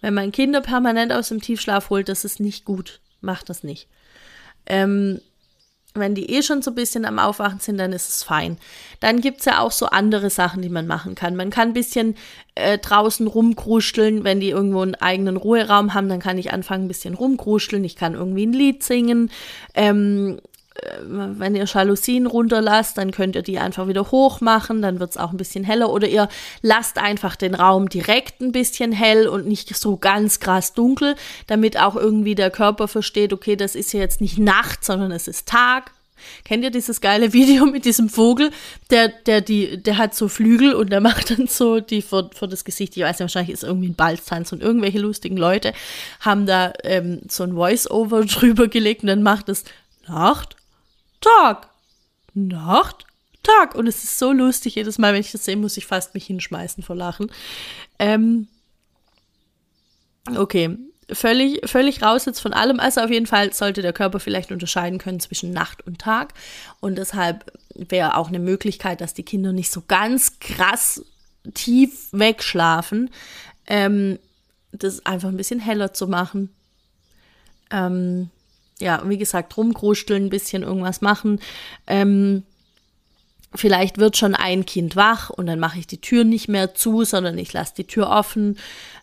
Wenn 0.00 0.14
man 0.14 0.32
Kinder 0.32 0.60
permanent 0.60 1.12
aus 1.12 1.28
dem 1.28 1.40
Tiefschlaf 1.40 1.90
holt, 1.90 2.08
das 2.08 2.24
ist 2.24 2.40
nicht 2.40 2.64
gut. 2.64 3.00
Macht 3.20 3.48
das 3.48 3.64
nicht. 3.64 3.88
Ähm, 4.66 5.20
wenn 6.00 6.14
die 6.14 6.30
eh 6.30 6.42
schon 6.42 6.62
so 6.62 6.70
ein 6.70 6.74
bisschen 6.74 7.04
am 7.04 7.18
Aufwachen 7.18 7.60
sind, 7.60 7.78
dann 7.78 7.92
ist 7.92 8.08
es 8.08 8.22
fein. 8.22 8.56
Dann 9.00 9.20
gibt 9.20 9.40
es 9.40 9.46
ja 9.46 9.60
auch 9.60 9.72
so 9.72 9.86
andere 9.86 10.30
Sachen, 10.30 10.62
die 10.62 10.68
man 10.68 10.86
machen 10.86 11.14
kann. 11.14 11.36
Man 11.36 11.50
kann 11.50 11.68
ein 11.68 11.74
bisschen 11.74 12.16
äh, 12.54 12.78
draußen 12.78 13.26
rumkruscheln, 13.26 14.24
wenn 14.24 14.40
die 14.40 14.50
irgendwo 14.50 14.80
einen 14.80 14.94
eigenen 14.94 15.36
Ruheraum 15.36 15.94
haben, 15.94 16.08
dann 16.08 16.20
kann 16.20 16.38
ich 16.38 16.52
anfangen, 16.52 16.84
ein 16.84 16.88
bisschen 16.88 17.14
rumkruscheln. 17.14 17.84
Ich 17.84 17.96
kann 17.96 18.14
irgendwie 18.14 18.46
ein 18.46 18.52
Lied 18.52 18.82
singen. 18.82 19.30
Ähm, 19.74 20.38
äh, 20.38 20.55
wenn 21.02 21.54
ihr 21.54 21.64
Jalousien 21.64 22.26
runterlasst, 22.26 22.98
dann 22.98 23.10
könnt 23.10 23.36
ihr 23.36 23.42
die 23.42 23.58
einfach 23.58 23.88
wieder 23.88 24.10
hoch 24.10 24.40
machen, 24.40 24.82
dann 24.82 25.00
wird 25.00 25.10
es 25.10 25.16
auch 25.16 25.30
ein 25.30 25.36
bisschen 25.36 25.64
heller. 25.64 25.90
Oder 25.90 26.08
ihr 26.08 26.28
lasst 26.62 26.98
einfach 26.98 27.36
den 27.36 27.54
Raum 27.54 27.88
direkt 27.88 28.40
ein 28.40 28.52
bisschen 28.52 28.92
hell 28.92 29.28
und 29.28 29.46
nicht 29.46 29.74
so 29.76 29.96
ganz 29.96 30.40
krass 30.40 30.74
dunkel, 30.74 31.14
damit 31.46 31.78
auch 31.80 31.96
irgendwie 31.96 32.34
der 32.34 32.50
Körper 32.50 32.88
versteht, 32.88 33.32
okay, 33.32 33.56
das 33.56 33.74
ist 33.74 33.92
ja 33.92 34.00
jetzt 34.00 34.20
nicht 34.20 34.38
Nacht, 34.38 34.84
sondern 34.84 35.12
es 35.12 35.28
ist 35.28 35.48
Tag. 35.48 35.92
Kennt 36.44 36.64
ihr 36.64 36.70
dieses 36.70 37.00
geile 37.00 37.32
Video 37.32 37.66
mit 37.66 37.84
diesem 37.84 38.08
Vogel, 38.08 38.50
der, 38.90 39.08
der, 39.08 39.40
die, 39.40 39.82
der 39.82 39.98
hat 39.98 40.14
so 40.14 40.28
Flügel 40.28 40.74
und 40.74 40.90
der 40.90 41.00
macht 41.00 41.30
dann 41.30 41.46
so 41.46 41.80
die 41.80 42.02
vor, 42.02 42.30
vor 42.34 42.48
das 42.48 42.64
Gesicht, 42.64 42.96
ich 42.96 43.02
weiß 43.02 43.18
nicht, 43.18 43.20
wahrscheinlich 43.20 43.52
ist 43.52 43.64
irgendwie 43.64 43.88
ein 43.88 43.94
Balztanz 43.94 44.52
und 44.52 44.62
irgendwelche 44.62 44.98
lustigen 44.98 45.36
Leute 45.36 45.72
haben 46.20 46.46
da 46.46 46.72
ähm, 46.84 47.20
so 47.28 47.42
ein 47.44 47.54
Voice-Over 47.54 48.24
drüber 48.26 48.68
gelegt 48.68 49.02
und 49.02 49.08
dann 49.08 49.22
macht 49.22 49.48
es 49.48 49.64
Nacht, 50.08 50.55
Tag, 51.26 51.68
Nacht, 52.34 53.06
Tag. 53.42 53.74
Und 53.74 53.86
es 53.86 54.04
ist 54.04 54.18
so 54.18 54.32
lustig, 54.32 54.74
jedes 54.74 54.98
Mal, 54.98 55.12
wenn 55.12 55.20
ich 55.20 55.32
das 55.32 55.44
sehe, 55.44 55.56
muss 55.56 55.76
ich 55.76 55.86
fast 55.86 56.14
mich 56.14 56.26
hinschmeißen 56.26 56.82
vor 56.82 56.96
Lachen. 56.96 57.30
Ähm, 57.98 58.48
okay, 60.36 60.76
völlig, 61.10 61.68
völlig 61.68 62.02
raus 62.02 62.24
jetzt 62.26 62.40
von 62.40 62.52
allem. 62.52 62.80
Also 62.80 63.00
auf 63.00 63.10
jeden 63.10 63.26
Fall 63.26 63.52
sollte 63.52 63.82
der 63.82 63.92
Körper 63.92 64.20
vielleicht 64.20 64.52
unterscheiden 64.52 64.98
können 64.98 65.20
zwischen 65.20 65.52
Nacht 65.52 65.86
und 65.86 65.98
Tag. 66.00 66.34
Und 66.80 66.96
deshalb 66.96 67.52
wäre 67.74 68.16
auch 68.16 68.28
eine 68.28 68.38
Möglichkeit, 68.38 69.00
dass 69.00 69.14
die 69.14 69.24
Kinder 69.24 69.52
nicht 69.52 69.72
so 69.72 69.82
ganz 69.86 70.38
krass 70.40 71.04
tief 71.54 72.08
wegschlafen, 72.12 73.10
ähm, 73.66 74.18
das 74.72 75.06
einfach 75.06 75.28
ein 75.28 75.36
bisschen 75.36 75.60
heller 75.60 75.92
zu 75.92 76.08
machen. 76.08 76.50
Ähm, 77.70 78.30
ja, 78.80 79.02
wie 79.06 79.18
gesagt, 79.18 79.56
rumkruscheln, 79.56 80.26
ein 80.26 80.30
bisschen 80.30 80.62
irgendwas 80.62 81.00
machen. 81.00 81.40
Ähm, 81.86 82.42
vielleicht 83.54 83.98
wird 83.98 84.16
schon 84.16 84.34
ein 84.34 84.66
Kind 84.66 84.96
wach 84.96 85.30
und 85.30 85.46
dann 85.46 85.58
mache 85.58 85.78
ich 85.78 85.86
die 85.86 86.00
Tür 86.00 86.24
nicht 86.24 86.48
mehr 86.48 86.74
zu, 86.74 87.04
sondern 87.04 87.38
ich 87.38 87.52
lasse 87.52 87.74
die 87.76 87.86
Tür 87.86 88.10
offen, 88.10 88.58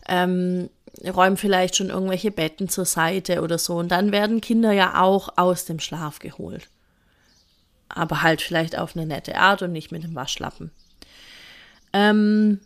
ähm, 0.08 0.70
räume 1.04 1.36
vielleicht 1.36 1.76
schon 1.76 1.90
irgendwelche 1.90 2.30
Betten 2.30 2.68
zur 2.68 2.84
Seite 2.84 3.42
oder 3.42 3.58
so. 3.58 3.76
Und 3.76 3.88
dann 3.88 4.12
werden 4.12 4.40
Kinder 4.40 4.72
ja 4.72 5.02
auch 5.02 5.30
aus 5.36 5.64
dem 5.64 5.80
Schlaf 5.80 6.20
geholt. 6.20 6.68
Aber 7.88 8.22
halt 8.22 8.42
vielleicht 8.42 8.78
auf 8.78 8.96
eine 8.96 9.06
nette 9.06 9.36
Art 9.36 9.62
und 9.62 9.72
nicht 9.72 9.92
mit 9.92 10.04
dem 10.04 10.14
Waschlappen. 10.14 10.70
Ähm, 11.92 12.60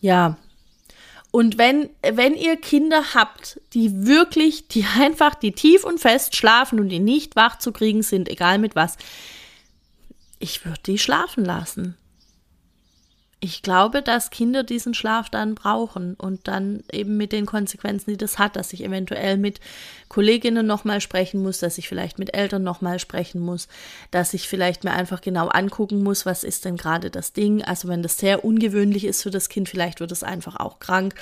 ja, 0.00 0.36
und 1.30 1.58
wenn, 1.58 1.90
wenn 2.02 2.34
ihr 2.34 2.56
Kinder 2.56 3.14
habt, 3.14 3.60
die 3.72 4.06
wirklich, 4.06 4.68
die 4.68 4.84
einfach, 4.98 5.34
die 5.34 5.52
tief 5.52 5.84
und 5.84 6.00
fest 6.00 6.36
schlafen 6.36 6.80
und 6.80 6.88
die 6.88 7.00
nicht 7.00 7.36
wach 7.36 7.58
zu 7.58 7.72
kriegen 7.72 8.02
sind, 8.02 8.28
egal 8.28 8.58
mit 8.58 8.74
was, 8.74 8.96
ich 10.38 10.64
würde 10.64 10.80
die 10.86 10.98
schlafen 10.98 11.44
lassen 11.44 11.96
ich 13.42 13.62
glaube, 13.62 14.02
dass 14.02 14.28
Kinder 14.28 14.62
diesen 14.62 14.92
Schlaf 14.92 15.30
dann 15.30 15.54
brauchen 15.54 16.14
und 16.14 16.46
dann 16.46 16.82
eben 16.92 17.16
mit 17.16 17.32
den 17.32 17.46
Konsequenzen, 17.46 18.10
die 18.10 18.18
das 18.18 18.38
hat, 18.38 18.54
dass 18.54 18.74
ich 18.74 18.84
eventuell 18.84 19.38
mit 19.38 19.60
Kolleginnen 20.08 20.66
nochmal 20.66 21.00
sprechen 21.00 21.42
muss, 21.42 21.58
dass 21.58 21.78
ich 21.78 21.88
vielleicht 21.88 22.18
mit 22.18 22.34
Eltern 22.34 22.62
nochmal 22.62 22.98
sprechen 22.98 23.40
muss, 23.40 23.66
dass 24.10 24.34
ich 24.34 24.46
vielleicht 24.46 24.84
mir 24.84 24.92
einfach 24.92 25.22
genau 25.22 25.48
angucken 25.48 26.02
muss, 26.02 26.26
was 26.26 26.44
ist 26.44 26.66
denn 26.66 26.76
gerade 26.76 27.10
das 27.10 27.32
Ding. 27.32 27.64
Also 27.64 27.88
wenn 27.88 28.02
das 28.02 28.18
sehr 28.18 28.44
ungewöhnlich 28.44 29.06
ist 29.06 29.22
für 29.22 29.30
das 29.30 29.48
Kind, 29.48 29.70
vielleicht 29.70 30.00
wird 30.00 30.12
es 30.12 30.22
einfach 30.22 30.56
auch 30.56 30.78
krank. 30.78 31.14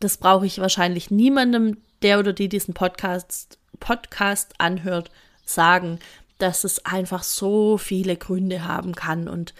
Das 0.00 0.16
brauche 0.16 0.46
ich 0.46 0.58
wahrscheinlich 0.58 1.12
niemandem, 1.12 1.76
der 2.02 2.18
oder 2.18 2.32
die 2.32 2.48
diesen 2.48 2.74
Podcast, 2.74 3.58
Podcast 3.78 4.54
anhört, 4.58 5.12
sagen, 5.44 6.00
dass 6.38 6.64
es 6.64 6.84
einfach 6.84 7.22
so 7.22 7.78
viele 7.78 8.16
Gründe 8.16 8.64
haben 8.64 8.96
kann 8.96 9.28
und 9.28 9.54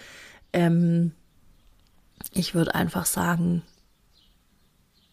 ähm, 0.53 1.13
ich 2.33 2.55
würde 2.55 2.75
einfach 2.75 3.07
sagen, 3.07 3.63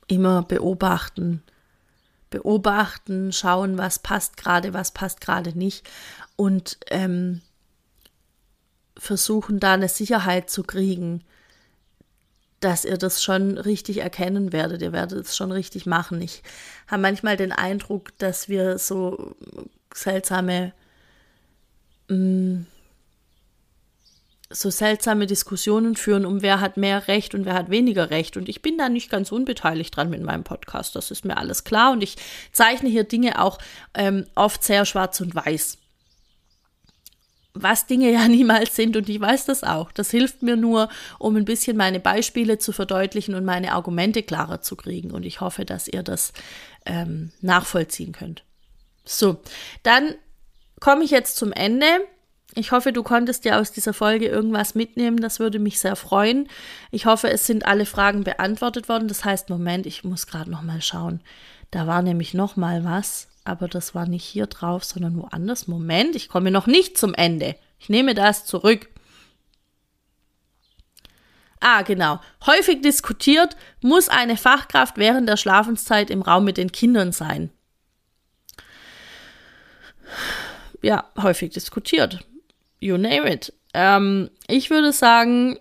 immer 0.07 0.43
beobachten, 0.43 1.43
beobachten, 2.29 3.31
schauen, 3.31 3.77
was 3.77 3.99
passt 3.99 4.37
gerade, 4.37 4.73
was 4.73 4.91
passt 4.91 5.21
gerade 5.21 5.57
nicht 5.57 5.87
und 6.35 6.77
ähm, 6.87 7.41
versuchen, 8.97 9.59
da 9.59 9.73
eine 9.73 9.89
Sicherheit 9.89 10.49
zu 10.49 10.63
kriegen, 10.63 11.23
dass 12.59 12.83
ihr 12.83 12.97
das 12.97 13.23
schon 13.23 13.57
richtig 13.57 13.99
erkennen 13.99 14.51
werdet. 14.51 14.81
Ihr 14.81 14.91
werdet 14.91 15.25
es 15.25 15.37
schon 15.37 15.51
richtig 15.51 15.85
machen. 15.85 16.21
Ich 16.21 16.43
habe 16.87 17.01
manchmal 17.01 17.37
den 17.37 17.53
Eindruck, 17.53 18.17
dass 18.17 18.49
wir 18.49 18.77
so 18.77 19.35
seltsame, 19.93 20.73
mh, 22.09 22.15
mm, 22.17 22.65
so 24.51 24.69
seltsame 24.69 25.27
Diskussionen 25.27 25.95
führen, 25.95 26.25
um 26.25 26.41
wer 26.41 26.59
hat 26.59 26.75
mehr 26.75 27.07
Recht 27.07 27.35
und 27.35 27.45
wer 27.45 27.53
hat 27.53 27.69
weniger 27.69 28.09
Recht. 28.09 28.35
Und 28.35 28.49
ich 28.49 28.61
bin 28.61 28.77
da 28.77 28.89
nicht 28.89 29.11
ganz 29.11 29.31
unbeteiligt 29.31 29.95
dran 29.95 30.09
mit 30.09 30.23
meinem 30.23 30.43
Podcast. 30.43 30.95
Das 30.95 31.11
ist 31.11 31.23
mir 31.23 31.37
alles 31.37 31.63
klar. 31.63 31.91
Und 31.91 32.01
ich 32.01 32.15
zeichne 32.51 32.89
hier 32.89 33.03
Dinge 33.03 33.41
auch 33.41 33.59
ähm, 33.93 34.25
oft 34.35 34.63
sehr 34.63 34.85
schwarz 34.85 35.21
und 35.21 35.35
weiß 35.35 35.77
was 37.53 37.87
Dinge 37.87 38.11
ja 38.11 38.27
niemals 38.27 38.75
sind 38.75 38.95
und 38.95 39.09
ich 39.09 39.19
weiß 39.19 39.45
das 39.45 39.63
auch. 39.63 39.91
Das 39.91 40.11
hilft 40.11 40.43
mir 40.43 40.55
nur, 40.55 40.89
um 41.17 41.35
ein 41.35 41.45
bisschen 41.45 41.77
meine 41.77 41.99
Beispiele 41.99 42.57
zu 42.57 42.71
verdeutlichen 42.71 43.35
und 43.35 43.45
meine 43.45 43.73
Argumente 43.73 44.23
klarer 44.23 44.61
zu 44.61 44.75
kriegen. 44.75 45.11
Und 45.11 45.25
ich 45.25 45.41
hoffe, 45.41 45.65
dass 45.65 45.87
ihr 45.87 46.03
das 46.03 46.33
ähm, 46.85 47.31
nachvollziehen 47.41 48.13
könnt. 48.13 48.43
So, 49.05 49.41
dann 49.83 50.15
komme 50.79 51.03
ich 51.03 51.11
jetzt 51.11 51.37
zum 51.37 51.51
Ende. 51.51 51.85
Ich 52.55 52.71
hoffe, 52.71 52.91
du 52.91 53.03
konntest 53.03 53.45
dir 53.45 53.59
aus 53.59 53.71
dieser 53.71 53.93
Folge 53.93 54.27
irgendwas 54.27 54.73
mitnehmen. 54.73 55.17
Das 55.17 55.39
würde 55.39 55.59
mich 55.59 55.79
sehr 55.79 55.95
freuen. 55.95 56.47
Ich 56.91 57.05
hoffe, 57.05 57.29
es 57.29 57.45
sind 57.45 57.65
alle 57.65 57.85
Fragen 57.85 58.23
beantwortet 58.23 58.89
worden. 58.89 59.07
Das 59.07 59.23
heißt, 59.23 59.49
Moment, 59.49 59.85
ich 59.85 60.03
muss 60.03 60.27
gerade 60.27 60.49
noch 60.49 60.63
mal 60.63 60.81
schauen. 60.81 61.21
Da 61.71 61.85
war 61.85 62.01
nämlich 62.01 62.33
noch 62.33 62.55
mal 62.55 62.83
was 62.83 63.29
aber 63.49 63.67
das 63.67 63.95
war 63.95 64.07
nicht 64.07 64.23
hier 64.23 64.45
drauf, 64.45 64.83
sondern 64.83 65.17
woanders. 65.17 65.67
Moment, 65.67 66.15
ich 66.15 66.29
komme 66.29 66.51
noch 66.51 66.67
nicht 66.67 66.97
zum 66.97 67.13
Ende. 67.15 67.55
Ich 67.79 67.89
nehme 67.89 68.13
das 68.13 68.45
zurück. 68.45 68.89
Ah, 71.59 71.81
genau. 71.81 72.21
Häufig 72.45 72.81
diskutiert, 72.81 73.57
muss 73.81 74.07
eine 74.07 74.37
Fachkraft 74.37 74.97
während 74.97 75.27
der 75.27 75.35
Schlafenszeit 75.35 76.09
im 76.09 76.21
Raum 76.21 76.45
mit 76.45 76.57
den 76.57 76.71
Kindern 76.71 77.11
sein? 77.11 77.49
Ja, 80.81 81.09
häufig 81.17 81.51
diskutiert. 81.51 82.25
You 82.79 82.97
name 82.97 83.29
it. 83.31 83.53
Ähm, 83.73 84.29
ich 84.47 84.69
würde 84.69 84.91
sagen, 84.91 85.59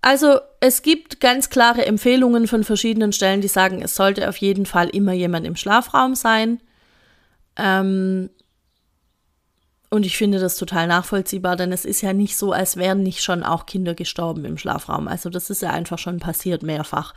also 0.00 0.40
es 0.60 0.82
gibt 0.82 1.20
ganz 1.20 1.50
klare 1.50 1.84
Empfehlungen 1.84 2.46
von 2.46 2.64
verschiedenen 2.64 3.12
Stellen, 3.12 3.40
die 3.40 3.48
sagen, 3.48 3.82
es 3.82 3.94
sollte 3.94 4.28
auf 4.28 4.36
jeden 4.36 4.66
Fall 4.66 4.88
immer 4.88 5.12
jemand 5.12 5.46
im 5.46 5.56
Schlafraum 5.56 6.14
sein. 6.14 6.60
Ähm, 7.56 8.30
und 9.90 10.04
ich 10.04 10.16
finde 10.16 10.38
das 10.38 10.56
total 10.56 10.86
nachvollziehbar, 10.86 11.56
denn 11.56 11.72
es 11.72 11.84
ist 11.84 12.02
ja 12.02 12.12
nicht 12.12 12.36
so, 12.36 12.52
als 12.52 12.76
wären 12.76 13.02
nicht 13.02 13.22
schon 13.22 13.42
auch 13.42 13.66
Kinder 13.66 13.94
gestorben 13.94 14.44
im 14.44 14.58
Schlafraum. 14.58 15.08
Also 15.08 15.30
das 15.30 15.50
ist 15.50 15.62
ja 15.62 15.70
einfach 15.70 15.98
schon 15.98 16.20
passiert 16.20 16.62
mehrfach. 16.62 17.14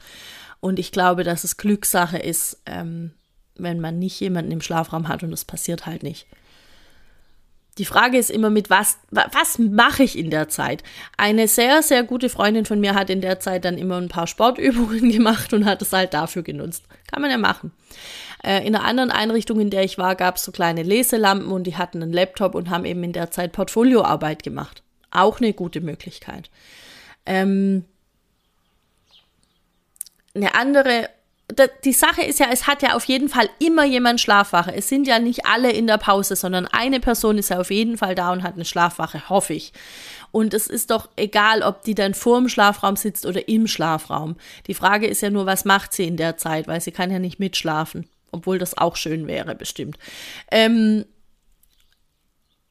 Und 0.60 0.80
ich 0.80 0.92
glaube, 0.92 1.24
dass 1.24 1.44
es 1.44 1.58
Glückssache 1.58 2.18
ist, 2.18 2.62
ähm, 2.66 3.12
wenn 3.56 3.80
man 3.80 4.00
nicht 4.00 4.20
jemanden 4.20 4.52
im 4.52 4.62
Schlafraum 4.62 5.08
hat 5.08 5.24
und 5.24 5.34
es 5.34 5.44
passiert 5.44 5.86
halt 5.86 6.04
nicht. 6.04 6.28
Die 7.78 7.86
Frage 7.86 8.18
ist 8.18 8.30
immer 8.30 8.50
mit 8.50 8.70
was, 8.70 8.98
was 9.12 9.58
mache 9.58 10.04
ich 10.04 10.18
in 10.18 10.30
der 10.30 10.50
Zeit? 10.50 10.84
Eine 11.18 11.48
sehr, 11.48 11.82
sehr 11.82 12.04
gute 12.04 12.28
Freundin 12.28 12.66
von 12.66 12.82
mir 12.82 12.96
hat 12.96 13.10
in 13.10 13.22
der 13.22 13.40
Zeit 13.40 13.64
dann 13.64 13.78
immer 13.78 13.98
ein 13.98 14.10
paar 14.10 14.28
Sportübungen 14.28 15.10
gemacht 15.12 15.54
und 15.54 15.66
hat 15.66 15.82
es 15.82 15.94
halt 15.94 16.14
dafür 16.14 16.44
genutzt. 16.44 16.84
Kann 17.10 17.22
man 17.22 17.32
ja 17.32 17.38
machen. 17.38 17.72
Äh, 18.44 18.68
in 18.68 18.76
einer 18.76 18.84
anderen 18.84 19.10
Einrichtung, 19.10 19.60
in 19.62 19.70
der 19.70 19.84
ich 19.84 19.98
war, 19.98 20.16
gab 20.16 20.36
es 20.36 20.44
so 20.44 20.52
kleine 20.52 20.84
Leselampen 20.84 21.52
und 21.52 21.64
die 21.64 21.78
hatten 21.78 22.04
einen 22.04 22.12
Laptop 22.12 22.56
und 22.56 22.70
haben 22.70 22.86
eben 22.86 23.04
in 23.04 23.14
der 23.14 23.32
Zeit 23.32 23.54
Portfolioarbeit 23.54 24.44
gemacht. 24.44 24.84
Auch 25.10 25.40
eine 25.40 25.54
gute 25.54 25.80
Möglichkeit. 25.80 26.50
Ähm, 27.26 27.86
eine 30.34 30.56
andere 30.56 31.10
die 31.84 31.94
Sache 31.94 32.22
ist 32.22 32.40
ja, 32.40 32.48
es 32.52 32.68
hat 32.68 32.82
ja 32.82 32.94
auf 32.96 33.06
jeden 33.06 33.30
Fall 33.30 33.50
immer 33.60 33.86
jemand 33.86 34.22
Schlafwache. 34.22 34.74
Es 34.74 34.90
sind 34.90 35.08
ja 35.08 35.20
nicht 35.20 35.46
alle 35.46 35.72
in 35.72 35.88
der 35.88 35.98
Pause, 35.98 36.36
sondern 36.36 36.68
eine 36.68 37.00
Person 37.00 37.38
ist 37.38 37.50
ja 37.50 37.60
auf 37.60 37.72
jeden 37.72 37.98
Fall 37.98 38.16
da 38.16 38.32
und 38.32 38.44
hat 38.44 38.56
eine 38.56 38.66
Schlafwache, 38.66 39.30
hoffe 39.30 39.54
ich. 39.54 39.74
Und 40.32 40.54
es 40.54 40.68
ist 40.68 40.92
doch 40.92 41.10
egal, 41.16 41.62
ob 41.62 41.84
die 41.84 41.96
dann 41.96 42.14
vor 42.14 42.40
dem 42.40 42.50
Schlafraum 42.50 42.96
sitzt 42.96 43.26
oder 43.26 43.48
im 43.48 43.68
Schlafraum. 43.68 44.36
Die 44.68 44.74
Frage 44.74 45.08
ist 45.08 45.22
ja 45.22 45.30
nur, 45.30 45.46
was 45.46 45.66
macht 45.66 45.94
sie 45.94 46.08
in 46.08 46.18
der 46.18 46.38
Zeit, 46.38 46.68
weil 46.68 46.82
sie 46.82 46.92
kann 46.92 47.12
ja 47.12 47.20
nicht 47.20 47.40
mitschlafen, 47.40 48.08
obwohl 48.32 48.58
das 48.58 48.78
auch 48.78 48.96
schön 48.96 49.28
wäre, 49.28 49.56
bestimmt. 49.56 49.98
Ähm, 50.50 51.06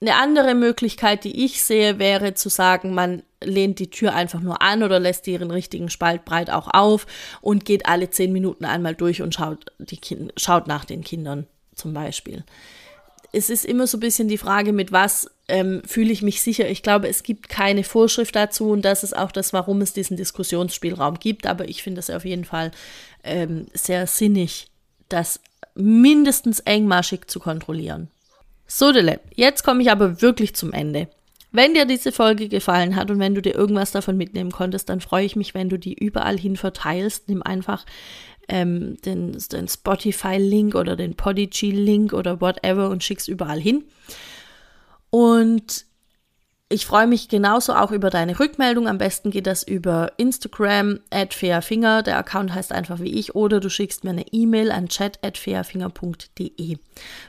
eine 0.01 0.17
andere 0.17 0.55
Möglichkeit, 0.55 1.25
die 1.25 1.45
ich 1.45 1.63
sehe, 1.63 1.99
wäre 1.99 2.35
zu 2.35 2.49
sagen, 2.49 2.95
man 2.95 3.23
lehnt 3.43 3.79
die 3.79 3.91
Tür 3.91 4.15
einfach 4.15 4.41
nur 4.41 4.63
an 4.63 4.83
oder 4.83 4.99
lässt 4.99 5.27
ihren 5.27 5.51
richtigen 5.51 5.91
Spalt 5.91 6.25
breit 6.25 6.51
auch 6.51 6.69
auf 6.73 7.07
und 7.41 7.65
geht 7.65 7.87
alle 7.87 8.11
zehn 8.11 8.33
Minuten 8.33 8.65
einmal 8.65 8.95
durch 8.95 9.21
und 9.21 9.35
schaut, 9.35 9.67
die 9.79 9.99
kind 9.99 10.33
schaut 10.37 10.67
nach 10.67 10.85
den 10.85 11.03
Kindern 11.03 11.47
zum 11.75 11.93
Beispiel. 11.93 12.45
Es 13.33 13.51
ist 13.51 13.65
immer 13.65 13.87
so 13.87 13.99
ein 13.99 14.01
bisschen 14.01 14.29
die 14.29 14.39
Frage, 14.39 14.73
mit 14.73 14.91
was 14.91 15.31
ähm, 15.49 15.83
fühle 15.87 16.13
ich 16.13 16.23
mich 16.23 16.43
sicher. 16.43 16.69
Ich 16.69 16.83
glaube, 16.83 17.09
es 17.09 17.23
gibt 17.23 17.49
keine 17.49 17.85
Vorschrift 17.85 18.35
dazu 18.35 18.71
und 18.71 18.83
das 18.83 19.05
ist 19.05 19.17
auch 19.17 19.31
das, 19.31 19.53
warum 19.53 19.83
es 19.83 19.93
diesen 19.93 20.17
Diskussionsspielraum 20.17 21.19
gibt. 21.19 21.47
Aber 21.47 21.69
ich 21.69 21.83
finde 21.83 22.01
es 22.01 22.11
auf 22.11 22.25
jeden 22.25 22.45
Fall 22.45 22.73
ähm, 23.23 23.67
sehr 23.73 24.07
sinnig, 24.07 24.69
das 25.09 25.41
mindestens 25.75 26.61
engmaschig 26.61 27.27
zu 27.29 27.39
kontrollieren. 27.39 28.09
So, 28.73 28.93
Dele, 28.93 29.19
jetzt 29.35 29.65
komme 29.65 29.83
ich 29.83 29.91
aber 29.91 30.23
wirklich 30.23 30.55
zum 30.55 30.73
Ende. 30.73 31.09
Wenn 31.51 31.75
dir 31.75 31.87
diese 31.87 32.13
Folge 32.13 32.49
gefallen 32.49 32.95
hat 32.95 33.11
und 33.11 33.19
wenn 33.19 33.35
du 33.35 33.43
dir 33.43 33.57
irgendwas 33.57 33.91
davon 33.91 34.17
mitnehmen 34.17 34.53
konntest, 34.53 34.89
dann 34.89 35.01
freue 35.01 35.25
ich 35.25 35.35
mich, 35.35 35.55
wenn 35.55 35.69
du 35.69 35.77
die 35.77 35.95
überall 35.95 36.39
hin 36.39 36.57
verteilst. 36.57 37.29
Nimm 37.29 37.43
einfach 37.43 37.85
ähm, 38.49 38.97
den, 39.05 39.37
den 39.51 39.67
Spotify-Link 39.67 40.77
oder 40.77 40.95
den 40.95 41.17
Podigy-Link 41.17 42.13
oder 42.13 42.41
whatever 42.41 42.91
und 42.91 43.03
schick's 43.03 43.27
überall 43.27 43.59
hin. 43.61 43.83
Und 45.11 45.85
ich 46.73 46.87
freue 46.87 47.09
mich 47.09 47.29
genauso 47.29 47.75
auch 47.75 47.91
über 47.91 48.11
deine 48.11 48.39
Rückmeldung. 48.39 48.87
Am 48.87 48.97
besten 48.97 49.33
geht 49.33 49.49
das 49.49 49.65
über 49.65 50.13
Instagram 50.19 51.01
at 51.11 51.35
fairfinger. 51.35 52.05
Der 52.05 52.17
Account 52.17 52.55
heißt 52.55 52.71
einfach 52.71 53.01
wie 53.01 53.19
ich. 53.19 53.35
Oder 53.35 53.59
du 53.59 53.69
schickst 53.69 54.05
mir 54.05 54.11
eine 54.11 54.27
E-Mail 54.31 54.71
an 54.71 54.89
chat 54.89 55.19
at 55.25 55.37
fairfinger.de. 55.37 56.79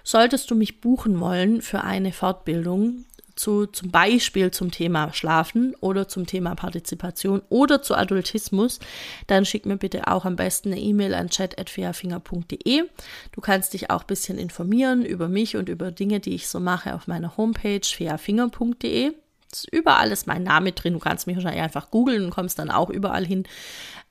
Solltest 0.04 0.52
du 0.52 0.56
mich 0.56 0.80
buchen 0.80 1.20
wollen 1.20 1.64
für 1.64 1.82
eine 1.82 2.12
Fortbildung, 2.12 3.06
zu, 3.36 3.66
zum 3.66 3.90
Beispiel 3.90 4.52
zum 4.52 4.70
Thema 4.70 5.12
Schlafen 5.12 5.74
oder 5.80 6.08
zum 6.08 6.28
Thema 6.28 6.54
Partizipation 6.54 7.42
oder 7.50 7.82
zu 7.82 7.96
Adultismus, 7.96 8.80
dann 9.26 9.46
schick 9.46 9.66
mir 9.66 9.78
bitte 9.78 10.06
auch 10.08 10.26
am 10.26 10.36
besten 10.36 10.72
eine 10.72 10.82
E-Mail 10.82 11.16
an 11.16 11.30
chat.fairfinger.de. 11.30 12.84
Du 13.32 13.42
kannst 13.42 13.74
dich 13.74 13.90
auch 13.90 14.02
ein 14.02 14.08
bisschen 14.08 14.38
informieren 14.38 15.04
über 15.04 15.28
mich 15.30 15.58
und 15.58 15.68
über 15.68 15.90
Dinge, 15.90 16.20
die 16.20 16.36
ich 16.36 16.48
so 16.48 16.60
mache 16.60 16.94
auf 16.94 17.08
meiner 17.08 17.38
Homepage 17.38 17.82
fairfinger.de 17.84 19.14
ist 19.52 19.68
überall 19.72 20.12
ist 20.12 20.28
mein 20.28 20.44
Name 20.44 20.72
drin. 20.72 20.94
Du 20.94 21.00
kannst 21.00 21.28
mich 21.28 21.36
wahrscheinlich 21.36 21.62
einfach 21.64 21.92
googeln 21.92 22.26
und 22.26 22.32
kommst 22.32 22.60
dann 22.60 22.72
auch 22.72 22.90
überall 22.90 23.26
hin. 23.26 23.46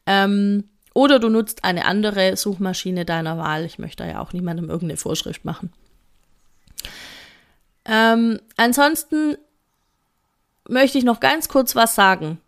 Ähm, 0.06 0.64
oder 0.94 1.18
du 1.18 1.28
nutzt 1.28 1.64
eine 1.64 1.84
andere 1.84 2.36
Suchmaschine 2.36 3.04
deiner 3.04 3.38
Wahl. 3.38 3.64
Ich 3.64 3.78
möchte 3.78 4.04
ja 4.04 4.20
auch 4.20 4.32
niemandem 4.32 4.68
irgendeine 4.68 4.96
Vorschrift 4.96 5.44
machen. 5.44 5.72
Ähm, 7.84 8.40
ansonsten 8.56 9.36
möchte 10.68 10.98
ich 10.98 11.04
noch 11.04 11.20
ganz 11.20 11.48
kurz 11.48 11.74
was 11.76 11.94
sagen. 11.94 12.40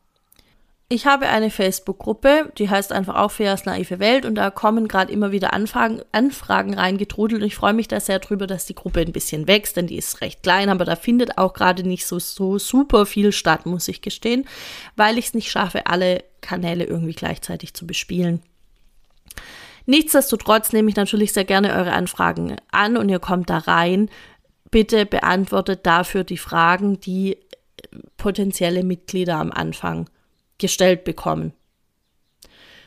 Ich 0.93 1.07
habe 1.07 1.28
eine 1.28 1.49
Facebook-Gruppe, 1.49 2.53
die 2.59 2.68
heißt 2.68 2.93
einfach 2.93 3.14
auch 3.14 3.30
Feas 3.30 3.64
naive 3.64 3.99
Welt 3.99 4.26
und 4.26 4.34
da 4.34 4.51
kommen 4.51 4.88
gerade 4.88 5.11
immer 5.11 5.32
wieder 5.32 5.55
Anfragen, 5.55 6.03
Anfragen 6.12 6.74
reingetrudelt 6.74 7.40
und 7.40 7.47
ich 7.47 7.55
freue 7.55 7.72
mich 7.72 7.88
da 7.88 7.99
sehr 7.99 8.18
drüber, 8.18 8.47
dass 8.47 8.66
die 8.66 8.74
Gruppe 8.74 9.01
ein 9.01 9.12
bisschen 9.12 9.49
wächst, 9.49 9.78
denn 9.78 9.86
die 9.86 9.97
ist 9.97 10.20
recht 10.20 10.43
klein, 10.43 10.68
aber 10.68 10.84
da 10.84 10.95
findet 10.95 11.38
auch 11.38 11.55
gerade 11.55 11.82
nicht 11.82 12.05
so, 12.05 12.18
so 12.18 12.59
super 12.59 13.07
viel 13.07 13.32
statt, 13.32 13.64
muss 13.64 13.88
ich 13.88 14.03
gestehen, 14.03 14.45
weil 14.95 15.16
ich 15.16 15.28
es 15.28 15.34
nicht 15.34 15.51
schaffe, 15.51 15.86
alle 15.86 16.24
Kanäle 16.43 16.84
irgendwie 16.84 17.14
gleichzeitig 17.14 17.72
zu 17.72 17.86
bespielen. 17.86 18.43
Nichtsdestotrotz 19.86 20.74
nehme 20.74 20.90
ich 20.90 20.97
natürlich 20.97 21.32
sehr 21.32 21.47
gerne 21.47 21.72
eure 21.72 21.93
Anfragen 21.93 22.57
an 22.70 22.99
und 22.99 23.09
ihr 23.09 23.18
kommt 23.18 23.49
da 23.49 23.57
rein. 23.57 24.11
Bitte 24.70 25.07
beantwortet 25.07 25.86
dafür 25.86 26.22
die 26.22 26.36
Fragen, 26.36 27.01
die 27.01 27.38
potenzielle 28.18 28.84
Mitglieder 28.84 29.36
am 29.38 29.53
Anfang 29.53 30.11
gestellt 30.62 31.04
bekommen. 31.04 31.52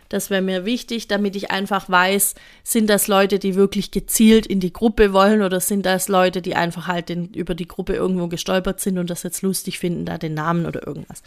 Das 0.10 0.30
wäre 0.30 0.42
mir 0.42 0.66
wichtig, 0.66 1.08
damit 1.08 1.36
ich 1.36 1.52
einfach 1.52 1.90
weiß, 1.90 2.36
sind 2.64 2.90
das 2.90 3.08
Leute, 3.08 3.40
die 3.40 3.56
wirklich 3.56 3.92
gezielt 3.92 4.46
in 4.46 4.60
die 4.60 4.72
Gruppe 4.72 5.14
wollen 5.14 5.42
oder 5.42 5.60
sind 5.60 5.86
das 5.86 6.08
Leute, 6.08 6.42
die 6.42 6.56
einfach 6.56 6.88
halt 6.88 7.10
den, 7.10 7.34
über 7.34 7.56
die 7.56 7.68
Gruppe 7.68 7.96
irgendwo 7.96 8.28
gestolpert 8.28 8.80
sind 8.80 8.98
und 8.98 9.10
das 9.10 9.24
jetzt 9.24 9.42
lustig 9.42 9.80
finden, 9.80 10.06
da 10.06 10.18
den 10.18 10.36
Namen 10.36 10.68
oder 10.68 10.86
irgendwas. 10.86 11.24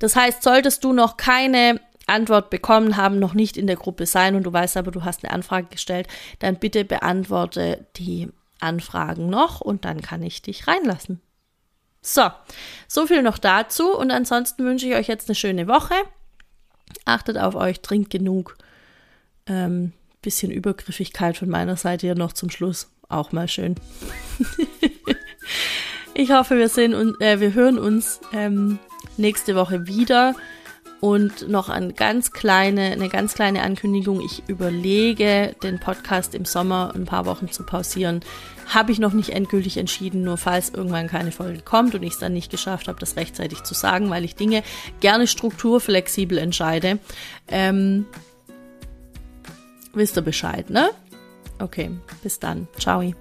Das 0.00 0.16
heißt, 0.16 0.42
solltest 0.42 0.82
du 0.84 0.92
noch 0.92 1.16
keine 1.16 1.80
Antwort 2.06 2.50
bekommen 2.50 2.96
haben, 2.96 3.18
noch 3.18 3.34
nicht 3.34 3.56
in 3.56 3.66
der 3.66 3.76
Gruppe 3.76 4.06
sein 4.06 4.34
und 4.34 4.44
du 4.44 4.52
weißt 4.52 4.76
aber, 4.76 4.90
du 4.90 5.04
hast 5.04 5.24
eine 5.24 5.32
Anfrage 5.32 5.68
gestellt, 5.70 6.08
dann 6.40 6.56
bitte 6.56 6.84
beantworte 6.84 7.86
die 7.96 8.28
Anfragen 8.60 9.28
noch 9.28 9.60
und 9.60 9.84
dann 9.84 10.02
kann 10.02 10.22
ich 10.22 10.42
dich 10.42 10.66
reinlassen. 10.66 11.20
So, 12.06 12.22
so 12.86 13.08
viel 13.08 13.20
noch 13.22 13.36
dazu 13.36 13.92
und 13.98 14.12
ansonsten 14.12 14.64
wünsche 14.64 14.86
ich 14.86 14.94
euch 14.94 15.08
jetzt 15.08 15.28
eine 15.28 15.34
schöne 15.34 15.66
Woche. 15.66 15.94
Achtet 17.04 17.36
auf 17.36 17.56
euch, 17.56 17.80
trinkt 17.80 18.10
genug. 18.10 18.56
Ähm, 19.48 19.92
bisschen 20.22 20.52
Übergriffigkeit 20.52 21.36
von 21.36 21.48
meiner 21.48 21.76
Seite 21.76 22.06
hier 22.06 22.14
noch 22.14 22.32
zum 22.32 22.48
Schluss. 22.48 22.92
Auch 23.08 23.32
mal 23.32 23.48
schön. 23.48 23.74
ich 26.14 26.30
hoffe, 26.30 26.56
wir 26.56 26.68
sehen 26.68 26.94
und 26.94 27.20
äh, 27.20 27.40
wir 27.40 27.54
hören 27.54 27.76
uns 27.76 28.20
ähm, 28.32 28.78
nächste 29.16 29.56
Woche 29.56 29.88
wieder. 29.88 30.36
Und 31.00 31.48
noch 31.48 31.68
eine 31.68 31.92
ganz 31.92 32.30
kleine, 32.30 32.92
eine 32.92 33.08
ganz 33.08 33.34
kleine 33.34 33.62
Ankündigung. 33.62 34.20
Ich 34.20 34.44
überlege, 34.48 35.56
den 35.60 35.80
Podcast 35.80 36.36
im 36.36 36.44
Sommer 36.44 36.92
ein 36.94 37.04
paar 37.04 37.26
Wochen 37.26 37.50
zu 37.50 37.64
pausieren. 37.64 38.20
Habe 38.66 38.92
ich 38.92 38.98
noch 38.98 39.12
nicht 39.12 39.30
endgültig 39.30 39.76
entschieden, 39.76 40.22
nur 40.22 40.36
falls 40.36 40.70
irgendwann 40.70 41.06
keine 41.06 41.32
Folge 41.32 41.60
kommt 41.62 41.94
und 41.94 42.02
ich 42.02 42.14
es 42.14 42.18
dann 42.18 42.32
nicht 42.32 42.50
geschafft 42.50 42.88
habe, 42.88 42.98
das 42.98 43.16
rechtzeitig 43.16 43.62
zu 43.62 43.74
sagen, 43.74 44.10
weil 44.10 44.24
ich 44.24 44.34
Dinge 44.34 44.62
gerne 45.00 45.26
strukturflexibel 45.26 46.38
entscheide. 46.38 46.98
Ähm, 47.48 48.06
wisst 49.92 50.16
ihr 50.16 50.22
Bescheid, 50.22 50.70
ne? 50.70 50.90
Okay, 51.58 51.90
bis 52.22 52.38
dann. 52.38 52.68
Ciao. 52.78 53.14